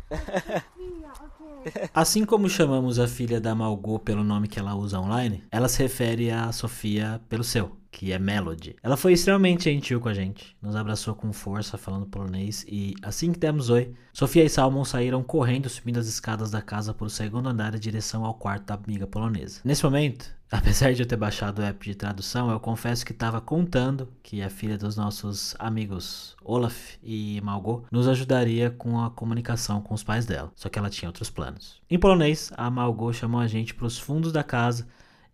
Assim 1.95 2.25
como 2.27 2.47
chamamos 2.49 2.99
a 2.99 3.09
filha 3.09 3.41
da 3.41 3.55
Malgo 3.55 3.99
pelo 3.99 4.23
nome 4.23 4.49
que 4.49 4.59
ela 4.59 4.75
usa 4.75 5.01
online, 5.01 5.43
ela 5.51 5.67
se 5.69 5.83
refere 5.83 6.31
a 6.31 6.53
Sofia 6.53 7.21
pelo 7.29 7.43
seu, 7.43 7.75
que 7.95 8.13
é 8.13 8.19
Melody. 8.19 8.75
Ela 8.83 8.97
foi 8.97 9.13
extremamente 9.13 9.65
gentil 9.65 10.01
com 10.01 10.09
a 10.09 10.15
gente, 10.15 10.57
nos 10.61 10.75
abraçou 10.75 11.15
com 11.15 11.33
força 11.33 11.79
falando 11.79 12.07
polonês 12.07 12.67
e 12.69 12.93
assim 13.03 13.33
que 13.33 13.39
demos 13.39 13.71
oi, 13.71 13.95
Sofia 14.13 14.45
e 14.45 14.49
Salmon 14.49 14.85
saíram 14.85 15.23
correndo 15.23 15.69
subindo 15.69 16.01
as 16.01 16.09
escadas 16.09 16.51
da 16.51 16.61
casa 16.61 16.93
para 16.93 17.07
o 17.07 17.11
segundo 17.11 17.49
andar 17.49 17.73
em 17.73 17.79
direção 17.79 18.25
ao 18.25 18.35
quarto 18.35 18.67
da 18.67 18.75
amiga 18.75 19.07
polonesa. 19.07 19.61
Nesse 19.65 19.85
momento, 19.85 20.29
apesar 20.51 20.93
de 20.93 21.03
eu 21.03 21.07
ter 21.07 21.17
baixado 21.17 21.61
o 21.61 21.63
app 21.63 21.85
de 21.85 21.95
tradução, 21.95 22.51
eu 22.51 22.59
confesso 22.59 23.07
que 23.07 23.13
estava 23.13 23.41
contando 23.41 24.09
que 24.25 24.43
a 24.43 24.51
filha 24.51 24.77
dos 24.77 24.97
nossos 24.97 25.55
amigos 25.61 26.37
Olaf 26.45 26.97
e 27.01 27.41
Malgo 27.43 27.87
nos 27.93 28.09
ajudaria 28.09 28.71
com 28.71 29.05
a 29.05 29.11
comunicação 29.11 29.81
com 29.81 29.95
os 29.95 30.03
pais 30.03 30.27
dela, 30.27 30.51
só 30.57 30.69
que 30.69 30.81
ela 30.81 30.91
tinha 30.91 31.09
outros 31.09 31.31
planos. 31.31 31.81
Em 31.89 31.99
polonês, 31.99 32.53
a 32.57 32.69
Malgo 32.69 33.13
chamou 33.13 33.41
a 33.41 33.47
gente 33.47 33.73
para 33.73 33.87
os 33.87 33.97
fundos 33.97 34.33
da 34.33 34.43
casa 34.43 34.85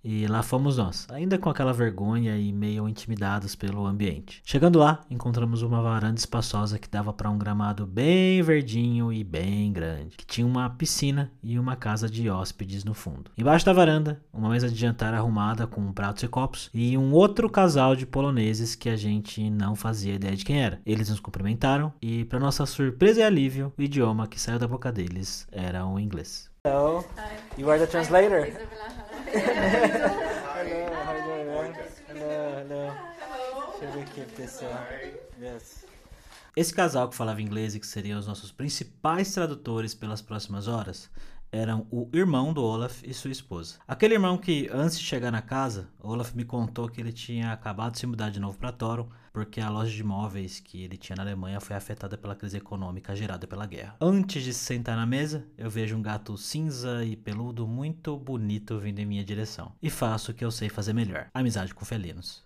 e 0.02 0.26
lá 0.26 0.42
fomos 0.42 0.76
nós, 0.76 1.06
ainda 1.10 1.38
com 1.38 1.50
aquela 1.50 1.72
vergonha 1.72 2.36
e 2.36 2.52
meio 2.52 2.88
intimidados 2.88 3.54
pelo 3.54 3.86
ambiente. 3.86 4.42
Chegando 4.44 4.78
lá, 4.78 5.00
encontramos 5.10 5.62
uma 5.62 5.82
varanda 5.82 6.18
espaçosa 6.18 6.78
que 6.78 6.88
dava 6.88 7.12
para 7.12 7.30
um 7.30 7.38
gramado 7.38 7.86
bem 7.86 8.42
verdinho 8.42 9.12
e 9.12 9.22
bem 9.22 9.72
grande, 9.72 10.16
que 10.16 10.26
tinha 10.26 10.46
uma 10.46 10.68
piscina 10.70 11.30
e 11.42 11.58
uma 11.58 11.76
casa 11.76 12.08
de 12.08 12.28
hóspedes 12.30 12.84
no 12.84 12.94
fundo. 12.94 13.30
Embaixo 13.36 13.66
da 13.66 13.72
varanda, 13.72 14.20
uma 14.32 14.48
mesa 14.50 14.68
de 14.68 14.76
jantar 14.76 15.14
arrumada 15.14 15.66
com 15.66 15.92
pratos 15.92 16.22
e 16.22 16.28
copos 16.28 16.70
e 16.72 16.96
um 16.96 17.12
outro 17.12 17.48
casal 17.48 17.94
de 17.94 18.06
poloneses 18.06 18.74
que 18.74 18.88
a 18.88 18.96
gente 18.96 19.48
não 19.50 19.74
fazia 19.74 20.14
ideia 20.14 20.36
de 20.36 20.44
quem 20.44 20.62
era. 20.62 20.80
Eles 20.84 21.10
nos 21.10 21.20
cumprimentaram 21.20 21.92
e, 22.00 22.24
para 22.24 22.38
nossa 22.38 22.64
surpresa 22.66 23.20
e 23.20 23.22
alívio, 23.22 23.72
o 23.76 23.82
idioma 23.82 24.26
que 24.26 24.40
saiu 24.40 24.58
da 24.58 24.68
boca 24.68 24.90
deles 24.90 25.46
era 25.52 25.86
o 25.86 25.98
inglês. 25.98 26.50
Hello. 26.66 27.02
You 27.56 27.70
are 27.70 27.78
the 27.78 27.86
translator. 27.86 28.46
Hello, 29.32 30.90
man? 31.46 31.74
Hello, 32.08 32.34
hello. 32.58 32.92
Should 33.78 33.94
we 33.94 34.02
keep 34.14 34.34
this? 34.36 34.62
Uh, 34.62 34.76
yes. 35.40 35.84
Esse 36.56 36.74
casal 36.74 37.08
que 37.08 37.14
falava 37.14 37.40
inglês 37.40 37.74
e 37.74 37.80
que 37.80 37.86
seriam 37.86 38.18
os 38.18 38.26
nossos 38.26 38.50
principais 38.50 39.32
tradutores 39.32 39.94
pelas 39.94 40.20
próximas 40.20 40.66
horas 40.66 41.08
eram 41.52 41.86
o 41.90 42.08
irmão 42.12 42.52
do 42.52 42.62
Olaf 42.62 43.02
e 43.04 43.12
sua 43.12 43.30
esposa. 43.30 43.76
Aquele 43.86 44.14
irmão 44.14 44.38
que, 44.38 44.68
antes 44.72 44.98
de 44.98 45.04
chegar 45.04 45.30
na 45.30 45.42
casa, 45.42 45.88
Olaf 46.00 46.34
me 46.34 46.44
contou 46.44 46.88
que 46.88 47.00
ele 47.00 47.12
tinha 47.12 47.52
acabado 47.52 47.92
de 47.92 47.98
se 47.98 48.06
mudar 48.06 48.30
de 48.30 48.40
novo 48.40 48.58
para 48.58 48.72
Thoron 48.72 49.08
porque 49.32 49.60
a 49.60 49.70
loja 49.70 49.90
de 49.90 50.00
imóveis 50.00 50.60
que 50.60 50.82
ele 50.82 50.96
tinha 50.96 51.16
na 51.16 51.22
Alemanha 51.22 51.60
foi 51.60 51.76
afetada 51.76 52.18
pela 52.18 52.34
crise 52.34 52.56
econômica 52.56 53.14
gerada 53.14 53.46
pela 53.46 53.66
guerra. 53.66 53.96
Antes 54.00 54.42
de 54.42 54.52
se 54.52 54.64
sentar 54.64 54.96
na 54.96 55.06
mesa, 55.06 55.46
eu 55.56 55.70
vejo 55.70 55.96
um 55.96 56.02
gato 56.02 56.36
cinza 56.36 57.04
e 57.04 57.16
peludo 57.16 57.66
muito 57.66 58.16
bonito 58.16 58.78
vindo 58.78 58.98
em 58.98 59.06
minha 59.06 59.24
direção. 59.24 59.72
E 59.80 59.88
faço 59.88 60.32
o 60.32 60.34
que 60.34 60.44
eu 60.44 60.50
sei 60.50 60.68
fazer 60.68 60.92
melhor: 60.92 61.28
amizade 61.32 61.74
com 61.74 61.84
felinos. 61.84 62.44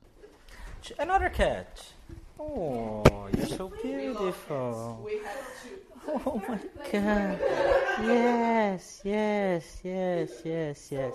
Another 0.99 1.33
cat. 1.33 1.95
Oh, 2.39 3.03
you're 3.35 3.47
so 3.47 3.71
beautiful. 3.83 5.09
Oh 6.07 6.37
my 6.49 6.59
god. 6.93 7.39
Yes, 8.03 9.03
yes, 9.05 9.81
yes, 9.85 10.43
yes, 10.45 10.93
yes. 10.93 11.15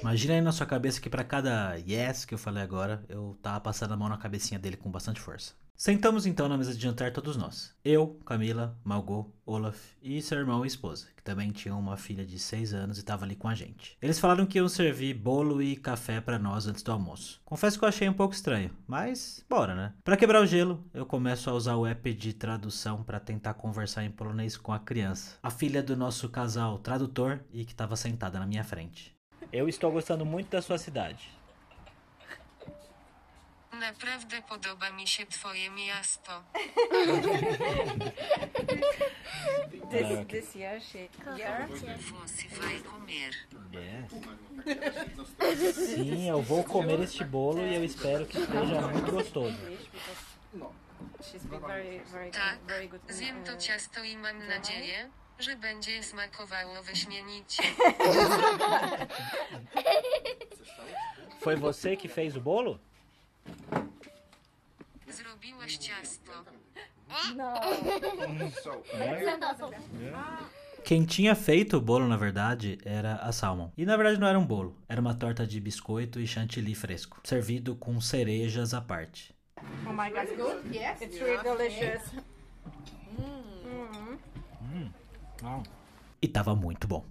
Imagina 0.00 0.34
aí 0.34 0.40
na 0.40 0.52
sua 0.52 0.66
cabeça 0.66 1.00
que 1.00 1.10
para 1.10 1.24
cada 1.24 1.76
yes 1.76 2.24
que 2.24 2.34
eu 2.34 2.38
falei 2.38 2.62
agora, 2.62 3.04
eu 3.08 3.38
tava 3.42 3.60
passando 3.60 3.92
a 3.94 3.96
mão 3.96 4.08
na 4.08 4.16
cabecinha 4.18 4.58
dele 4.58 4.76
com 4.76 4.90
bastante 4.90 5.20
força. 5.20 5.54
Sentamos 5.76 6.24
então 6.24 6.48
na 6.48 6.56
mesa 6.56 6.72
de 6.72 6.80
jantar 6.80 7.12
todos 7.12 7.36
nós. 7.36 7.74
Eu, 7.84 8.20
Camila, 8.24 8.78
Malgo, 8.84 9.34
Olaf 9.44 9.76
e 10.00 10.22
seu 10.22 10.38
irmão 10.38 10.64
e 10.64 10.68
esposa, 10.68 11.08
que 11.16 11.22
também 11.22 11.50
tinham 11.50 11.78
uma 11.78 11.96
filha 11.96 12.24
de 12.24 12.38
6 12.38 12.72
anos 12.72 12.96
e 12.96 13.00
estava 13.00 13.24
ali 13.24 13.34
com 13.34 13.48
a 13.48 13.54
gente. 13.54 13.98
Eles 14.00 14.20
falaram 14.20 14.46
que 14.46 14.58
iam 14.58 14.68
servir 14.68 15.14
bolo 15.14 15.60
e 15.60 15.74
café 15.74 16.20
para 16.20 16.38
nós 16.38 16.68
antes 16.68 16.82
do 16.82 16.92
almoço. 16.92 17.40
Confesso 17.44 17.76
que 17.76 17.84
eu 17.84 17.88
achei 17.88 18.08
um 18.08 18.14
pouco 18.14 18.34
estranho, 18.34 18.70
mas 18.86 19.44
bora, 19.50 19.74
né? 19.74 19.92
Para 20.04 20.16
quebrar 20.16 20.40
o 20.40 20.46
gelo, 20.46 20.82
eu 20.94 21.04
começo 21.04 21.50
a 21.50 21.54
usar 21.54 21.74
o 21.74 21.84
app 21.84 22.14
de 22.14 22.32
tradução 22.32 23.02
para 23.02 23.18
tentar 23.18 23.54
conversar 23.54 24.04
em 24.04 24.10
polonês 24.10 24.56
com 24.56 24.72
a 24.72 24.78
criança, 24.78 25.36
a 25.42 25.50
filha 25.50 25.82
do 25.82 25.96
nosso 25.96 26.28
casal 26.28 26.78
tradutor 26.78 27.40
e 27.52 27.64
que 27.64 27.72
estava 27.72 27.96
sentada 27.96 28.38
na 28.38 28.46
minha 28.46 28.64
frente. 28.64 29.12
Eu 29.52 29.68
estou 29.68 29.90
gostando 29.90 30.24
muito 30.24 30.50
da 30.50 30.62
sua 30.62 30.78
cidade. 30.78 31.28
Naprawdę 33.80 34.42
podoba 34.42 34.90
mi 34.90 35.06
się 35.08 35.26
twoje 35.26 35.70
miasto. 35.70 36.42
This, 39.90 40.26
this 40.28 40.56
year, 40.56 40.80
she, 40.82 40.98
year. 41.38 41.68
Você 41.68 42.48
vai 42.60 42.80
comer. 42.80 43.34
Sim, 45.74 46.28
eu 46.28 46.42
vou 46.42 46.64
comer 46.64 47.00
este 47.00 47.24
bolo 47.24 47.60
e 47.60 47.74
eu 47.74 47.84
espero 47.84 48.26
que 48.26 48.38
esteja 48.38 48.80
muito 48.80 49.12
gostoso. 49.12 49.56
Very, 51.66 52.00
very 52.12 52.30
Tak, 52.30 52.58
good, 52.58 52.68
very 52.68 52.88
good. 52.88 53.00
zjem 53.08 53.44
to 53.44 53.52
uh, 53.52 53.58
ciasto 53.58 54.04
i 54.04 54.16
mam 54.16 54.46
nadzieję, 54.48 55.10
że 55.38 55.56
będzie 55.56 56.02
smakowało 56.02 56.82
wyśmienicie. 56.82 57.62
Foi 61.40 61.56
você 61.56 61.96
que 61.96 62.08
fez 62.08 62.36
o 62.36 62.40
bolo? 62.40 62.78
Ciasto. 65.66 66.30
Quem 70.84 71.04
tinha 71.04 71.34
feito 71.34 71.78
o 71.78 71.80
bolo, 71.80 72.06
na 72.06 72.16
verdade, 72.16 72.78
era 72.84 73.16
a 73.16 73.32
Salmon. 73.32 73.70
E 73.76 73.86
na 73.86 73.96
verdade 73.96 74.20
não 74.20 74.28
era 74.28 74.38
um 74.38 74.44
bolo, 74.44 74.76
era 74.88 75.00
uma 75.00 75.14
torta 75.14 75.46
de 75.46 75.58
biscoito 75.58 76.20
e 76.20 76.26
chantilly 76.26 76.74
fresco, 76.74 77.20
servido 77.24 77.74
com 77.76 78.00
cerejas 78.00 78.74
à 78.74 78.80
parte. 78.80 79.34
Oh 79.86 79.92
my 79.92 80.10
God, 80.10 80.24
it's 80.24 80.36
good. 80.36 80.76
Yes, 80.76 81.00
it's 81.00 81.18
really 81.18 81.42
delicious. 81.42 82.02
E 86.20 86.28
tava 86.28 86.54
muito 86.54 86.86
bom. 86.86 87.04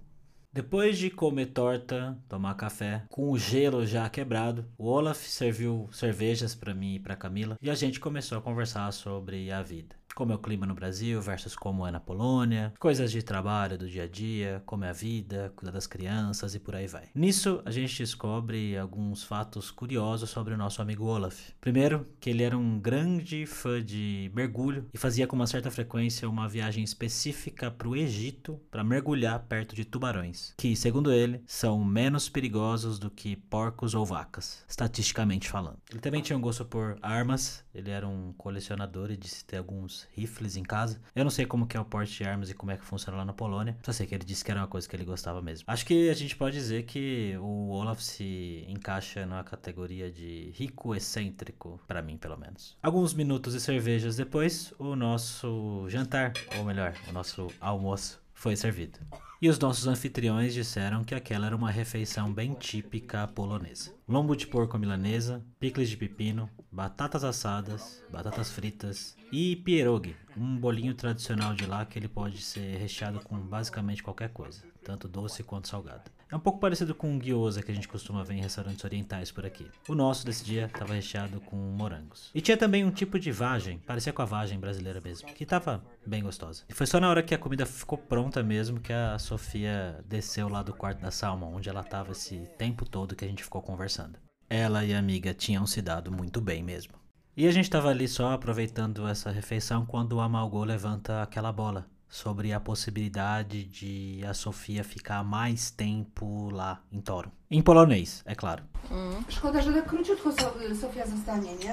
Depois 0.54 0.96
de 0.96 1.10
comer 1.10 1.46
torta, 1.46 2.16
tomar 2.28 2.54
café, 2.54 3.02
com 3.10 3.28
o 3.28 3.36
gelo 3.36 3.84
já 3.84 4.08
quebrado, 4.08 4.64
o 4.78 4.86
Olaf 4.86 5.26
serviu 5.26 5.88
cervejas 5.90 6.54
para 6.54 6.72
mim 6.72 6.94
e 6.94 7.00
para 7.00 7.16
Camila 7.16 7.58
e 7.60 7.68
a 7.68 7.74
gente 7.74 7.98
começou 7.98 8.38
a 8.38 8.40
conversar 8.40 8.92
sobre 8.92 9.50
a 9.50 9.60
vida. 9.62 9.96
Como 10.14 10.30
é 10.30 10.36
o 10.36 10.38
clima 10.38 10.64
no 10.64 10.74
Brasil 10.74 11.20
versus 11.20 11.56
como 11.56 11.84
é 11.84 11.90
na 11.90 11.98
Polônia, 11.98 12.72
coisas 12.78 13.10
de 13.10 13.20
trabalho 13.20 13.76
do 13.76 13.88
dia 13.88 14.04
a 14.04 14.08
dia, 14.08 14.62
como 14.64 14.84
é 14.84 14.90
a 14.90 14.92
vida, 14.92 15.52
cuidar 15.56 15.72
das 15.72 15.88
crianças 15.88 16.54
e 16.54 16.60
por 16.60 16.76
aí 16.76 16.86
vai. 16.86 17.08
Nisso, 17.12 17.60
a 17.64 17.70
gente 17.72 17.98
descobre 17.98 18.78
alguns 18.78 19.24
fatos 19.24 19.72
curiosos 19.72 20.30
sobre 20.30 20.54
o 20.54 20.56
nosso 20.56 20.80
amigo 20.80 21.04
Olaf. 21.04 21.50
Primeiro, 21.60 22.06
que 22.20 22.30
ele 22.30 22.44
era 22.44 22.56
um 22.56 22.78
grande 22.78 23.44
fã 23.44 23.82
de 23.82 24.30
mergulho 24.32 24.86
e 24.94 24.98
fazia 24.98 25.26
com 25.26 25.34
uma 25.34 25.48
certa 25.48 25.70
frequência 25.70 26.28
uma 26.28 26.48
viagem 26.48 26.84
específica 26.84 27.70
para 27.70 27.88
o 27.88 27.96
Egito 27.96 28.60
para 28.70 28.84
mergulhar 28.84 29.40
perto 29.40 29.74
de 29.74 29.84
tubarões, 29.84 30.54
que, 30.56 30.76
segundo 30.76 31.12
ele, 31.12 31.42
são 31.46 31.84
menos 31.84 32.28
perigosos 32.28 33.00
do 33.00 33.10
que 33.10 33.34
porcos 33.34 33.94
ou 33.94 34.06
vacas, 34.06 34.64
estatisticamente 34.68 35.48
falando. 35.48 35.78
Ele 35.90 36.00
também 36.00 36.22
tinha 36.22 36.38
um 36.38 36.40
gosto 36.40 36.64
por 36.64 36.96
armas, 37.02 37.64
ele 37.74 37.90
era 37.90 38.06
um 38.06 38.32
colecionador 38.34 39.10
e 39.10 39.16
disse 39.16 39.44
ter 39.44 39.56
alguns 39.56 40.03
rifles 40.12 40.56
em 40.56 40.62
casa. 40.62 41.00
Eu 41.14 41.24
não 41.24 41.30
sei 41.30 41.46
como 41.46 41.66
que 41.66 41.76
é 41.76 41.80
o 41.80 41.84
porte 41.84 42.16
de 42.16 42.24
armas 42.24 42.50
e 42.50 42.54
como 42.54 42.72
é 42.72 42.76
que 42.76 42.84
funciona 42.84 43.18
lá 43.18 43.24
na 43.24 43.32
Polônia, 43.32 43.76
só 43.82 43.92
sei 43.92 44.06
que 44.06 44.14
ele 44.14 44.24
disse 44.24 44.44
que 44.44 44.50
era 44.50 44.60
uma 44.60 44.66
coisa 44.66 44.88
que 44.88 44.96
ele 44.96 45.04
gostava 45.04 45.40
mesmo. 45.40 45.64
Acho 45.66 45.84
que 45.86 46.08
a 46.08 46.14
gente 46.14 46.36
pode 46.36 46.56
dizer 46.56 46.84
que 46.84 47.36
o 47.40 47.70
Olaf 47.70 48.00
se 48.00 48.64
encaixa 48.68 49.26
na 49.26 49.42
categoria 49.42 50.10
de 50.10 50.52
rico 50.54 50.94
excêntrico, 50.94 51.80
para 51.86 52.02
mim 52.02 52.16
pelo 52.16 52.36
menos. 52.36 52.76
Alguns 52.82 53.14
minutos 53.14 53.54
e 53.54 53.60
cervejas 53.60 54.16
depois, 54.16 54.72
o 54.78 54.94
nosso 54.96 55.86
jantar, 55.88 56.32
ou 56.58 56.64
melhor, 56.64 56.94
o 57.08 57.12
nosso 57.12 57.48
almoço 57.60 58.20
foi 58.32 58.56
servido. 58.56 58.98
E 59.44 59.48
os 59.50 59.58
nossos 59.58 59.86
anfitriões 59.86 60.54
disseram 60.54 61.04
que 61.04 61.14
aquela 61.14 61.44
era 61.44 61.54
uma 61.54 61.70
refeição 61.70 62.32
bem 62.32 62.54
típica 62.54 63.28
polonesa. 63.28 63.92
Lombo 64.08 64.34
de 64.34 64.46
porco 64.46 64.78
milanesa, 64.78 65.44
picles 65.60 65.90
de 65.90 65.98
pepino, 65.98 66.48
batatas 66.72 67.24
assadas, 67.24 68.02
batatas 68.10 68.50
fritas 68.50 69.14
e 69.30 69.56
pierogi, 69.56 70.16
um 70.34 70.56
bolinho 70.56 70.94
tradicional 70.94 71.52
de 71.52 71.66
lá 71.66 71.84
que 71.84 71.98
ele 71.98 72.08
pode 72.08 72.40
ser 72.40 72.78
recheado 72.78 73.20
com 73.20 73.38
basicamente 73.38 74.02
qualquer 74.02 74.30
coisa, 74.30 74.62
tanto 74.82 75.06
doce 75.06 75.42
quanto 75.42 75.68
salgado. 75.68 76.10
É 76.30 76.36
um 76.36 76.40
pouco 76.40 76.58
parecido 76.58 76.94
com 76.94 77.16
o 77.16 77.20
gyoza 77.20 77.62
que 77.62 77.70
a 77.70 77.74
gente 77.74 77.88
costuma 77.88 78.24
ver 78.24 78.34
em 78.34 78.40
restaurantes 78.40 78.84
orientais 78.84 79.30
por 79.30 79.44
aqui. 79.44 79.66
O 79.88 79.94
nosso 79.94 80.24
desse 80.24 80.44
dia 80.44 80.66
estava 80.66 80.94
recheado 80.94 81.40
com 81.40 81.56
morangos. 81.56 82.30
E 82.34 82.40
tinha 82.40 82.56
também 82.56 82.84
um 82.84 82.90
tipo 82.90 83.18
de 83.18 83.30
vagem, 83.30 83.78
parecia 83.78 84.12
com 84.12 84.22
a 84.22 84.24
vagem 84.24 84.58
brasileira 84.58 85.00
mesmo, 85.00 85.28
que 85.28 85.44
estava 85.44 85.84
bem 86.06 86.22
gostosa. 86.22 86.64
E 86.68 86.74
foi 86.74 86.86
só 86.86 86.98
na 86.98 87.08
hora 87.08 87.22
que 87.22 87.34
a 87.34 87.38
comida 87.38 87.66
ficou 87.66 87.98
pronta 87.98 88.42
mesmo 88.42 88.80
que 88.80 88.92
a 88.92 89.18
Sofia 89.18 90.02
desceu 90.06 90.48
lá 90.48 90.62
do 90.62 90.74
quarto 90.74 91.00
da 91.00 91.10
Salma, 91.10 91.46
onde 91.46 91.68
ela 91.68 91.82
estava 91.82 92.12
esse 92.12 92.38
tempo 92.58 92.84
todo 92.84 93.14
que 93.14 93.24
a 93.24 93.28
gente 93.28 93.44
ficou 93.44 93.62
conversando. 93.62 94.18
Ela 94.48 94.84
e 94.84 94.94
a 94.94 94.98
amiga 94.98 95.32
tinham 95.34 95.66
se 95.66 95.80
dado 95.80 96.10
muito 96.10 96.40
bem 96.40 96.62
mesmo. 96.62 96.94
E 97.36 97.48
a 97.48 97.50
gente 97.50 97.64
estava 97.64 97.88
ali 97.88 98.06
só 98.06 98.32
aproveitando 98.32 99.08
essa 99.08 99.30
refeição 99.30 99.84
quando 99.84 100.12
o 100.12 100.20
Amalgô 100.20 100.62
levanta 100.62 101.22
aquela 101.22 101.50
bola 101.50 101.86
sobre 102.14 102.52
a 102.52 102.60
possibilidade 102.60 103.64
de 103.64 104.24
a 104.24 104.32
Sofia 104.32 104.84
ficar 104.84 105.24
mais 105.24 105.72
tempo 105.72 106.48
lá 106.48 106.80
em 106.92 107.00
Torum. 107.00 107.32
Em 107.50 107.62
polonês, 107.62 108.22
é 108.26 108.34
claro. 108.34 108.62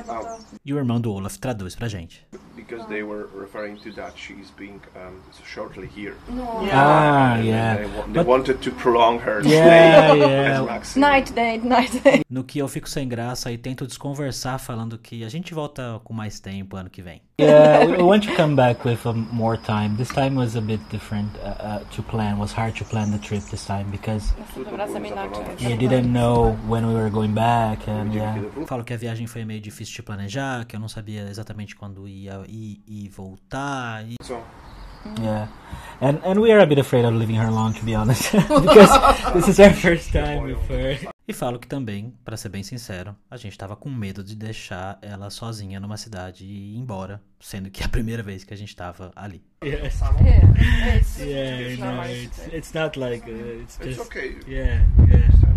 To... 0.05 0.57
E 0.65 0.73
o 0.73 0.77
irmão 0.77 1.01
do 1.01 1.11
Olaf 1.13 1.37
traduz 1.37 1.75
pra 1.75 1.87
gente. 1.87 2.25
because 2.55 2.87
they 2.87 3.03
were 3.03 3.27
referring 3.37 3.75
to 3.77 3.91
that 3.93 4.13
she's 4.15 4.51
being 4.57 4.79
um, 4.95 5.19
shortly 5.43 5.87
here. 5.87 6.15
No. 6.29 6.43
Ah, 6.71 7.35
And 7.35 7.45
yeah. 7.45 7.75
They, 7.77 7.83
they 7.87 8.13
But- 8.13 8.27
wanted 8.27 8.61
to 8.61 8.71
prolong 8.71 9.19
her 9.19 9.41
Yeah, 9.43 10.09
stay 10.09 10.19
yeah. 10.19 10.81
Night 10.95 11.33
date, 11.33 11.63
night 11.65 11.91
date. 12.03 12.21
No 12.29 12.43
que 12.45 12.59
eu 12.59 12.67
fico 12.67 12.87
sem 12.89 13.07
graça 13.09 13.51
e 13.51 13.57
tento 13.57 13.85
desconversar 13.85 14.57
falando 14.59 14.97
que 14.97 15.23
a 15.23 15.29
gente 15.29 15.53
volta 15.53 15.99
com 16.03 16.13
mais 16.13 16.39
tempo 16.39 16.77
ano 16.77 16.89
que 16.89 17.01
vem. 17.01 17.21
Yeah, 17.39 17.85
we 17.85 18.03
want 18.03 18.23
to 18.27 18.35
come 18.35 18.55
back 18.55 18.85
with 18.87 19.05
um, 19.05 19.27
more 19.33 19.57
time. 19.57 19.95
This 19.97 20.09
time 20.09 20.35
was 20.37 20.55
a 20.55 20.61
bit 20.61 20.79
different 20.89 21.27
uh, 21.37 21.79
uh, 21.79 21.79
to 21.95 22.03
plan. 22.03 22.37
was 22.37 22.53
hard 22.53 22.75
to 22.77 22.85
plan 22.85 23.11
the 23.11 23.17
trip 23.17 23.41
this 23.49 23.65
time 23.65 23.89
because 23.89 24.31
We 25.63 25.77
didn't 25.77 26.11
know 26.11 26.57
when 26.67 26.87
we 26.87 26.93
were 26.93 27.09
going 27.11 27.33
back, 27.33 27.87
and 27.87 28.13
yeah. 28.13 28.35
Falo 28.65 28.83
que 28.83 28.93
a 28.93 28.97
viagem 28.97 29.27
foi 29.27 29.45
meio 29.45 29.61
difícil 29.61 29.95
de 29.95 30.01
planejar, 30.01 30.65
que 30.65 30.75
eu 30.75 30.79
não 30.79 30.87
sabia 30.87 31.29
exatamente 31.29 31.75
quando 31.75 32.07
ia 32.07 32.43
ir 32.47 32.81
e 32.87 33.09
voltar. 33.09 34.03
E... 34.05 34.15
So 34.23 34.41
Yeah, 35.19 35.47
and 35.99 36.19
and 36.23 36.39
we 36.39 36.51
are 36.51 36.59
a 36.59 36.65
bit 36.65 36.77
afraid 36.77 37.05
of 37.05 37.15
leaving 37.15 37.35
her 37.35 37.47
alone, 37.47 37.73
to 37.73 37.83
be 37.83 37.95
honest, 37.95 38.31
because 38.61 39.33
this 39.33 39.47
is 39.47 39.59
our 39.59 39.73
first 39.73 40.11
time 40.11 40.43
with 40.43 40.59
her. 40.69 41.11
E 41.27 41.33
falo 41.33 41.59
que 41.59 41.67
também, 41.67 42.13
pra 42.25 42.35
ser 42.35 42.49
bem 42.49 42.61
sincero, 42.61 43.15
a 43.29 43.37
gente 43.37 43.57
tava 43.57 43.75
com 43.75 43.89
medo 43.89 44.23
de 44.23 44.35
deixar 44.35 44.99
ela 45.01 45.29
sozinha 45.29 45.79
numa 45.79 45.95
cidade 45.95 46.43
e 46.43 46.75
ir 46.75 46.77
embora, 46.77 47.21
sendo 47.39 47.71
que 47.71 47.81
é 47.81 47.85
a 47.85 47.89
primeira 47.89 48.21
vez 48.21 48.43
que 48.43 48.53
a 48.53 48.57
gente 48.57 48.75
tava 48.75 49.11
ali. 49.15 49.41
Yeah, 49.63 49.87
it's, 49.87 51.17
Yeah, 51.19 51.61
it's 51.61 51.79
no, 51.79 51.95
not 51.95 52.09
it's 52.09 52.47
it's 52.53 52.73
not 52.73 52.99
like 52.99 53.29
uh, 53.29 53.61
it's 53.61 53.79
it's 53.79 53.97
just 53.97 54.01
okay. 54.01 54.39
yeah, 54.47 54.83
yeah, 55.07 55.50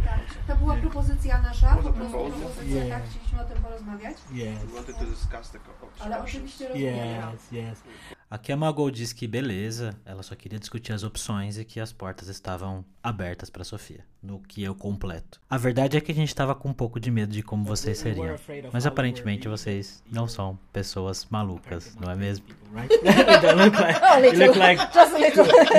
To 0.46 0.56
była 0.56 0.74
propozycja 0.76 1.42
nasza, 1.42 1.76
po 1.76 1.92
prostu 1.92 2.12
propozycja, 2.18 2.84
Yeah. 2.84 2.88
tak? 3.00 3.10
Chcieliśmy 3.10 3.40
o 3.40 3.44
tym 3.44 3.62
porozmawiać, 3.62 4.16
yes, 4.32 4.64
We 4.64 4.74
wanted 4.74 4.98
to 4.98 5.04
discuss 5.04 5.50
the 5.50 5.58
co- 5.58 6.04
ale 6.04 6.18
options. 6.20 6.36
oczywiście 6.36 6.68
rozmawiamy. 6.68 7.32
yes, 7.34 7.52
yes. 7.52 7.82
Aqui 8.30 8.52
a 8.52 8.56
Magol 8.56 8.90
diz 8.90 9.14
que 9.14 9.28
beleza, 9.28 9.94
ela 10.04 10.22
só 10.22 10.34
queria 10.36 10.58
discutir 10.58 10.92
as 10.94 11.04
opções 11.04 11.56
e 11.58 11.64
que 11.64 11.80
as 11.80 11.92
portas 11.92 12.28
estavam 12.28 12.84
abertas 13.02 13.50
pra 13.50 13.64
Sofia, 13.64 14.04
no 14.22 14.40
que 14.40 14.62
eu 14.64 14.74
completo. 14.74 15.40
A 15.48 15.58
verdade 15.58 15.96
é 15.96 16.00
que 16.00 16.10
a 16.10 16.14
gente 16.14 16.34
tava 16.34 16.54
com 16.54 16.68
um 16.70 16.72
pouco 16.74 16.98
de 16.98 17.10
medo 17.10 17.32
de 17.32 17.42
como 17.42 17.64
vocês 17.64 17.98
seriam, 17.98 18.36
mas 18.72 18.86
aparentemente 18.86 19.46
vocês 19.48 20.02
não 20.10 20.26
são 20.26 20.58
pessoas 20.72 21.26
malucas, 21.30 21.94
não 22.00 22.10
é 22.10 22.16
mesmo? 22.16 22.46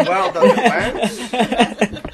Well, 0.08 0.32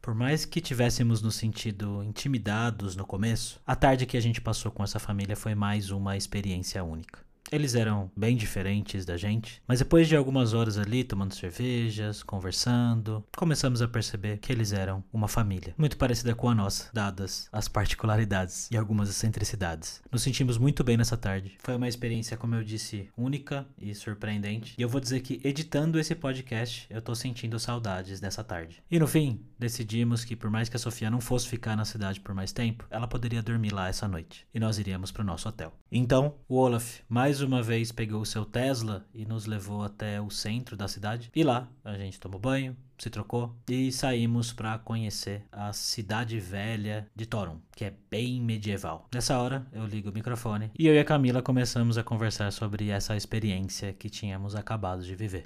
Por 0.00 0.14
mais 0.14 0.44
que 0.44 0.60
tivéssemos 0.60 1.20
nos 1.20 1.34
sentido 1.34 2.02
intimidados 2.04 2.94
no 2.94 3.04
começo, 3.04 3.60
a 3.66 3.74
tarde 3.74 4.06
que 4.06 4.16
a 4.16 4.20
gente 4.20 4.40
passou 4.40 4.70
com 4.70 4.84
essa 4.84 5.00
família 5.00 5.34
foi 5.34 5.54
mais 5.54 5.90
uma 5.90 6.16
experiência 6.16 6.84
única. 6.84 7.25
Eles 7.50 7.76
eram 7.76 8.10
bem 8.16 8.36
diferentes 8.36 9.04
da 9.04 9.16
gente, 9.16 9.62
mas 9.68 9.78
depois 9.78 10.08
de 10.08 10.16
algumas 10.16 10.52
horas 10.52 10.76
ali 10.76 11.04
tomando 11.04 11.34
cervejas, 11.34 12.22
conversando, 12.22 13.24
começamos 13.36 13.80
a 13.80 13.86
perceber 13.86 14.38
que 14.38 14.50
eles 14.50 14.72
eram 14.72 15.04
uma 15.12 15.28
família, 15.28 15.72
muito 15.78 15.96
parecida 15.96 16.34
com 16.34 16.48
a 16.48 16.54
nossa, 16.54 16.90
dadas 16.92 17.48
as 17.52 17.68
particularidades 17.68 18.68
e 18.70 18.76
algumas 18.76 19.08
excentricidades. 19.08 20.02
Nos 20.10 20.22
sentimos 20.22 20.58
muito 20.58 20.82
bem 20.82 20.96
nessa 20.96 21.16
tarde. 21.16 21.56
Foi 21.58 21.76
uma 21.76 21.88
experiência, 21.88 22.36
como 22.36 22.56
eu 22.56 22.64
disse, 22.64 23.08
única 23.16 23.64
e 23.78 23.94
surpreendente. 23.94 24.74
E 24.76 24.82
eu 24.82 24.88
vou 24.88 25.00
dizer 25.00 25.20
que 25.20 25.40
editando 25.44 26.00
esse 26.00 26.14
podcast, 26.14 26.86
eu 26.90 27.00
tô 27.00 27.14
sentindo 27.14 27.58
saudades 27.60 28.18
dessa 28.18 28.42
tarde. 28.42 28.82
E 28.90 28.98
no 28.98 29.06
fim, 29.06 29.40
decidimos 29.56 30.24
que 30.24 30.34
por 30.34 30.50
mais 30.50 30.68
que 30.68 30.76
a 30.76 30.80
Sofia 30.80 31.10
não 31.10 31.20
fosse 31.20 31.48
ficar 31.48 31.76
na 31.76 31.84
cidade 31.84 32.20
por 32.20 32.34
mais 32.34 32.52
tempo, 32.52 32.84
ela 32.90 33.06
poderia 33.06 33.42
dormir 33.42 33.72
lá 33.72 33.88
essa 33.88 34.08
noite. 34.08 34.46
E 34.52 34.58
nós 34.58 34.78
iríamos 34.78 35.12
pro 35.12 35.22
nosso 35.22 35.48
hotel. 35.48 35.72
Então, 35.90 36.34
o 36.48 36.56
Olaf 36.56 37.00
mais 37.08 37.35
mais 37.36 37.42
uma 37.42 37.62
vez 37.62 37.92
pegou 37.92 38.22
o 38.22 38.24
seu 38.24 38.46
Tesla 38.46 39.04
e 39.14 39.26
nos 39.26 39.44
levou 39.44 39.82
até 39.82 40.18
o 40.18 40.30
centro 40.30 40.74
da 40.74 40.88
cidade. 40.88 41.30
E 41.36 41.44
lá 41.44 41.68
a 41.84 41.92
gente 41.92 42.18
tomou 42.18 42.40
banho, 42.40 42.74
se 42.96 43.10
trocou 43.10 43.54
e 43.68 43.92
saímos 43.92 44.54
para 44.54 44.78
conhecer 44.78 45.44
a 45.52 45.70
cidade 45.74 46.40
velha 46.40 47.06
de 47.14 47.26
Torum, 47.26 47.58
que 47.76 47.84
é 47.84 47.92
bem 48.10 48.40
medieval. 48.40 49.06
Nessa 49.12 49.38
hora 49.38 49.66
eu 49.70 49.84
ligo 49.84 50.08
o 50.08 50.14
microfone 50.14 50.70
e 50.78 50.86
eu 50.86 50.94
e 50.94 50.98
a 50.98 51.04
Camila 51.04 51.42
começamos 51.42 51.98
a 51.98 52.02
conversar 52.02 52.50
sobre 52.52 52.88
essa 52.88 53.14
experiência 53.14 53.92
que 53.92 54.08
tínhamos 54.08 54.56
acabado 54.56 55.02
de 55.02 55.14
viver. 55.14 55.42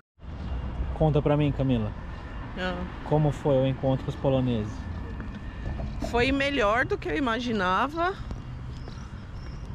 Conta 0.94 1.20
pra 1.20 1.36
mim, 1.36 1.50
Camila, 1.50 1.92
Ah, 2.56 2.84
como 3.08 3.32
foi 3.32 3.56
o 3.56 3.66
encontro 3.66 4.04
com 4.04 4.10
os 4.12 4.16
poloneses? 4.16 4.72
Foi 6.08 6.30
melhor 6.30 6.86
do 6.86 6.96
que 6.96 7.08
eu 7.08 7.16
imaginava, 7.16 8.14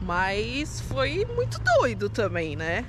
mas 0.02 0.82
foi 0.82 1.26
muito 1.36 1.60
doido 1.80 2.10
também, 2.10 2.56
né? 2.56 2.86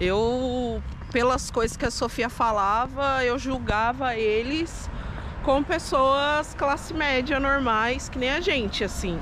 Eu, 0.00 0.82
pelas 1.12 1.50
coisas 1.50 1.76
que 1.76 1.84
a 1.84 1.90
Sofia 1.90 2.28
falava, 2.28 3.24
eu 3.24 3.38
julgava 3.38 4.14
eles 4.14 4.90
como 5.42 5.64
pessoas 5.64 6.54
classe 6.54 6.92
média 6.92 7.38
normais, 7.40 8.08
que 8.08 8.18
nem 8.18 8.30
a 8.30 8.40
gente, 8.40 8.82
assim. 8.84 9.18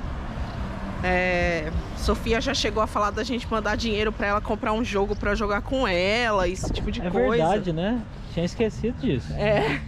É, 1.03 1.71
Sofia 1.97 2.41
já 2.41 2.53
chegou 2.53 2.81
a 2.81 2.87
falar 2.87 3.11
da 3.11 3.23
gente 3.23 3.49
mandar 3.49 3.75
dinheiro 3.77 4.11
pra 4.11 4.27
ela 4.27 4.41
comprar 4.41 4.73
um 4.73 4.83
jogo 4.83 5.15
pra 5.15 5.35
jogar 5.35 5.61
com 5.61 5.87
ela, 5.87 6.47
esse 6.47 6.71
tipo 6.73 6.91
de 6.91 6.99
É 7.01 7.09
coisa. 7.09 7.29
verdade, 7.29 7.71
né? 7.71 8.01
Tinha 8.33 8.45
esquecido 8.45 8.99
disso. 8.99 9.31
É. 9.33 9.79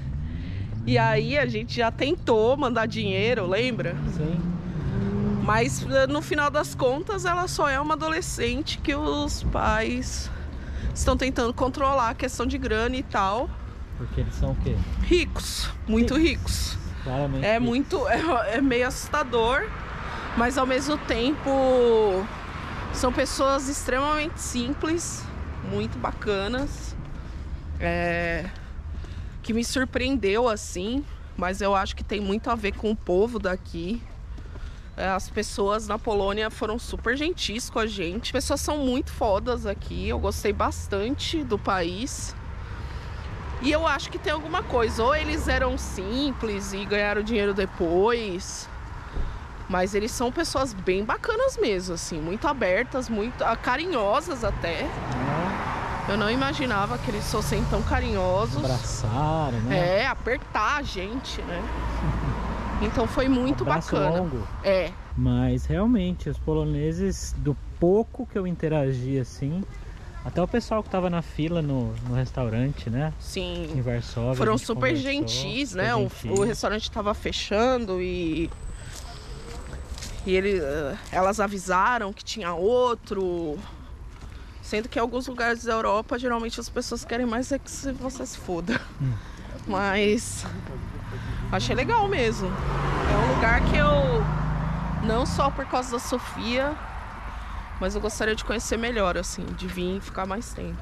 E 0.85 0.97
aí 0.97 1.37
a 1.37 1.45
gente 1.45 1.75
já 1.75 1.91
tentou 1.91 2.55
mandar 2.55 2.85
dinheiro, 2.85 3.45
lembra? 3.47 3.95
Sim. 4.15 4.39
Mas 5.47 5.81
eh, 5.89 6.07
no 6.07 6.21
final 6.21 6.51
das 6.51 6.75
contas 6.75 7.23
ela 7.23 7.47
só 7.47 7.69
é 7.69 7.79
uma 7.79 7.93
adolescente 7.93 8.79
que 8.79 8.93
os 8.93 9.43
pais 9.43 10.29
estão 10.93 11.15
tentando 11.15 11.53
controlar 11.53 12.09
a 12.09 12.13
questão 12.13 12.45
de 12.45 12.57
grana 12.57 12.97
e 12.97 13.03
tal. 13.03 13.49
Porque 13.97 14.19
eles 14.19 14.35
são 14.35 14.51
o 14.51 14.55
quê? 14.55 14.75
Ricos, 15.03 15.69
muito 15.87 16.17
ricos. 16.17 16.77
Claramente. 17.01 17.45
É 17.45 17.61
muito. 17.61 18.05
É, 18.09 18.57
é 18.57 18.61
meio 18.61 18.85
assustador, 18.89 19.69
mas 20.35 20.57
ao 20.57 20.65
mesmo 20.65 20.97
tempo 20.97 22.27
são 22.91 23.13
pessoas 23.13 23.69
extremamente 23.69 24.41
simples, 24.41 25.23
muito 25.71 25.97
bacanas. 25.97 26.93
É, 27.79 28.49
que 29.41 29.53
me 29.53 29.63
surpreendeu 29.63 30.49
assim, 30.49 31.05
mas 31.37 31.61
eu 31.61 31.73
acho 31.73 31.95
que 31.95 32.03
tem 32.03 32.19
muito 32.19 32.49
a 32.49 32.55
ver 32.55 32.73
com 32.73 32.91
o 32.91 32.95
povo 32.97 33.39
daqui. 33.39 34.03
As 34.97 35.29
pessoas 35.29 35.87
na 35.87 35.99
Polônia 35.99 36.49
foram 36.49 36.79
super 36.79 37.15
gentis 37.15 37.69
com 37.69 37.77
a 37.77 37.85
gente. 37.85 38.29
As 38.29 38.31
pessoas 38.31 38.61
são 38.61 38.79
muito 38.79 39.11
fodas 39.11 39.67
aqui. 39.67 40.09
Eu 40.09 40.17
gostei 40.17 40.51
bastante 40.51 41.43
do 41.43 41.57
país. 41.59 42.35
E 43.61 43.71
eu 43.71 43.85
acho 43.85 44.09
que 44.09 44.17
tem 44.17 44.33
alguma 44.33 44.63
coisa. 44.63 45.03
Ou 45.03 45.15
eles 45.15 45.47
eram 45.47 45.77
simples 45.77 46.73
e 46.73 46.83
ganharam 46.83 47.21
dinheiro 47.21 47.53
depois. 47.53 48.67
Mas 49.69 49.93
eles 49.93 50.11
são 50.11 50.31
pessoas 50.31 50.73
bem 50.73 51.03
bacanas 51.03 51.57
mesmo, 51.57 51.93
assim, 51.93 52.19
muito 52.19 52.47
abertas, 52.47 53.09
muito 53.09 53.43
ah, 53.43 53.55
carinhosas 53.55 54.43
até. 54.43 54.89
Eu 56.09 56.17
não 56.17 56.31
imaginava 56.31 56.97
que 56.97 57.11
eles 57.11 57.29
fossem 57.29 57.63
tão 57.65 57.83
carinhosos. 57.83 58.63
Abraçaram, 58.63 59.59
né? 59.59 60.03
É, 60.03 60.07
apertar 60.07 60.77
a 60.77 60.81
gente, 60.81 61.41
né? 61.41 61.61
Então 62.81 63.07
foi 63.07 63.27
muito 63.27 63.63
Abraço 63.63 63.95
bacana. 63.95 64.17
longo. 64.21 64.47
É, 64.63 64.91
Mas 65.17 65.65
realmente, 65.65 66.29
os 66.29 66.37
poloneses, 66.37 67.33
do 67.37 67.55
pouco 67.79 68.25
que 68.25 68.37
eu 68.37 68.45
interagi 68.45 69.19
assim, 69.19 69.63
até 70.23 70.41
o 70.41 70.47
pessoal 70.47 70.83
que 70.83 70.89
tava 70.89 71.09
na 71.09 71.21
fila 71.21 71.61
no, 71.61 71.93
no 72.07 72.13
restaurante, 72.13 72.89
né? 72.89 73.13
sim. 73.19 73.71
Em 73.75 73.81
Varsóvia. 73.81 74.35
Foram 74.35 74.57
super 74.57 74.95
gentis, 74.95 75.69
super 75.69 75.83
né? 75.83 75.95
O, 75.95 76.09
o 76.31 76.43
restaurante 76.43 76.83
estava 76.83 77.13
fechando 77.13 78.01
e. 78.01 78.49
E 80.25 80.35
ele, 80.35 80.59
eh, 80.59 80.97
elas 81.13 81.39
avisaram 81.39 82.11
que 82.11 82.25
tinha 82.25 82.53
outro. 82.53 83.57
Sendo 84.61 84.89
que 84.89 84.99
em 84.99 85.01
alguns 85.01 85.25
lugares 85.27 85.63
da 85.63 85.71
Europa, 85.71 86.19
geralmente 86.19 86.59
as 86.59 86.67
pessoas 86.67 87.05
querem 87.05 87.25
mais 87.25 87.49
é 87.53 87.57
que 87.57 87.71
você 87.71 88.25
se 88.25 88.37
foda. 88.37 88.81
Hum. 89.01 89.13
Mas. 89.65 90.45
Achei 91.51 91.75
legal 91.75 92.07
mesmo. 92.07 92.47
É 92.47 93.17
um 93.17 93.35
lugar 93.35 93.61
que 93.69 93.77
eu. 93.77 95.07
Não 95.07 95.25
só 95.25 95.49
por 95.49 95.65
causa 95.65 95.91
da 95.91 95.99
Sofia, 95.99 96.75
mas 97.79 97.95
eu 97.95 98.01
gostaria 98.01 98.35
de 98.35 98.43
conhecer 98.43 98.77
melhor, 98.77 99.17
assim, 99.17 99.45
de 99.57 99.67
vir 99.67 99.97
e 99.97 100.01
ficar 100.01 100.25
mais 100.25 100.53
tempo. 100.53 100.81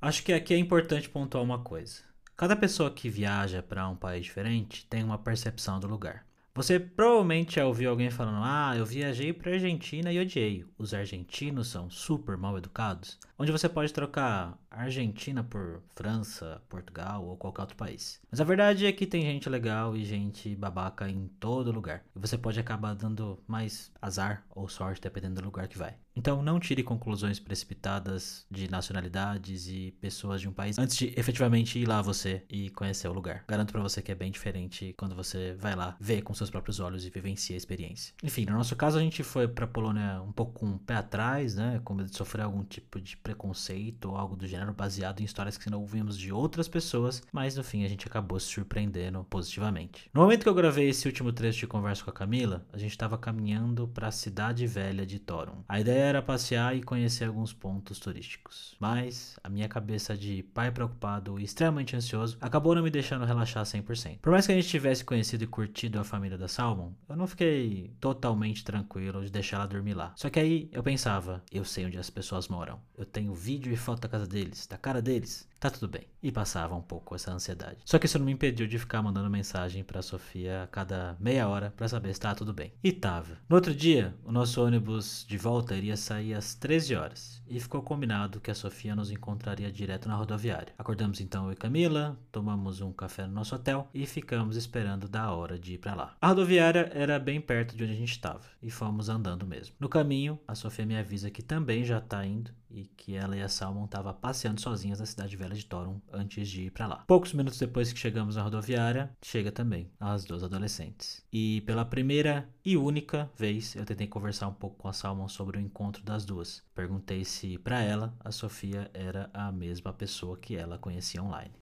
Acho 0.00 0.22
que 0.22 0.32
aqui 0.32 0.54
é 0.54 0.58
importante 0.58 1.08
pontuar 1.08 1.44
uma 1.44 1.58
coisa. 1.58 2.02
Cada 2.36 2.56
pessoa 2.56 2.90
que 2.90 3.08
viaja 3.08 3.62
para 3.62 3.88
um 3.88 3.96
país 3.96 4.24
diferente 4.24 4.86
tem 4.86 5.04
uma 5.04 5.18
percepção 5.18 5.78
do 5.78 5.86
lugar. 5.86 6.24
Você 6.54 6.80
provavelmente 6.80 7.56
já 7.56 7.66
ouviu 7.66 7.90
alguém 7.90 8.10
falando: 8.10 8.42
Ah, 8.42 8.74
eu 8.76 8.84
viajei 8.84 9.32
para 9.32 9.52
Argentina 9.52 10.12
e 10.12 10.18
odiei. 10.18 10.64
Os 10.76 10.92
argentinos 10.92 11.68
são 11.68 11.88
super 11.88 12.36
mal 12.36 12.58
educados. 12.58 13.18
Onde 13.38 13.52
você 13.52 13.68
pode 13.68 13.92
trocar 13.92 14.58
Argentina 14.68 15.44
por 15.44 15.80
França, 15.94 16.60
Portugal 16.68 17.24
ou 17.24 17.36
qualquer 17.36 17.62
outro 17.62 17.76
país. 17.76 18.20
Mas 18.30 18.40
a 18.40 18.44
verdade 18.44 18.84
é 18.84 18.92
que 18.92 19.06
tem 19.06 19.22
gente 19.22 19.48
legal 19.48 19.96
e 19.96 20.04
gente 20.04 20.54
babaca 20.56 21.08
em 21.08 21.28
todo 21.38 21.70
lugar. 21.70 22.02
E 22.16 22.18
você 22.18 22.36
pode 22.36 22.58
acabar 22.58 22.94
dando 22.94 23.38
mais 23.46 23.92
azar 24.02 24.44
ou 24.50 24.68
sorte 24.68 25.00
dependendo 25.00 25.40
do 25.40 25.44
lugar 25.44 25.68
que 25.68 25.78
vai. 25.78 25.94
Então 26.18 26.42
não 26.42 26.58
tire 26.58 26.82
conclusões 26.82 27.38
precipitadas 27.38 28.44
de 28.50 28.68
nacionalidades 28.68 29.68
e 29.68 29.94
pessoas 30.00 30.40
de 30.40 30.48
um 30.48 30.52
país 30.52 30.76
antes 30.76 30.96
de 30.96 31.14
efetivamente 31.16 31.78
ir 31.78 31.86
lá 31.86 32.02
você 32.02 32.44
e 32.50 32.70
conhecer 32.70 33.06
o 33.06 33.12
lugar. 33.12 33.44
Garanto 33.46 33.70
pra 33.70 33.80
você 33.80 34.02
que 34.02 34.10
é 34.10 34.16
bem 34.16 34.32
diferente 34.32 34.92
quando 34.98 35.14
você 35.14 35.54
vai 35.54 35.76
lá, 35.76 35.96
vê 36.00 36.20
com 36.20 36.34
seus 36.34 36.50
próprios 36.50 36.80
olhos 36.80 37.06
e 37.06 37.10
vivencia 37.10 37.54
a 37.54 37.56
experiência. 37.56 38.12
Enfim, 38.20 38.44
no 38.44 38.54
nosso 38.54 38.74
caso 38.74 38.98
a 38.98 39.00
gente 39.00 39.22
foi 39.22 39.46
pra 39.46 39.68
Polônia 39.68 40.20
um 40.20 40.32
pouco 40.32 40.54
com 40.54 40.72
o 40.72 40.78
pé 40.80 40.96
atrás, 40.96 41.54
né, 41.54 41.80
com 41.84 41.94
medo 41.94 42.10
de 42.10 42.16
sofrer 42.16 42.42
algum 42.42 42.64
tipo 42.64 43.00
de 43.00 43.16
preconceito 43.28 44.06
ou 44.06 44.16
algo 44.16 44.34
do 44.34 44.46
gênero 44.46 44.72
baseado 44.72 45.20
em 45.20 45.24
histórias 45.24 45.58
que 45.58 45.68
não 45.68 45.80
ouvimos 45.80 46.16
de 46.16 46.32
outras 46.32 46.66
pessoas, 46.66 47.22
mas 47.30 47.56
no 47.56 47.62
fim 47.62 47.84
a 47.84 47.88
gente 47.88 48.06
acabou 48.06 48.40
se 48.40 48.46
surpreendendo 48.46 49.22
positivamente. 49.28 50.08
No 50.14 50.22
momento 50.22 50.44
que 50.44 50.48
eu 50.48 50.54
gravei 50.54 50.88
esse 50.88 51.06
último 51.06 51.30
trecho 51.30 51.60
de 51.60 51.66
conversa 51.66 52.02
com 52.02 52.08
a 52.08 52.12
Camila, 52.12 52.66
a 52.72 52.78
gente 52.78 52.92
estava 52.92 53.18
caminhando 53.18 53.86
para 53.86 54.08
a 54.08 54.12
cidade 54.12 54.66
velha 54.66 55.04
de 55.04 55.18
Torum. 55.18 55.62
A 55.68 55.78
ideia 55.78 56.04
era 56.04 56.22
passear 56.22 56.74
e 56.74 56.82
conhecer 56.82 57.26
alguns 57.26 57.52
pontos 57.52 57.98
turísticos, 57.98 58.74
mas 58.80 59.38
a 59.44 59.50
minha 59.50 59.68
cabeça 59.68 60.16
de 60.16 60.42
pai 60.54 60.70
preocupado 60.70 61.38
e 61.38 61.44
extremamente 61.44 61.94
ansioso 61.94 62.38
acabou 62.40 62.74
não 62.74 62.82
me 62.82 62.90
deixando 62.90 63.26
relaxar 63.26 63.64
100%. 63.64 64.20
Por 64.22 64.30
mais 64.30 64.46
que 64.46 64.52
a 64.52 64.54
gente 64.54 64.68
tivesse 64.68 65.04
conhecido 65.04 65.44
e 65.44 65.46
curtido 65.46 66.00
a 66.00 66.04
família 66.04 66.38
da 66.38 66.48
Salmon, 66.48 66.92
eu 67.06 67.16
não 67.16 67.26
fiquei 67.26 67.92
totalmente 68.00 68.64
tranquilo 68.64 69.22
de 69.22 69.30
deixar 69.30 69.58
ela 69.58 69.66
dormir 69.66 69.94
lá. 69.94 70.14
Só 70.16 70.30
que 70.30 70.40
aí 70.40 70.70
eu 70.72 70.82
pensava, 70.82 71.42
eu 71.52 71.64
sei 71.64 71.84
onde 71.84 71.98
as 71.98 72.08
pessoas 72.08 72.48
moram. 72.48 72.80
Eu 72.96 73.04
tenho 73.18 73.34
vídeo 73.34 73.72
e 73.72 73.76
foto 73.76 74.02
da 74.02 74.08
casa 74.08 74.26
deles, 74.26 74.66
da 74.66 74.78
cara 74.78 75.02
deles. 75.02 75.48
Tá 75.58 75.68
tudo 75.68 75.88
bem. 75.88 76.06
E 76.22 76.30
passava 76.30 76.76
um 76.76 76.80
pouco 76.80 77.16
essa 77.16 77.32
ansiedade. 77.32 77.78
Só 77.84 77.98
que 77.98 78.06
isso 78.06 78.16
não 78.16 78.26
me 78.26 78.30
impediu 78.30 78.68
de 78.68 78.78
ficar 78.78 79.02
mandando 79.02 79.28
mensagem 79.28 79.82
pra 79.82 80.02
Sofia 80.02 80.62
a 80.62 80.66
cada 80.68 81.16
meia 81.18 81.48
hora 81.48 81.72
pra 81.76 81.88
saber 81.88 82.14
se 82.14 82.20
tá 82.20 82.32
tudo 82.32 82.52
bem. 82.52 82.72
E 82.82 82.92
tava. 82.92 83.36
No 83.48 83.56
outro 83.56 83.74
dia, 83.74 84.14
o 84.24 84.30
nosso 84.30 84.64
ônibus 84.64 85.26
de 85.28 85.36
volta 85.36 85.74
iria 85.74 85.96
sair 85.96 86.32
às 86.32 86.54
13 86.54 86.94
horas. 86.94 87.37
E 87.50 87.58
ficou 87.58 87.82
combinado 87.82 88.40
que 88.40 88.50
a 88.50 88.54
Sofia 88.54 88.94
nos 88.94 89.10
encontraria 89.10 89.72
direto 89.72 90.08
na 90.08 90.14
rodoviária. 90.16 90.74
Acordamos 90.76 91.20
então 91.20 91.46
eu 91.46 91.52
e 91.52 91.56
Camila, 91.56 92.18
tomamos 92.30 92.80
um 92.80 92.92
café 92.92 93.26
no 93.26 93.32
nosso 93.32 93.54
hotel 93.54 93.88
e 93.94 94.04
ficamos 94.06 94.56
esperando 94.56 95.08
da 95.08 95.32
hora 95.32 95.58
de 95.58 95.74
ir 95.74 95.78
pra 95.78 95.94
lá. 95.94 96.16
A 96.20 96.28
rodoviária 96.28 96.90
era 96.92 97.18
bem 97.18 97.40
perto 97.40 97.74
de 97.74 97.84
onde 97.84 97.92
a 97.92 97.96
gente 97.96 98.12
estava 98.12 98.42
e 98.62 98.70
fomos 98.70 99.08
andando 99.08 99.46
mesmo. 99.46 99.74
No 99.80 99.88
caminho, 99.88 100.38
a 100.46 100.54
Sofia 100.54 100.84
me 100.84 100.96
avisa 100.96 101.30
que 101.30 101.42
também 101.42 101.84
já 101.84 102.00
tá 102.00 102.24
indo 102.24 102.50
e 102.70 102.84
que 102.84 103.14
ela 103.14 103.36
e 103.36 103.42
a 103.42 103.48
Salmon 103.48 103.84
estavam 103.84 104.12
passeando 104.14 104.60
sozinhas 104.60 105.00
na 105.00 105.06
cidade 105.06 105.36
velha 105.36 105.54
de 105.54 105.64
Torum 105.64 106.00
antes 106.12 106.48
de 106.48 106.64
ir 106.64 106.70
pra 106.70 106.86
lá. 106.86 107.04
Poucos 107.06 107.32
minutos 107.32 107.58
depois 107.58 107.92
que 107.92 107.98
chegamos 107.98 108.36
na 108.36 108.42
rodoviária, 108.42 109.10
chega 109.22 109.50
também 109.50 109.90
as 109.98 110.24
duas 110.24 110.42
adolescentes. 110.42 111.24
E 111.32 111.62
pela 111.62 111.84
primeira 111.84 112.48
e 112.64 112.76
única 112.76 113.30
vez 113.36 113.74
eu 113.74 113.84
tentei 113.84 114.06
conversar 114.06 114.48
um 114.48 114.54
pouco 114.54 114.76
com 114.76 114.88
a 114.88 114.92
Salmon 114.92 115.28
sobre 115.28 115.56
o 115.58 115.60
encontro 115.60 116.02
das 116.02 116.24
duas. 116.24 116.62
Perguntei 116.74 117.24
se 117.24 117.37
pra 117.58 117.80
ela 117.80 118.12
a 118.24 118.32
Sofia 118.32 118.90
era 118.92 119.30
a 119.32 119.52
mesma 119.52 119.92
pessoa 119.92 120.36
que 120.36 120.56
ela 120.56 120.78
conhecia 120.78 121.22
online. 121.22 121.52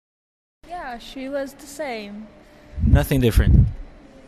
Yeah, 0.67 0.99
she 0.99 1.29
was 1.29 1.53
the 1.53 1.67
same. 1.67 2.27
Nothing 2.87 3.21
different. 3.21 3.76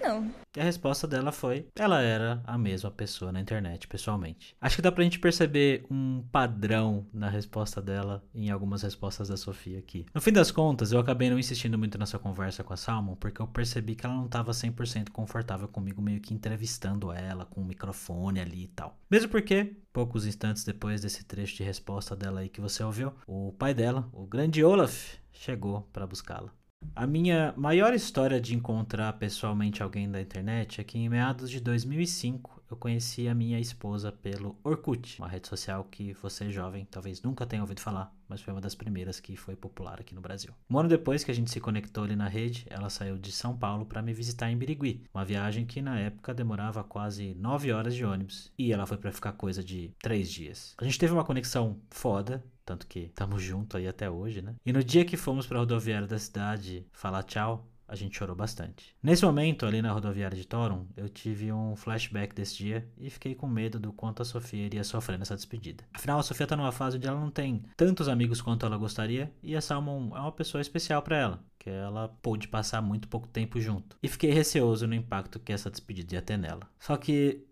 Não. 0.01 0.31
E 0.57 0.61
a 0.61 0.65
resposta 0.65 1.07
dela 1.07 1.31
foi: 1.33 1.67
ela 1.77 2.01
era 2.01 2.43
a 2.45 2.59
mesma 2.59 2.91
pessoa 2.91 3.31
na 3.31 3.41
internet, 3.41 3.87
pessoalmente. 3.87 4.57
Acho 4.61 4.77
que 4.77 4.83
dá 4.83 4.91
pra 4.91 5.05
gente 5.05 5.19
perceber 5.19 5.85
um 5.91 6.25
padrão 6.33 7.07
na 7.13 7.29
resposta 7.29 7.81
dela 7.81 8.25
em 8.35 8.51
algumas 8.51 8.83
respostas 8.83 9.29
da 9.29 9.37
Sofia 9.37 9.79
aqui. 9.79 10.07
No 10.15 10.21
fim 10.21 10.33
das 10.33 10.51
contas, 10.51 10.93
eu 10.93 11.01
acabei 11.01 11.31
não 11.31 11.39
insistindo 11.39 11.79
muito 11.79 11.99
nessa 11.99 12.19
conversa 12.19 12.65
com 12.65 12.73
a 12.73 12.77
Salmon, 12.77 13.15
porque 13.17 13.41
eu 13.41 13.47
percebi 13.47 13.95
que 13.95 14.05
ela 14.05 14.15
não 14.15 14.29
tava 14.29 14.53
100% 14.53 15.11
confortável 15.11 15.69
comigo, 15.69 16.03
meio 16.03 16.21
que 16.21 16.35
entrevistando 16.35 17.13
ela 17.13 17.45
com 17.45 17.61
o 17.61 17.65
microfone 17.65 18.41
ali 18.41 18.65
e 18.65 18.69
tal. 18.69 18.99
Mesmo 19.11 19.29
porque, 19.29 19.77
poucos 19.93 20.27
instantes 20.27 20.65
depois 20.65 21.03
desse 21.03 21.25
trecho 21.25 21.57
de 21.57 21.63
resposta 21.63 22.17
dela 22.17 22.41
aí 22.41 22.49
que 22.49 22.61
você 22.61 22.83
ouviu, 22.83 23.13
o 23.27 23.53
pai 23.53 23.75
dela, 23.75 24.09
o 24.13 24.27
grande 24.27 24.65
Olaf, 24.65 25.15
chegou 25.33 25.83
para 25.93 26.07
buscá-la. 26.07 26.58
A 26.99 27.07
minha 27.07 27.55
maior 27.57 27.95
história 27.95 28.41
de 28.41 28.57
encontrar 28.57 29.13
pessoalmente 29.13 29.85
alguém 29.85 30.11
da 30.11 30.21
internet 30.21 30.81
é 30.81 30.85
que 30.85 30.99
em 30.99 31.09
meados 31.09 31.49
de 31.49 31.61
2005 31.61 32.61
eu 32.69 32.77
conheci 32.77 33.29
a 33.29 33.35
minha 33.37 33.61
esposa 33.61 34.11
pelo 34.11 34.59
Orkut, 34.65 35.21
uma 35.21 35.29
rede 35.29 35.47
social 35.47 35.85
que 35.85 36.13
você 36.15 36.51
jovem 36.51 36.89
talvez 36.91 37.23
nunca 37.23 37.47
tenha 37.47 37.63
ouvido 37.63 37.81
falar, 37.81 38.13
mas 38.29 38.41
foi 38.41 38.53
uma 38.53 38.61
das 38.61 38.75
primeiras 38.75 39.21
que 39.21 39.37
foi 39.37 39.55
popular 39.55 40.01
aqui 40.01 40.13
no 40.13 40.21
Brasil. 40.21 40.53
Um 40.69 40.77
ano 40.77 40.89
depois 40.89 41.23
que 41.23 41.31
a 41.31 41.35
gente 41.35 41.53
se 41.53 41.61
conectou 41.61 42.03
ali 42.03 42.17
na 42.17 42.27
rede, 42.27 42.67
ela 42.69 42.91
saiu 42.91 43.17
de 43.17 43.31
São 43.31 43.57
Paulo 43.57 43.87
para 43.87 44.03
me 44.03 44.13
visitar 44.13 44.51
em 44.51 44.59
Birigui, 44.59 45.05
uma 45.15 45.25
viagem 45.25 45.65
que 45.65 45.81
na 45.81 46.01
época 46.01 46.35
demorava 46.35 46.83
quase 46.83 47.33
9 47.35 47.71
horas 47.71 47.95
de 47.95 48.05
ônibus 48.05 48.53
e 48.59 48.73
ela 48.73 48.87
foi 48.87 48.97
para 48.97 49.13
ficar 49.13 49.35
coisa 49.35 49.63
de 49.63 49.93
3 50.03 50.29
dias. 50.29 50.75
A 50.77 50.85
gente 50.85 50.99
teve 50.99 51.13
uma 51.13 51.25
conexão 51.25 51.79
foda, 51.91 52.45
tanto 52.69 52.87
que 52.87 53.01
estamos 53.01 53.43
juntos 53.43 53.77
aí 53.77 53.89
até 53.89 54.11
hoje, 54.11 54.43
né? 54.43 54.55
E 54.65 54.75
no 54.75 54.85
dia 54.85 55.03
que 55.03 55.17
fomos 55.17 55.47
para 55.47 55.57
a 55.57 55.61
rodoviária 55.61 56.07
da 56.07 56.19
cidade 56.19 56.87
falar 56.93 57.23
tchau, 57.23 57.67
a 57.89 57.97
gente 57.97 58.19
chorou 58.19 58.37
bastante. 58.37 58.95
Nesse 59.03 59.25
momento, 59.25 59.65
ali 59.65 59.81
na 59.81 59.91
rodoviária 59.91 60.37
de 60.37 60.47
Toron, 60.47 60.87
eu 60.95 61.09
tive 61.09 61.51
um 61.51 61.75
flashback 61.75 62.35
desse 62.35 62.59
dia 62.59 62.87
e 62.99 63.09
fiquei 63.09 63.35
com 63.35 63.49
medo 63.49 63.81
do 63.81 63.91
quanto 63.91 64.21
a 64.21 64.25
Sofia 64.27 64.67
iria 64.67 64.85
sofrer 64.85 65.19
nessa 65.19 65.35
despedida. 65.35 65.83
Afinal, 65.95 66.19
a 66.19 66.23
Sofia 66.23 66.47
tá 66.47 66.55
numa 66.55 66.71
fase 66.71 66.99
onde 66.99 67.09
ela 67.09 67.19
não 67.19 67.31
tem 67.31 67.65
tantos 67.75 68.07
amigos 68.07 68.43
quanto 68.43 68.67
ela 68.67 68.77
gostaria 68.77 69.33
e 69.43 69.57
a 69.57 69.63
Salmon 69.63 70.15
é 70.15 70.21
uma 70.21 70.33
pessoa 70.33 70.61
especial 70.61 71.01
para 71.01 71.17
ela, 71.17 71.45
que 71.59 71.71
ela 71.71 72.09
pôde 72.21 72.49
passar 72.49 72.83
muito 72.83 73.09
pouco 73.09 73.27
tempo 73.27 73.59
junto. 73.59 73.97
E 74.03 74.09
fiquei 74.09 74.31
receoso 74.31 74.87
no 74.87 74.95
impacto 74.95 75.41
que 75.41 75.55
essa 75.55 75.71
despedida 75.71 76.17
ia 76.17 76.21
ter 76.21 76.37
nela. 76.37 76.69
Só 76.79 76.99
que 76.99 77.48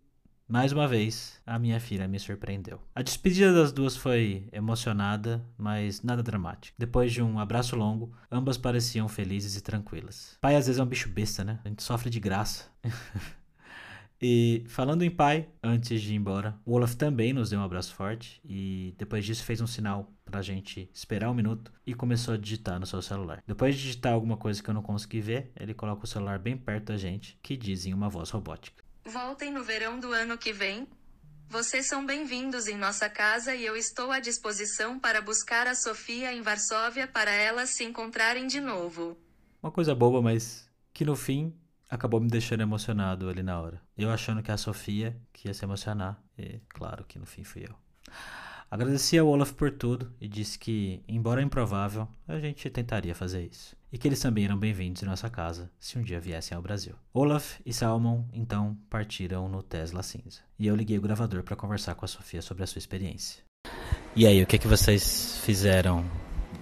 mais 0.48 0.70
uma 0.70 0.86
vez, 0.86 1.40
a 1.44 1.58
minha 1.58 1.80
filha 1.80 2.06
me 2.06 2.20
surpreendeu. 2.20 2.80
A 2.94 3.02
despedida 3.02 3.52
das 3.52 3.72
duas 3.72 3.96
foi 3.96 4.48
emocionada, 4.52 5.44
mas 5.58 6.02
nada 6.02 6.22
dramática. 6.22 6.74
Depois 6.78 7.12
de 7.12 7.20
um 7.20 7.38
abraço 7.40 7.74
longo, 7.74 8.12
ambas 8.30 8.56
pareciam 8.56 9.08
felizes 9.08 9.56
e 9.56 9.60
tranquilas. 9.60 10.38
Pai 10.40 10.54
às 10.54 10.66
vezes 10.66 10.78
é 10.78 10.82
um 10.82 10.86
bicho 10.86 11.08
besta, 11.08 11.42
né? 11.42 11.58
A 11.64 11.68
gente 11.68 11.82
sofre 11.82 12.08
de 12.08 12.20
graça. 12.20 12.70
e 14.22 14.64
falando 14.68 15.02
em 15.02 15.10
pai, 15.10 15.48
antes 15.60 16.00
de 16.00 16.12
ir 16.12 16.16
embora, 16.16 16.56
o 16.64 16.74
Olaf 16.74 16.94
também 16.94 17.32
nos 17.32 17.50
deu 17.50 17.58
um 17.58 17.64
abraço 17.64 17.92
forte 17.92 18.40
e 18.44 18.94
depois 18.96 19.24
disso 19.24 19.42
fez 19.42 19.60
um 19.60 19.66
sinal 19.66 20.12
pra 20.24 20.42
gente 20.42 20.88
esperar 20.94 21.28
um 21.28 21.34
minuto 21.34 21.72
e 21.84 21.92
começou 21.92 22.34
a 22.34 22.38
digitar 22.38 22.78
no 22.78 22.86
seu 22.86 23.02
celular. 23.02 23.42
Depois 23.46 23.74
de 23.74 23.82
digitar 23.82 24.12
alguma 24.12 24.36
coisa 24.36 24.62
que 24.62 24.70
eu 24.70 24.74
não 24.74 24.82
consegui 24.82 25.20
ver, 25.20 25.50
ele 25.58 25.74
coloca 25.74 26.04
o 26.04 26.08
celular 26.08 26.38
bem 26.38 26.56
perto 26.56 26.86
da 26.86 26.96
gente, 26.96 27.36
que 27.42 27.56
diz 27.56 27.84
em 27.84 27.92
uma 27.92 28.08
voz 28.08 28.30
robótica. 28.30 28.85
Voltem 29.06 29.52
no 29.52 29.62
verão 29.62 30.00
do 30.00 30.12
ano 30.12 30.36
que 30.36 30.52
vem. 30.52 30.84
Vocês 31.48 31.86
são 31.86 32.04
bem-vindos 32.04 32.66
em 32.66 32.76
nossa 32.76 33.08
casa 33.08 33.54
e 33.54 33.64
eu 33.64 33.76
estou 33.76 34.10
à 34.10 34.18
disposição 34.18 34.98
para 34.98 35.22
buscar 35.22 35.68
a 35.68 35.76
Sofia 35.76 36.32
em 36.32 36.42
Varsóvia 36.42 37.06
para 37.06 37.30
elas 37.30 37.70
se 37.70 37.84
encontrarem 37.84 38.48
de 38.48 38.60
novo. 38.60 39.16
Uma 39.62 39.70
coisa 39.70 39.94
boba, 39.94 40.20
mas 40.20 40.68
que 40.92 41.04
no 41.04 41.14
fim 41.14 41.54
acabou 41.88 42.20
me 42.20 42.28
deixando 42.28 42.62
emocionado 42.62 43.28
ali 43.28 43.44
na 43.44 43.60
hora. 43.60 43.80
Eu 43.96 44.10
achando 44.10 44.42
que 44.42 44.50
a 44.50 44.56
Sofia 44.56 45.16
que 45.32 45.46
ia 45.46 45.54
se 45.54 45.64
emocionar, 45.64 46.20
e 46.36 46.58
claro 46.68 47.04
que 47.04 47.16
no 47.16 47.26
fim 47.26 47.44
fui 47.44 47.64
eu. 47.64 47.76
Agradeci 48.68 49.16
ao 49.16 49.28
Olaf 49.28 49.52
por 49.52 49.70
tudo 49.70 50.12
e 50.20 50.26
disse 50.26 50.58
que, 50.58 51.00
embora 51.06 51.40
improvável, 51.40 52.08
a 52.26 52.40
gente 52.40 52.68
tentaria 52.70 53.14
fazer 53.14 53.46
isso. 53.46 53.75
E 53.92 53.98
que 53.98 54.08
eles 54.08 54.20
também 54.20 54.44
eram 54.44 54.58
bem-vindos 54.58 55.02
em 55.02 55.06
nossa 55.06 55.30
casa 55.30 55.70
se 55.78 55.98
um 55.98 56.02
dia 56.02 56.20
viessem 56.20 56.56
ao 56.56 56.62
Brasil. 56.62 56.94
Olaf 57.14 57.60
e 57.64 57.72
Salmon 57.72 58.24
então 58.32 58.76
partiram 58.90 59.48
no 59.48 59.62
Tesla 59.62 60.02
cinza. 60.02 60.40
E 60.58 60.66
eu 60.66 60.74
liguei 60.74 60.98
o 60.98 61.00
gravador 61.00 61.42
para 61.42 61.54
conversar 61.54 61.94
com 61.94 62.04
a 62.04 62.08
Sofia 62.08 62.42
sobre 62.42 62.64
a 62.64 62.66
sua 62.66 62.80
experiência. 62.80 63.42
E 64.14 64.26
aí, 64.26 64.42
o 64.42 64.46
que, 64.46 64.58
que 64.58 64.66
vocês 64.66 65.38
fizeram 65.44 66.04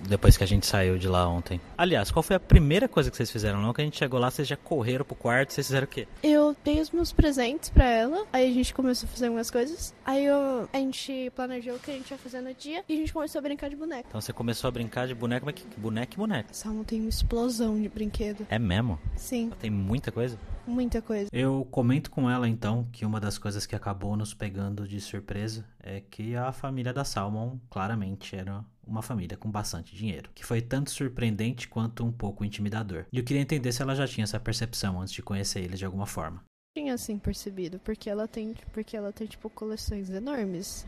depois 0.08 0.36
que 0.36 0.44
a 0.44 0.46
gente 0.46 0.66
saiu 0.66 0.98
de 0.98 1.08
lá 1.08 1.28
ontem. 1.28 1.60
Aliás, 1.76 2.10
qual 2.10 2.22
foi 2.22 2.36
a 2.36 2.40
primeira 2.40 2.88
coisa 2.88 3.10
que 3.10 3.16
vocês 3.16 3.30
fizeram? 3.30 3.60
Não 3.60 3.72
que 3.72 3.80
a 3.80 3.84
gente 3.84 3.98
chegou 3.98 4.18
lá, 4.18 4.30
vocês 4.30 4.46
já 4.46 4.56
correram 4.56 5.04
pro 5.04 5.14
quarto, 5.14 5.52
vocês 5.52 5.66
fizeram 5.66 5.84
o 5.84 5.88
quê? 5.88 6.06
Eu 6.22 6.56
dei 6.64 6.80
os 6.80 6.90
meus 6.90 7.12
presentes 7.12 7.70
pra 7.70 7.84
ela, 7.84 8.26
aí 8.32 8.50
a 8.50 8.54
gente 8.54 8.74
começou 8.74 9.06
a 9.08 9.10
fazer 9.10 9.26
algumas 9.26 9.50
coisas. 9.50 9.94
Aí 10.04 10.24
eu, 10.24 10.68
a 10.72 10.78
gente 10.78 11.30
planejou 11.34 11.74
o 11.74 11.78
que 11.78 11.90
a 11.90 11.94
gente 11.94 12.10
ia 12.10 12.18
fazer 12.18 12.40
no 12.40 12.54
dia 12.54 12.84
e 12.88 12.94
a 12.94 12.96
gente 12.96 13.12
começou 13.12 13.38
a 13.38 13.42
brincar 13.42 13.68
de 13.68 13.76
boneca. 13.76 14.04
Então 14.08 14.20
você 14.20 14.32
começou 14.32 14.68
a 14.68 14.70
brincar 14.70 15.06
de 15.06 15.14
boneca, 15.14 15.44
mas 15.44 15.54
que 15.54 15.64
boneca 15.80 16.14
e 16.14 16.16
boneca? 16.16 16.48
Salmo 16.52 16.84
tem 16.84 17.00
uma 17.00 17.08
explosão 17.08 17.80
de 17.80 17.88
brinquedo. 17.88 18.46
É 18.48 18.58
mesmo? 18.58 18.98
Sim. 19.16 19.50
Tem 19.60 19.70
muita 19.70 20.12
coisa? 20.12 20.38
Muita 20.66 21.02
coisa. 21.02 21.28
Eu 21.32 21.66
comento 21.70 22.10
com 22.10 22.30
ela 22.30 22.48
então 22.48 22.88
que 22.90 23.04
uma 23.04 23.20
das 23.20 23.36
coisas 23.38 23.66
que 23.66 23.76
acabou 23.76 24.16
nos 24.16 24.32
pegando 24.32 24.88
de 24.88 25.00
surpresa 25.00 25.64
é 25.78 26.00
que 26.00 26.34
a 26.34 26.52
família 26.52 26.92
da 26.92 27.04
Salmon 27.04 27.58
claramente 27.68 28.34
era 28.34 28.64
uma 28.86 29.02
família 29.02 29.36
com 29.36 29.50
bastante 29.50 29.94
dinheiro, 29.94 30.30
que 30.34 30.44
foi 30.44 30.60
tanto 30.60 30.90
surpreendente 30.90 31.68
quanto 31.68 32.04
um 32.04 32.12
pouco 32.12 32.44
intimidador. 32.44 33.06
E 33.12 33.18
eu 33.18 33.24
queria 33.24 33.42
entender 33.42 33.72
se 33.72 33.82
ela 33.82 33.94
já 33.94 34.06
tinha 34.06 34.24
essa 34.24 34.40
percepção 34.40 35.00
antes 35.00 35.12
de 35.12 35.22
conhecer 35.22 35.60
eles 35.60 35.78
de 35.78 35.84
alguma 35.84 36.06
forma. 36.06 36.42
Tinha 36.76 36.94
assim 36.94 37.18
percebido, 37.18 37.78
porque 37.78 38.10
ela 38.10 38.26
tem, 38.26 38.54
porque 38.72 38.96
ela 38.96 39.12
tem 39.12 39.26
tipo 39.26 39.48
coleções 39.48 40.10
enormes. 40.10 40.86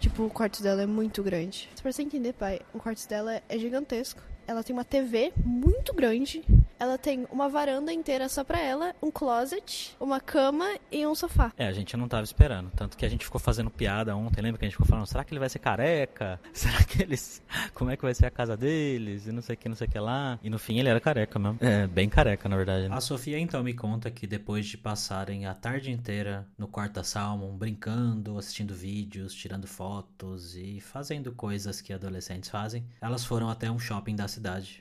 Tipo, 0.00 0.22
o 0.22 0.30
quarto 0.30 0.62
dela 0.62 0.82
é 0.82 0.86
muito 0.86 1.22
grande. 1.22 1.68
Pra 1.82 1.90
você 1.90 2.02
entender, 2.02 2.32
pai, 2.32 2.60
o 2.72 2.78
quarto 2.78 3.06
dela 3.08 3.42
é 3.48 3.58
gigantesco. 3.58 4.22
Ela 4.48 4.64
tem 4.64 4.74
uma 4.74 4.84
TV 4.84 5.30
muito 5.44 5.92
grande. 5.92 6.42
Ela 6.80 6.96
tem 6.96 7.26
uma 7.30 7.50
varanda 7.50 7.92
inteira 7.92 8.30
só 8.30 8.42
pra 8.42 8.58
ela, 8.58 8.94
um 9.02 9.10
closet, 9.10 9.94
uma 10.00 10.20
cama 10.20 10.64
e 10.90 11.06
um 11.06 11.14
sofá. 11.14 11.52
É, 11.58 11.66
a 11.66 11.72
gente 11.72 11.94
não 11.98 12.08
tava 12.08 12.22
esperando. 12.22 12.70
Tanto 12.70 12.96
que 12.96 13.04
a 13.04 13.08
gente 13.10 13.26
ficou 13.26 13.38
fazendo 13.38 13.68
piada 13.68 14.16
ontem. 14.16 14.40
Lembra 14.40 14.58
que 14.58 14.64
a 14.64 14.68
gente 14.68 14.76
ficou 14.76 14.86
falando, 14.86 15.06
será 15.06 15.22
que 15.22 15.34
ele 15.34 15.40
vai 15.40 15.50
ser 15.50 15.58
careca? 15.58 16.40
Será 16.54 16.82
que 16.84 17.02
eles. 17.02 17.42
Como 17.74 17.90
é 17.90 17.96
que 17.96 18.02
vai 18.02 18.14
ser 18.14 18.24
a 18.24 18.30
casa 18.30 18.56
deles? 18.56 19.26
E 19.26 19.32
não 19.32 19.42
sei 19.42 19.54
o 19.54 19.58
que, 19.58 19.68
não 19.68 19.76
sei 19.76 19.86
o 19.86 19.90
que 19.90 19.98
lá. 19.98 20.38
E 20.42 20.48
no 20.48 20.58
fim 20.58 20.78
ele 20.78 20.88
era 20.88 20.98
careca 20.98 21.38
mesmo. 21.38 21.58
É, 21.60 21.86
bem 21.86 22.08
careca, 22.08 22.48
na 22.48 22.56
verdade. 22.56 22.88
Né? 22.88 22.96
A 22.96 23.00
Sofia 23.00 23.38
então 23.38 23.62
me 23.62 23.74
conta 23.74 24.10
que 24.10 24.26
depois 24.26 24.64
de 24.64 24.78
passarem 24.78 25.46
a 25.46 25.54
tarde 25.54 25.90
inteira 25.90 26.46
no 26.56 26.66
quarto 26.68 26.94
da 26.94 27.04
Salmon, 27.04 27.54
brincando, 27.56 28.38
assistindo 28.38 28.74
vídeos, 28.74 29.34
tirando 29.34 29.66
fotos 29.66 30.56
e 30.56 30.80
fazendo 30.80 31.32
coisas 31.32 31.80
que 31.80 31.92
adolescentes 31.92 32.48
fazem, 32.48 32.84
elas 33.00 33.24
foram 33.24 33.50
até 33.50 33.70
um 33.70 33.78
shopping 33.78 34.16
da 34.16 34.26
cidade, 34.28 34.37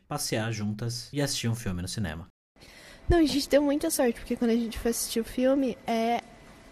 passear 0.08 0.51
juntas 0.51 1.10
e 1.12 1.22
assistir 1.22 1.47
um 1.47 1.55
filme 1.55 1.82
no 1.82 1.88
cinema. 1.88 2.28
Não, 3.10 3.20
a 3.20 3.26
gente 3.26 3.47
deu 3.47 3.62
muita 3.62 3.89
sorte, 3.89 4.20
porque 4.20 4.36
quando 4.36 4.51
a 4.51 4.55
gente 4.55 4.78
foi 4.78 4.91
assistir 4.91 5.20
o 5.20 5.24
filme, 5.24 5.78
é 5.88 6.22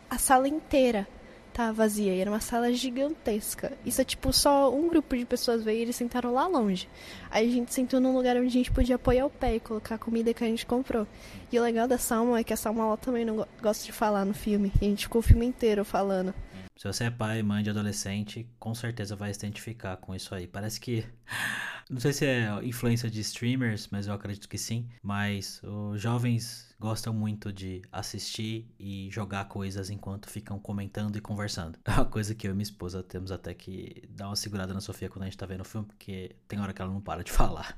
a 0.10 0.18
sala 0.18 0.48
inteira 0.48 1.08
tá 1.56 1.72
vazia. 1.72 2.14
E 2.14 2.20
era 2.20 2.30
uma 2.30 2.42
sala 2.42 2.72
gigantesca. 2.74 3.72
Isso 3.86 4.02
é 4.02 4.04
tipo 4.04 4.34
só 4.34 4.70
um 4.76 4.90
grupo 4.90 5.16
de 5.16 5.26
pessoas 5.26 5.64
veio 5.64 5.80
e 5.80 5.82
eles 5.84 5.96
sentaram 5.96 6.34
lá 6.34 6.46
longe. 6.46 6.90
Aí 7.32 7.48
a 7.48 7.52
gente 7.52 7.74
sentou 7.74 8.02
num 8.02 8.14
lugar 8.14 8.36
onde 8.36 8.48
a 8.48 8.52
gente 8.52 8.72
podia 8.72 8.96
apoiar 8.96 9.26
o 9.26 9.30
pé 9.30 9.56
e 9.56 9.60
colocar 9.62 9.96
a 9.96 9.98
comida 9.98 10.34
que 10.34 10.44
a 10.44 10.48
gente 10.48 10.66
comprou. 10.66 11.08
E 11.50 11.58
o 11.58 11.64
legal 11.64 11.88
da 11.88 11.98
Salma 11.98 12.40
é 12.40 12.44
que 12.44 12.52
a 12.52 12.58
Salma 12.58 12.84
ela 12.84 12.98
também 12.98 13.24
não 13.24 13.48
gosta 13.62 13.86
de 13.86 13.94
falar 13.94 14.26
no 14.26 14.34
filme. 14.34 14.70
E 14.82 14.86
a 14.86 14.90
gente 14.90 15.06
ficou 15.06 15.20
o 15.20 15.24
filme 15.24 15.46
inteiro 15.46 15.86
falando. 15.86 16.34
Se 16.76 16.86
você 16.86 17.06
é 17.06 17.10
pai, 17.10 17.42
mãe 17.42 17.64
de 17.64 17.70
adolescente, 17.70 18.46
com 18.60 18.76
certeza 18.76 19.16
vai 19.16 19.34
se 19.34 19.40
identificar 19.40 19.96
com 19.96 20.14
isso 20.14 20.36
aí. 20.36 20.46
Parece 20.46 20.78
que. 20.78 21.06
Não 21.90 22.00
sei 22.00 22.14
se 22.14 22.26
é 22.26 22.50
influência 22.64 23.10
de 23.12 23.22
streamers, 23.22 23.88
mas 23.92 24.08
eu 24.08 24.14
acredito 24.14 24.50
que 24.50 24.58
sim. 24.58 24.90
Mas 25.04 25.62
os 25.64 26.02
jovens 26.02 26.74
gostam 26.80 27.14
muito 27.14 27.54
de 27.54 27.84
assistir 27.92 28.68
e 28.80 29.08
jogar 29.12 29.46
coisas 29.46 29.90
enquanto 29.90 30.30
ficam 30.30 30.60
comentando 30.60 31.16
e 31.16 31.22
conversando. 31.22 31.78
É 31.86 31.92
uma 31.92 32.06
coisa 32.06 32.34
que 32.34 32.48
eu 32.48 32.52
e 32.52 32.54
minha 32.54 32.64
esposa 32.64 33.04
temos 33.04 33.32
até 33.32 33.54
que 33.54 34.04
dar 34.10 34.28
uma 34.28 34.36
segurada 34.36 34.74
na 34.74 34.82
Sofia 34.82 35.10
quando 35.10 35.24
a 35.24 35.26
gente 35.26 35.38
tá 35.38 35.46
vendo 35.46 35.62
o 35.62 35.66
filme, 35.66 35.88
porque 35.88 36.36
tem 36.48 36.60
hora 36.60 36.74
que 36.74 36.82
ela 36.82 36.92
não 36.92 37.00
para 37.00 37.24
de 37.24 37.32
falar. 37.32 37.78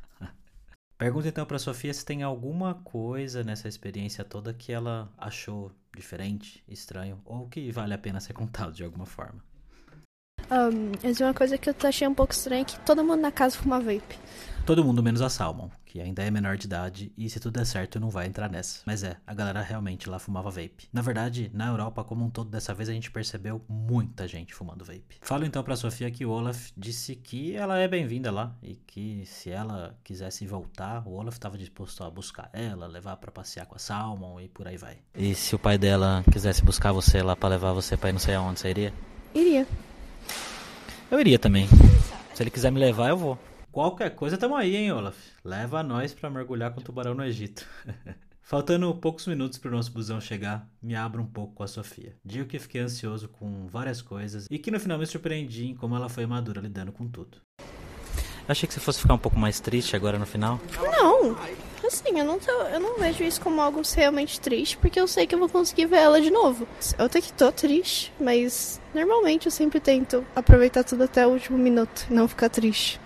Pergunta 0.98 1.28
então 1.28 1.46
pra 1.46 1.60
Sofia 1.60 1.94
se 1.94 2.04
tem 2.04 2.24
alguma 2.24 2.74
coisa 2.76 3.44
nessa 3.44 3.68
experiência 3.68 4.24
toda 4.24 4.54
que 4.54 4.72
ela 4.72 5.14
achou 5.18 5.72
diferente, 5.96 6.64
estranho, 6.68 7.22
ou 7.24 7.48
que 7.48 7.72
vale 7.72 7.94
a 7.94 7.98
pena 7.98 8.20
ser 8.20 8.34
contado 8.34 8.74
de 8.74 8.84
alguma 8.84 9.06
forma. 9.06 9.44
Um, 10.50 10.92
mas 11.04 11.20
uma 11.20 11.34
coisa 11.34 11.58
que 11.58 11.70
eu 11.70 11.76
achei 11.84 12.08
um 12.08 12.14
pouco 12.14 12.34
estranha 12.34 12.62
é 12.62 12.66
que 12.66 12.80
todo 12.80 13.04
mundo 13.04 13.22
na 13.22 13.32
casa 13.32 13.58
fuma 13.58 13.80
vape. 13.80 14.18
Todo 14.66 14.84
mundo 14.84 15.02
menos 15.02 15.22
a 15.22 15.30
Salmon, 15.30 15.70
que 15.86 16.02
ainda 16.02 16.22
é 16.24 16.30
menor 16.30 16.58
de 16.58 16.66
idade 16.66 17.10
e 17.18 17.30
se 17.30 17.40
tudo 17.40 17.54
der 17.54 17.66
certo 17.66 18.02
não 18.02 18.10
vai 18.10 18.28
entrar 18.28 18.50
nessa. 18.50 18.82
Mas 18.86 19.02
é, 19.02 19.16
a 19.26 19.34
galera 19.34 19.62
realmente 19.62 20.10
lá 20.10 20.20
fumava 20.20 20.50
vape. 20.50 20.90
Na 20.92 21.02
verdade, 21.02 21.50
na 21.54 21.68
Europa 21.68 22.04
como 22.04 22.26
um 22.26 22.30
todo, 22.30 22.50
dessa 22.50 22.74
vez 22.74 22.90
a 22.90 22.92
gente 22.92 23.10
percebeu 23.10 23.62
muita 23.70 24.28
gente 24.28 24.54
fumando 24.54 24.84
vape. 24.84 25.20
Falo 25.22 25.46
então 25.46 25.64
pra 25.64 25.78
Sofia 25.78 26.12
que 26.12 26.26
o 26.26 26.32
Olaf 26.32 26.72
disse 26.76 27.16
que 27.16 27.56
ela 27.56 27.78
é 27.80 27.88
bem-vinda 27.88 28.30
lá 28.30 28.54
e 28.62 28.76
que 28.76 29.26
se 29.26 29.50
ela 29.50 29.98
quisesse 30.04 30.46
voltar, 30.46 31.08
o 31.08 31.14
Olaf 31.14 31.36
estava 31.38 31.58
disposto 31.58 32.04
a 32.04 32.10
buscar 32.10 32.50
ela, 32.52 32.88
levar 32.88 33.16
pra 33.16 33.32
passear 33.32 33.66
com 33.68 33.76
a 33.76 33.80
Salmon 33.80 34.42
e 34.42 34.50
por 34.50 34.68
aí 34.68 34.76
vai. 34.76 34.98
E 35.16 35.34
se 35.34 35.56
o 35.56 35.60
pai 35.60 35.78
dela 35.78 36.26
quisesse 36.30 36.62
buscar 36.62 36.92
você 36.92 37.22
lá 37.22 37.38
pra 37.38 37.48
levar 37.48 37.72
você 37.72 37.96
pra 37.96 38.10
ir 38.10 38.14
não 38.14 38.20
sei 38.20 38.36
aonde, 38.36 38.60
você 38.60 38.70
iria? 38.70 38.94
Iria. 39.34 39.66
Eu 41.10 41.20
iria 41.20 41.40
também. 41.40 41.68
Se 42.34 42.44
ele 42.44 42.50
quiser 42.50 42.72
me 42.72 42.80
levar, 42.80 43.10
eu 43.10 43.18
vou. 43.18 43.40
Qualquer 43.72 44.14
coisa 44.14 44.38
tamo 44.38 44.56
aí, 44.56 44.76
hein, 44.76 44.92
Olaf? 44.92 45.16
Leva 45.44 45.82
nós 45.82 46.14
pra 46.14 46.30
mergulhar 46.30 46.74
com 46.74 46.82
o 46.82 46.84
tubarão 46.84 47.14
no 47.14 47.24
Egito. 47.24 47.66
Faltando 48.42 48.94
poucos 48.96 49.28
minutos 49.28 49.58
pro 49.58 49.72
nosso 49.72 49.92
busão 49.92 50.22
chegar, 50.22 50.68
me 50.82 50.96
abro 50.96 51.22
um 51.22 51.26
pouco 51.26 51.54
com 51.54 51.64
a 51.64 51.68
Sofia. 51.68 52.16
Digo 52.24 52.48
que 52.48 52.60
fiquei 52.60 52.82
ansioso 52.82 53.28
com 53.28 53.68
várias 53.68 54.02
coisas 54.02 54.48
e 54.50 54.58
que 54.58 54.72
no 54.72 54.80
final 54.80 54.98
me 54.98 55.06
surpreendi 55.06 55.68
em 55.68 55.76
como 55.76 55.96
ela 55.96 56.08
foi 56.08 56.26
madura 56.26 56.62
lidando 56.62 56.92
com 56.92 57.08
tudo. 57.08 57.38
Achei 58.48 58.66
que 58.66 58.74
você 58.74 58.80
fosse 58.80 59.02
ficar 59.02 59.14
um 59.14 59.20
pouco 59.20 59.38
mais 59.38 59.60
triste 59.60 59.96
agora 59.96 60.18
no 60.18 60.26
final. 60.26 60.62
Não, 60.82 61.36
assim, 61.88 62.18
eu 62.18 62.26
não, 62.26 62.40
tô, 62.40 62.52
eu 62.52 62.80
não 62.80 62.98
vejo 62.98 63.24
isso 63.24 63.42
como 63.42 63.62
algo 63.62 63.82
realmente 63.96 64.40
triste, 64.40 64.78
porque 64.78 65.00
eu 65.00 65.08
sei 65.08 65.26
que 65.26 65.34
eu 65.34 65.40
vou 65.40 65.50
conseguir 65.50 65.86
ver 65.86 65.98
ela 65.98 66.22
de 66.22 66.30
novo. 66.30 66.68
Eu 66.98 67.06
até 67.06 67.22
que 67.22 67.34
tô 67.34 67.52
triste, 67.52 68.14
mas 68.20 68.80
normalmente 68.94 69.48
eu 69.48 69.52
sempre 69.52 69.80
tento 69.80 70.26
aproveitar 70.36 70.84
tudo 70.84 71.04
até 71.04 71.26
o 71.26 71.32
último 71.32 71.58
minuto 71.58 72.06
e 72.10 72.14
não 72.14 72.28
ficar 72.28 72.50
triste. 72.50 73.00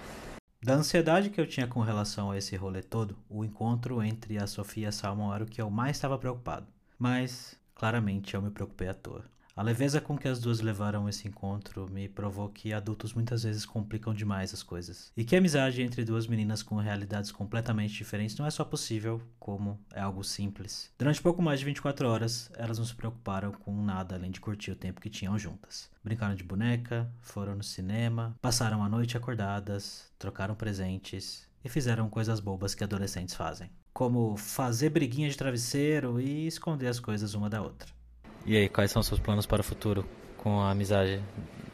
Da 0.63 0.75
ansiedade 0.75 1.32
que 1.32 1.41
eu 1.41 1.47
tinha 1.47 1.67
com 1.67 1.79
relação 1.79 2.29
a 2.29 2.38
esse 2.38 2.55
rolê 2.55 2.84
todo, 2.84 3.17
o 3.27 3.43
encontro 3.43 4.01
entre 4.03 4.38
a 4.38 4.45
Sofia 4.45 4.84
e 4.84 4.88
a 4.88 4.91
Salmon 4.91 5.34
era 5.34 5.43
o 5.43 5.47
que 5.47 5.59
eu 5.59 5.71
mais 5.71 5.97
estava 5.97 6.19
preocupado. 6.19 6.67
Mas, 6.99 7.55
claramente, 7.73 8.36
eu 8.36 8.41
me 8.43 8.51
preocupei 8.51 8.88
à 8.88 8.93
toa. 8.93 9.25
A 9.54 9.62
leveza 9.62 9.99
com 9.99 10.18
que 10.18 10.30
as 10.30 10.39
duas 10.39 10.62
levaram 10.62 11.10
esse 11.10 11.28
encontro 11.28 11.89
me 11.91 12.08
provou 12.08 12.47
que 12.47 12.72
adultos 12.72 13.14
muitas 13.14 13.43
vezes 13.43 13.66
complicam 13.66 14.14
demais 14.14 14.54
as 14.54 14.64
coisas. 14.64 15.12
E 15.16 15.26
que 15.26 15.36
a 15.36 15.39
amizade 15.39 15.82
entre 15.82 16.06
duas 16.06 16.26
meninas 16.26 16.64
com 16.64 16.78
realidades 16.78 17.32
completamente 17.32 17.93
diferentes 17.93 18.38
não 18.38 18.45
é 18.45 18.49
só 18.49 18.64
possível, 18.64 19.22
como 19.38 19.78
é 19.93 19.99
algo 19.99 20.24
simples. 20.24 20.89
Durante 20.97 21.22
pouco 21.22 21.41
mais 21.41 21.60
de 21.60 21.66
24 21.66 22.08
horas, 22.08 22.49
elas 22.56 22.78
não 22.78 22.86
se 22.86 22.95
preocuparam 22.95 23.52
com 23.52 23.84
nada 23.84 24.16
além 24.16 24.32
de 24.32 24.39
curtir 24.39 24.72
o 24.72 24.76
tempo 24.76 25.02
que 25.02 25.10
tinham 25.10 25.38
juntas. 25.38 25.89
Brincaram 26.02 26.34
de 26.34 26.43
boneca, 26.45 27.12
foram 27.20 27.56
no 27.56 27.64
cinema, 27.64 28.38
passaram 28.41 28.82
a 28.82 28.89
noite 28.89 29.18
acordadas, 29.18 30.10
trocaram 30.18 30.56
presentes 30.56 31.45
e 31.64 31.68
fizeram 31.68 32.10
coisas 32.10 32.39
bobas 32.39 32.74
que 32.74 32.86
adolescentes 32.86 33.36
fazem. 33.36 33.70
Como 33.93 34.38
fazer 34.38 34.89
briguinha 34.89 35.30
de 35.30 35.38
travesseiro 35.38 36.22
e 36.22 36.47
esconder 36.47 36.88
as 36.88 36.99
coisas 37.02 37.34
uma 37.34 37.49
da 37.49 37.62
outra. 37.62 38.01
E 38.45 38.57
aí, 38.57 38.67
quais 38.67 38.91
são 38.91 38.99
os 38.99 39.07
seus 39.07 39.19
planos 39.19 39.45
para 39.45 39.61
o 39.61 39.63
futuro 39.63 40.05
com 40.37 40.61
a 40.61 40.71
amizade 40.71 41.21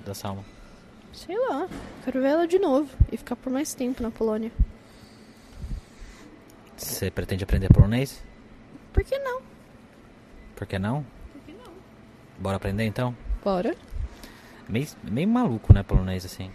da 0.05 0.13
Salma? 0.13 0.43
Sei 1.13 1.37
lá, 1.37 1.67
quero 2.03 2.21
ver 2.21 2.29
ela 2.29 2.47
de 2.47 2.59
novo 2.59 2.89
e 3.11 3.17
ficar 3.17 3.35
por 3.35 3.51
mais 3.51 3.73
tempo 3.73 4.03
na 4.03 4.11
Polônia. 4.11 4.51
Você 6.75 7.09
pretende 7.09 7.43
aprender 7.43 7.69
polonês? 7.73 8.23
Por 8.93 9.03
que 9.03 9.17
não? 9.17 9.41
Por 10.55 10.67
que 10.67 10.77
não? 10.77 11.03
Por 11.33 11.41
que 11.41 11.53
não? 11.53 11.73
Bora 12.37 12.57
aprender 12.57 12.83
então? 12.83 13.15
Bora. 13.43 13.75
Meio, 14.69 14.87
meio 15.03 15.27
maluco, 15.27 15.73
né, 15.73 15.81
polonês 15.81 16.25
assim. 16.25 16.51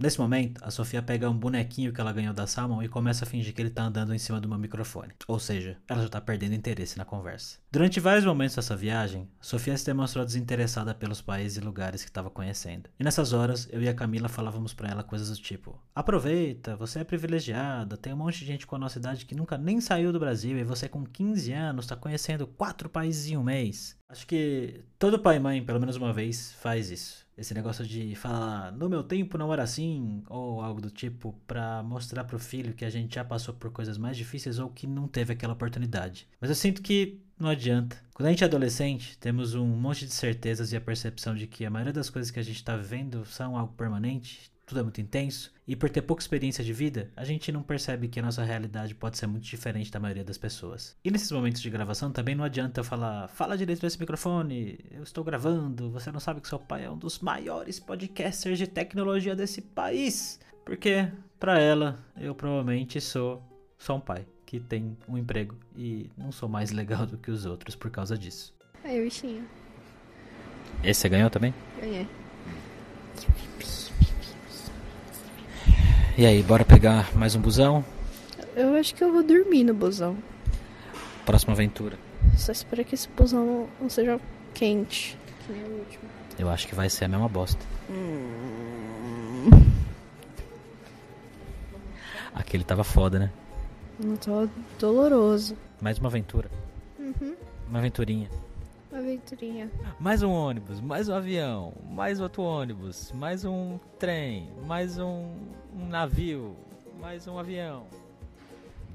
Nesse 0.00 0.20
momento, 0.20 0.60
a 0.64 0.70
Sofia 0.70 1.02
pega 1.02 1.28
um 1.28 1.36
bonequinho 1.36 1.92
que 1.92 2.00
ela 2.00 2.12
ganhou 2.12 2.32
da 2.32 2.46
Salmon 2.46 2.84
e 2.84 2.88
começa 2.88 3.24
a 3.24 3.26
fingir 3.26 3.52
que 3.52 3.60
ele 3.60 3.68
tá 3.68 3.82
andando 3.82 4.14
em 4.14 4.18
cima 4.18 4.40
do 4.40 4.48
meu 4.48 4.56
microfone. 4.56 5.12
Ou 5.26 5.40
seja, 5.40 5.76
ela 5.88 6.02
já 6.02 6.08
tá 6.08 6.20
perdendo 6.20 6.54
interesse 6.54 6.96
na 6.96 7.04
conversa. 7.04 7.58
Durante 7.68 7.98
vários 7.98 8.24
momentos 8.24 8.54
dessa 8.54 8.76
viagem, 8.76 9.28
Sofia 9.40 9.76
se 9.76 9.84
demonstrou 9.84 10.24
desinteressada 10.24 10.94
pelos 10.94 11.20
países 11.20 11.58
e 11.58 11.60
lugares 11.60 12.04
que 12.04 12.10
estava 12.10 12.30
conhecendo. 12.30 12.88
E 12.96 13.02
nessas 13.02 13.32
horas, 13.32 13.68
eu 13.72 13.82
e 13.82 13.88
a 13.88 13.94
Camila 13.94 14.28
falávamos 14.28 14.72
para 14.72 14.88
ela 14.88 15.02
coisas 15.02 15.30
do 15.30 15.42
tipo: 15.42 15.82
Aproveita, 15.92 16.76
você 16.76 17.00
é 17.00 17.04
privilegiada, 17.04 17.96
tem 17.96 18.12
um 18.12 18.18
monte 18.18 18.38
de 18.38 18.46
gente 18.46 18.68
com 18.68 18.76
a 18.76 18.78
nossa 18.78 19.00
idade 19.00 19.26
que 19.26 19.34
nunca 19.34 19.58
nem 19.58 19.80
saiu 19.80 20.12
do 20.12 20.20
Brasil 20.20 20.56
e 20.56 20.62
você 20.62 20.88
com 20.88 21.04
15 21.04 21.52
anos 21.52 21.88
tá 21.88 21.96
conhecendo 21.96 22.46
quatro 22.46 22.88
países 22.88 23.26
em 23.26 23.36
um 23.36 23.42
mês. 23.42 23.97
Acho 24.08 24.26
que 24.26 24.80
todo 24.98 25.18
pai 25.18 25.36
e 25.36 25.40
mãe, 25.40 25.62
pelo 25.62 25.78
menos 25.78 25.96
uma 25.96 26.14
vez, 26.14 26.52
faz 26.54 26.90
isso. 26.90 27.26
Esse 27.36 27.52
negócio 27.52 27.86
de 27.86 28.14
falar, 28.16 28.72
no 28.72 28.88
meu 28.88 29.02
tempo 29.04 29.36
não 29.36 29.52
era 29.52 29.62
assim, 29.62 30.22
ou 30.28 30.62
algo 30.62 30.80
do 30.80 30.90
tipo, 30.90 31.38
pra 31.46 31.82
mostrar 31.82 32.24
pro 32.24 32.38
filho 32.38 32.74
que 32.74 32.86
a 32.86 32.90
gente 32.90 33.14
já 33.14 33.24
passou 33.24 33.54
por 33.54 33.70
coisas 33.70 33.98
mais 33.98 34.16
difíceis 34.16 34.58
ou 34.58 34.70
que 34.70 34.86
não 34.86 35.06
teve 35.06 35.34
aquela 35.34 35.52
oportunidade. 35.52 36.26
Mas 36.40 36.48
eu 36.48 36.56
sinto 36.56 36.80
que 36.82 37.20
não 37.38 37.50
adianta. 37.50 37.96
Quando 38.14 38.26
a 38.26 38.30
gente 38.30 38.42
é 38.42 38.46
adolescente, 38.46 39.16
temos 39.18 39.54
um 39.54 39.66
monte 39.66 40.06
de 40.06 40.12
certezas 40.12 40.72
e 40.72 40.76
a 40.76 40.80
percepção 40.80 41.36
de 41.36 41.46
que 41.46 41.66
a 41.66 41.70
maioria 41.70 41.92
das 41.92 42.10
coisas 42.10 42.30
que 42.30 42.40
a 42.40 42.42
gente 42.42 42.64
tá 42.64 42.76
vivendo 42.76 43.24
são 43.26 43.56
algo 43.56 43.74
permanente, 43.74 44.50
tudo 44.68 44.80
é 44.80 44.82
muito 44.82 45.00
intenso, 45.00 45.50
e 45.66 45.74
por 45.74 45.88
ter 45.88 46.02
pouca 46.02 46.22
experiência 46.22 46.62
de 46.62 46.74
vida, 46.74 47.10
a 47.16 47.24
gente 47.24 47.50
não 47.50 47.62
percebe 47.62 48.06
que 48.06 48.20
a 48.20 48.22
nossa 48.22 48.44
realidade 48.44 48.94
pode 48.94 49.16
ser 49.16 49.26
muito 49.26 49.44
diferente 49.44 49.90
da 49.90 49.98
maioria 49.98 50.22
das 50.22 50.36
pessoas. 50.36 50.94
E 51.02 51.10
nesses 51.10 51.32
momentos 51.32 51.62
de 51.62 51.70
gravação 51.70 52.12
também 52.12 52.34
não 52.34 52.44
adianta 52.44 52.80
eu 52.80 52.84
falar, 52.84 53.28
fala 53.28 53.56
direito 53.56 53.80
desse 53.80 53.98
microfone, 53.98 54.78
eu 54.90 55.02
estou 55.02 55.24
gravando, 55.24 55.90
você 55.90 56.12
não 56.12 56.20
sabe 56.20 56.42
que 56.42 56.48
seu 56.48 56.58
pai 56.58 56.84
é 56.84 56.90
um 56.90 56.98
dos 56.98 57.18
maiores 57.20 57.80
podcasters 57.80 58.58
de 58.58 58.66
tecnologia 58.66 59.34
desse 59.34 59.62
país. 59.62 60.38
Porque, 60.66 61.10
para 61.40 61.58
ela, 61.58 61.98
eu 62.14 62.34
provavelmente 62.34 63.00
sou 63.00 63.42
só 63.78 63.96
um 63.96 64.00
pai 64.00 64.26
que 64.44 64.60
tem 64.60 64.98
um 65.08 65.16
emprego 65.16 65.56
e 65.74 66.10
não 66.14 66.30
sou 66.30 66.46
mais 66.46 66.72
legal 66.72 67.06
do 67.06 67.16
que 67.16 67.30
os 67.30 67.46
outros 67.46 67.74
por 67.74 67.90
causa 67.90 68.18
disso. 68.18 68.54
Aí, 68.84 69.02
bichinho. 69.02 69.48
Esse 70.84 71.00
você 71.00 71.08
ganhou 71.08 71.30
também? 71.30 71.54
Ganhei. 71.80 72.06
E 76.18 76.26
aí, 76.26 76.42
bora 76.42 76.64
pegar 76.64 77.16
mais 77.16 77.36
um 77.36 77.40
busão? 77.40 77.84
Eu 78.56 78.74
acho 78.74 78.92
que 78.92 79.04
eu 79.04 79.12
vou 79.12 79.22
dormir 79.22 79.62
no 79.62 79.72
busão. 79.72 80.16
Próxima 81.24 81.52
aventura. 81.52 81.96
Só 82.36 82.50
espero 82.50 82.84
que 82.84 82.96
esse 82.96 83.08
busão 83.10 83.68
não, 83.80 83.88
seja 83.88 84.20
quente. 84.52 85.16
Que 85.46 85.52
nem 85.52 85.62
o 85.62 85.78
último. 85.78 86.02
Eu 86.36 86.48
acho 86.50 86.66
que 86.66 86.74
vai 86.74 86.90
ser 86.90 87.04
a 87.04 87.08
mesma 87.08 87.28
bosta. 87.28 87.64
Hum. 87.88 89.48
Aquele 92.34 92.64
tava 92.64 92.82
foda, 92.82 93.20
né? 93.20 93.30
Não 94.00 94.16
tô 94.16 94.48
doloroso. 94.76 95.56
Mais 95.80 96.00
uma 96.00 96.08
aventura. 96.08 96.50
Uhum. 96.98 97.36
Uma 97.68 97.78
aventurinha. 97.78 98.28
Aventurinha. 98.98 99.70
Mais 100.00 100.24
um 100.24 100.30
ônibus, 100.32 100.80
mais 100.80 101.08
um 101.08 101.14
avião, 101.14 101.72
mais 101.88 102.20
outro 102.20 102.42
ônibus, 102.42 103.12
mais 103.12 103.44
um 103.44 103.78
trem, 103.96 104.50
mais 104.66 104.98
um, 104.98 105.36
um 105.72 105.86
navio, 105.86 106.56
mais 107.00 107.28
um 107.28 107.38
avião. 107.38 107.86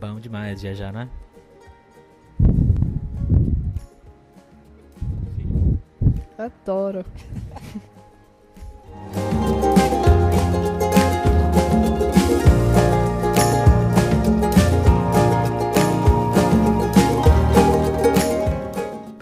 Bom 0.02 0.20
demais 0.20 0.62
viajar, 0.62 0.92
né? 0.92 1.10
Adoro. 6.38 7.06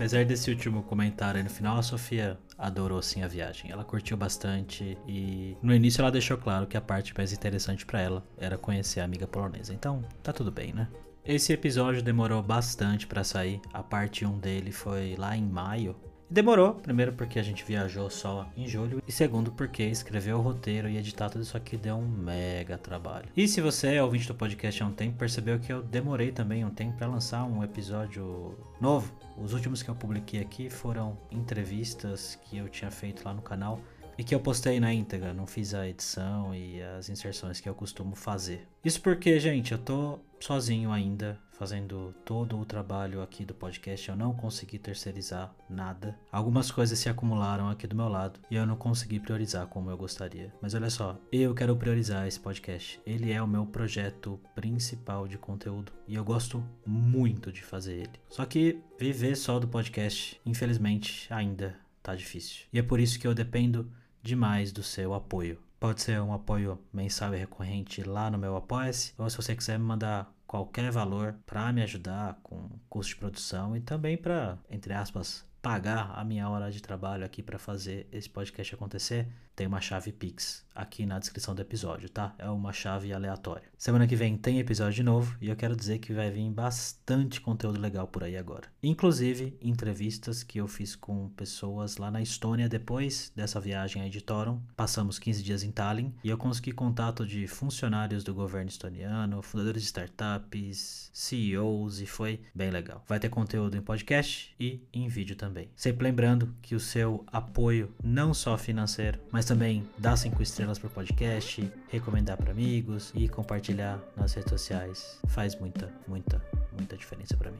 Apesar 0.02 0.26
desse 0.26 0.50
último 0.50 0.82
comentário 0.82 1.38
aí 1.38 1.44
no 1.44 1.50
final, 1.52 1.78
a 1.78 1.84
Sofia 1.84 2.36
adorou 2.58 3.04
sim 3.04 3.22
a 3.22 3.28
viagem. 3.28 3.70
Ela 3.70 3.84
curtiu 3.84 4.18
bastante 4.18 4.98
e 5.08 5.56
no 5.62 5.76
início 5.76 6.02
ela 6.02 6.10
deixou 6.10 6.40
claro 6.40 6.66
que 6.66 6.76
a 6.76 6.82
parte 6.82 7.14
mais 7.16 7.32
interessante 7.32 7.86
para 7.86 8.02
ela 8.02 8.26
era 8.36 8.58
conhecer 8.58 9.00
a 9.00 9.04
amiga 9.04 9.28
polonesa. 9.28 9.76
Então, 9.76 10.04
tá 10.24 10.34
tudo 10.34 10.52
bem, 10.52 10.74
né? 10.74 10.88
Esse 11.24 11.54
episódio 11.54 12.02
demorou 12.02 12.42
bastante 12.42 13.06
para 13.06 13.24
sair. 13.24 13.62
A 13.72 13.84
parte 13.84 14.26
1 14.26 14.40
dele 14.40 14.72
foi 14.72 15.16
lá 15.20 15.38
em 15.38 15.46
maio. 15.46 15.96
Demorou, 16.28 16.74
primeiro 16.74 17.14
porque 17.14 17.38
a 17.38 17.44
gente 17.44 17.64
viajou 17.64 18.10
só 18.10 18.50
em 18.58 18.68
julho 18.68 19.04
e 19.08 19.12
segundo 19.12 19.52
porque 19.52 19.84
escrever 19.84 20.34
o 20.34 20.42
roteiro 20.42 20.90
e 20.90 20.98
editar 20.98 21.30
tudo 21.30 21.44
isso 21.44 21.56
aqui 21.56 21.78
deu 21.78 21.98
um 21.98 22.08
mega 22.08 22.76
trabalho. 22.76 23.30
E 23.38 23.48
se 23.48 23.62
você 23.62 23.96
é 23.96 24.04
ouvinte 24.04 24.28
do 24.28 24.34
podcast 24.34 24.82
há 24.82 24.88
um 24.88 24.94
tempo, 24.94 25.20
percebeu 25.20 25.60
que 25.60 25.72
eu 25.72 25.84
demorei 25.84 26.32
também 26.32 26.66
um 26.66 26.72
tempo 26.72 26.98
para 26.98 27.06
lançar 27.06 27.44
um 27.44 27.64
episódio 27.64 28.58
novo. 28.80 29.14
Os 29.38 29.54
últimos 29.54 29.82
que 29.82 29.90
eu 29.90 29.96
publiquei 29.96 30.42
aqui 30.42 30.70
foram 30.70 31.18
entrevistas 31.32 32.36
que 32.46 32.58
eu 32.58 32.70
tinha 32.70 32.92
feito 32.92 33.24
lá 33.26 33.34
no 33.34 33.42
canal 33.42 33.80
e 34.18 34.24
que 34.24 34.34
eu 34.34 34.40
postei 34.40 34.80
na 34.80 34.94
íntegra, 34.94 35.34
não 35.34 35.46
fiz 35.48 35.74
a 35.74 35.88
edição 35.88 36.54
e 36.54 36.82
as 36.82 37.10
inserções 37.10 37.60
que 37.60 37.68
eu 37.68 37.76
costumo 37.76 38.16
fazer. 38.16 38.68
Isso 38.84 39.02
porque, 39.02 39.40
gente, 39.40 39.72
eu 39.72 39.78
tô 39.78 40.20
sozinho 40.40 40.92
ainda, 40.92 41.40
fazendo 41.52 42.16
todo 42.26 42.60
o 42.60 42.66
trabalho 42.66 43.22
aqui 43.22 43.46
do 43.46 43.54
podcast. 43.54 44.10
Eu 44.10 44.16
não 44.16 44.34
consegui 44.34 44.80
terceirizar 44.80 45.54
nada. 45.70 46.18
Algumas 46.32 46.72
coisas 46.72 46.98
se 46.98 47.08
acumularam 47.08 47.70
aqui 47.70 47.86
do 47.86 47.96
meu 47.96 48.08
lado 48.08 48.40
e 48.50 48.56
eu 48.56 48.66
não 48.66 48.76
consegui 48.76 49.20
priorizar 49.20 49.68
como 49.68 49.92
eu 49.92 49.98
gostaria. 49.98 50.52
Mas 50.60 50.74
olha 50.74 50.90
só, 50.90 51.20
eu 51.32 51.54
quero 51.54 51.76
priorizar 51.76 52.28
esse 52.28 52.40
podcast. 52.40 53.00
Ele 53.06 53.32
é 53.32 53.42
o 53.42 53.48
meu 53.48 53.66
projeto 53.66 54.40
principal 54.56 55.28
de 55.28 55.38
conteúdo 55.38 55.92
e 56.08 56.16
eu 56.16 56.24
gosto 56.24 56.64
muito 56.84 57.52
de 57.52 57.62
fazer 57.62 57.94
ele. 57.94 58.20
Só 58.28 58.44
que 58.46 58.80
viver 59.00 59.36
só 59.36 59.60
do 59.60 59.68
podcast, 59.68 60.42
infelizmente, 60.44 61.32
ainda 61.32 61.76
tá 62.02 62.16
difícil. 62.16 62.66
E 62.74 62.80
é 62.80 62.84
por 62.84 63.00
isso 63.00 63.20
que 63.20 63.28
eu 63.28 63.36
dependo 63.36 63.88
demais 64.22 64.72
do 64.72 64.84
seu 64.84 65.14
apoio. 65.14 65.60
Pode 65.80 66.02
ser 66.02 66.22
um 66.22 66.34
apoio 66.34 66.80
mensal 66.94 67.34
e 67.34 67.38
recorrente 67.38 68.04
lá 68.04 68.30
no 68.30 68.38
meu 68.38 68.56
Apoia-se, 68.56 69.14
ou 69.18 69.30
se 69.30 69.36
você 69.36 69.56
quiser 69.56 69.80
me 69.80 69.86
mandar 69.86 70.32
qualquer 70.46 70.92
valor 70.92 71.36
para 71.46 71.72
me 71.74 71.82
ajudar 71.82 72.38
com 72.44 72.70
custo 72.90 73.14
de 73.14 73.20
produção 73.20 73.76
e 73.76 73.80
também 73.80 74.18
para, 74.18 74.60
entre 74.70 74.94
aspas, 74.94 75.46
pagar 75.62 76.12
a 76.16 76.24
minha 76.24 76.50
hora 76.50 76.72
de 76.72 76.82
trabalho 76.82 77.26
aqui 77.26 77.42
para 77.42 77.58
fazer 77.58 78.08
esse 78.12 78.30
podcast 78.30 78.76
acontecer, 78.76 79.28
tem 79.56 79.68
uma 79.68 79.82
chave 79.82 80.12
Pix 80.12 80.66
aqui 80.74 81.06
na 81.06 81.20
descrição 81.20 81.54
do 81.54 81.62
episódio, 81.62 82.10
tá? 82.10 82.34
É 82.38 82.50
uma 82.50 82.74
chave 82.74 83.14
aleatória. 83.14 83.70
Semana 83.78 84.08
que 84.08 84.16
vem 84.16 84.38
tem 84.38 84.60
episódio 84.60 84.94
de 84.94 85.04
novo 85.04 85.36
e 85.42 85.50
eu 85.50 85.56
quero 85.56 85.76
dizer 85.76 86.00
que 86.00 86.14
vai 86.14 86.32
vir 86.32 86.50
bastante 86.50 87.42
conteúdo 87.42 87.80
legal 87.80 88.08
por 88.08 88.24
aí 88.24 88.38
agora. 88.38 88.68
Inclusive 88.82 89.58
entrevistas 89.62 90.44
que 90.44 90.60
eu 90.60 90.68
fiz 90.68 90.96
com 90.96 91.30
pessoas 91.30 91.98
lá 91.98 92.10
na 92.10 92.22
Estônia 92.22 92.70
depois 92.70 93.32
dessa 93.36 93.60
viagem 93.60 94.02
aí 94.02 94.10
de 94.10 94.22
Toron. 94.22 94.62
Passamos 94.76 95.20
15 95.20 95.44
dias 95.44 95.64
em 95.64 95.72
Tallinn 95.72 96.14
e 96.24 96.30
eu 96.30 96.38
consegui 96.38 96.72
contato 96.72 97.26
de 97.26 97.48
funcionários 97.48 98.24
do 98.24 98.34
governo 98.34 98.70
estoniano, 98.70 99.42
fundadores 99.42 99.82
de 99.82 99.88
startups, 99.88 101.10
CEOs 101.14 102.02
e 102.02 102.06
foi 102.06 102.42
bem 102.56 102.72
legal. 102.72 103.04
Vai 103.08 103.20
ter 103.20 103.30
conteúdo 103.30 103.76
em 103.78 103.82
podcast 103.82 104.56
e 104.60 104.82
em 104.94 105.08
vídeo 105.08 105.36
também. 105.36 105.70
Sempre 105.76 106.06
lembrando 106.06 106.56
que 106.62 106.76
o 106.76 106.80
seu 106.80 107.26
apoio 107.28 107.94
não 108.04 108.34
só 108.34 108.58
financeiro, 108.58 109.20
mas 109.32 109.46
também 109.52 109.86
dar 109.98 110.16
cinco 110.16 110.42
estrelas 110.42 110.80
pro 110.80 110.90
podcast, 110.90 111.70
recomendar 111.90 112.38
para 112.38 112.52
amigos 112.52 113.12
e 113.14 113.28
compartilhar 113.28 114.00
nas 114.16 114.34
redes 114.34 114.50
sociais 114.50 115.20
faz 115.28 115.60
muita, 115.60 115.92
muita, 116.08 116.42
muita 116.72 116.96
diferença 116.96 117.36
para 117.36 117.52
mim. 117.52 117.60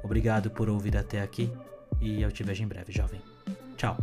Obrigado 0.00 0.48
por 0.48 0.68
ouvir 0.68 0.96
até 0.96 1.20
aqui 1.20 1.50
e 2.00 2.22
eu 2.22 2.30
te 2.30 2.44
vejo 2.44 2.62
em 2.62 2.68
breve, 2.68 2.92
jovem. 2.92 3.20
Tchau. 3.76 3.96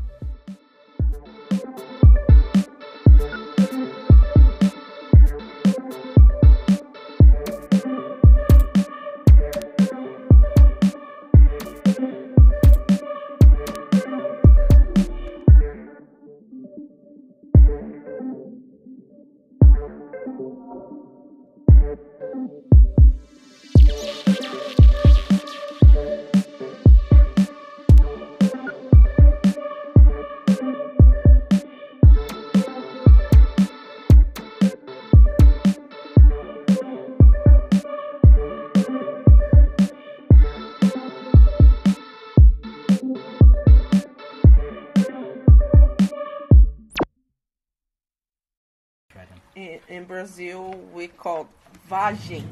In, 49.90 50.06
Brazil, 50.06 50.80
we 50.94 51.08
call 51.08 51.50
vagem. 51.90 52.44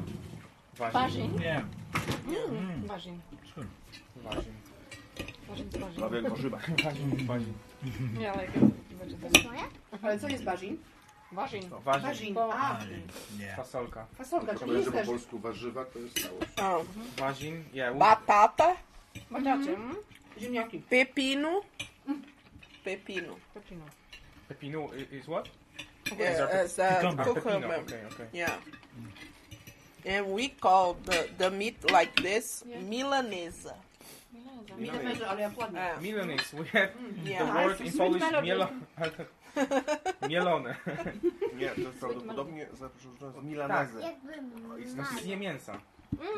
Vagem? 0.74 1.40
Yeah. 1.40 1.64
Mm. 2.26 2.86
Vagem. 2.86 3.20
Vagem. 4.16 4.52
Vagem 5.48 5.68
vagem. 5.70 5.94
Prawie 5.96 6.16
jak 6.22 6.30
warzywa. 6.30 6.58
Vagem. 7.26 7.54
Yeah, 8.20 8.36
like 8.40 8.52
a 8.58 9.04
vegetable. 9.04 9.58
Ale 10.02 10.18
co 10.18 10.28
jest 10.28 10.44
bażin? 10.44 10.76
Vagin. 11.32 11.62
No, 11.70 11.80
Vagem. 11.80 12.02
Bażin. 12.02 12.34
Po- 12.34 12.54
A, 12.54 12.78
Fasolka. 13.56 14.06
fasolka, 14.18 14.46
czyli 14.46 14.58
Tylko 14.58 14.72
jest 14.72 14.84
że 14.84 14.90
po 14.92 14.98
też. 14.98 15.06
polsku 15.06 15.38
warzywa 15.38 15.84
to 15.84 15.98
jest 15.98 16.20
całość. 16.20 16.48
Ah, 16.56 16.78
Vagem. 17.16 17.64
Yeah. 17.72 17.92
we- 17.92 17.98
batata, 17.98 18.76
Bataty. 19.30 19.76
Ziemniaki. 20.38 20.78
pepino. 20.78 21.60
Pepino. 22.84 23.34
Pepino. 23.54 23.84
Pepino 24.48 24.88
i- 25.12 25.16
is 25.16 25.24
what? 25.26 25.48
Yeah, 26.18 26.50
as 26.62 26.78
a 26.78 26.94
Cucumber. 27.00 27.24
cucumber. 27.24 27.74
Okay, 27.76 28.06
okay. 28.06 28.26
Yeah. 28.32 28.52
And 30.06 30.26
we 30.26 30.48
call 30.48 30.94
the, 31.04 31.28
the 31.38 31.50
meat 31.50 31.90
like 31.92 32.22
this 32.22 32.64
Yeah. 32.66 32.82
milanesa. 32.82 33.74
Mi 34.78 34.90
nie 34.90 34.98
wierzę, 34.98 35.28
ale 35.28 35.40
jak. 35.40 35.52
Ah, 35.60 36.00
Milanese. 36.00 36.56
We 36.56 36.64
have 36.64 36.88
the 37.24 37.30
yeah. 37.30 37.54
word 37.54 37.80
in 37.80 37.92
Polish 37.92 38.20
melody. 38.22 38.46
mielo... 38.46 38.68
mielone. 40.28 40.76
Nie, 41.58 41.68
to 41.68 41.80
jest 41.80 41.98
prawdopodobnie 42.00 42.66
zaproszone 42.80 43.32
z 43.32 43.44
milanezę. 43.44 44.00
Znaczy 44.86 45.22
zje 45.22 45.36
mięsa. 45.36 45.80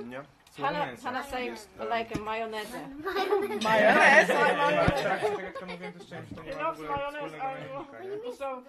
Nie? 0.05 0.23
Mięsa. 0.59 1.03
Hannah 1.03 1.25
saying 1.31 1.57
like 1.89 2.15
a 2.15 2.19
mayonnaise. 2.19 2.67
Mayonnaise. 3.63 4.29
He 4.29 4.35
ma 6.55 6.73
w 6.73 6.81
loves 6.81 6.81
ogóle 6.81 7.11
mayonnaise? 7.13 8.37
So, 8.37 8.65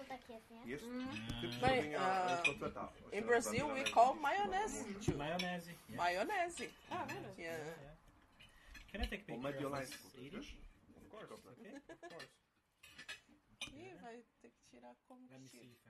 uh. 1.98 3.12
In 3.12 3.24
Brazil, 3.26 3.66
we 3.74 3.82
call 3.82 4.14
mayonnaise 4.22 4.84
too. 5.04 5.12
Maionese. 5.12 5.74
Mayonnaise. 5.96 6.68
ah, 6.92 7.04
mayonnaise. 7.08 7.38
Yeah. 7.38 7.58
Can 8.92 9.00
I 9.02 9.06
take 9.06 9.26
mediolańsku, 9.26 10.08
wiesz? 10.14 10.54
Of 10.96 11.08
course, 11.10 11.30
okay, 11.32 11.72
of 11.90 12.00
course. 12.00 12.28
Ih, 13.74 13.94
vai 14.02 14.22
ter 14.40 14.50
que 14.50 14.62
tirar 14.70 14.94
como 15.08 15.26
que 15.28 15.38
tira. 15.50 15.81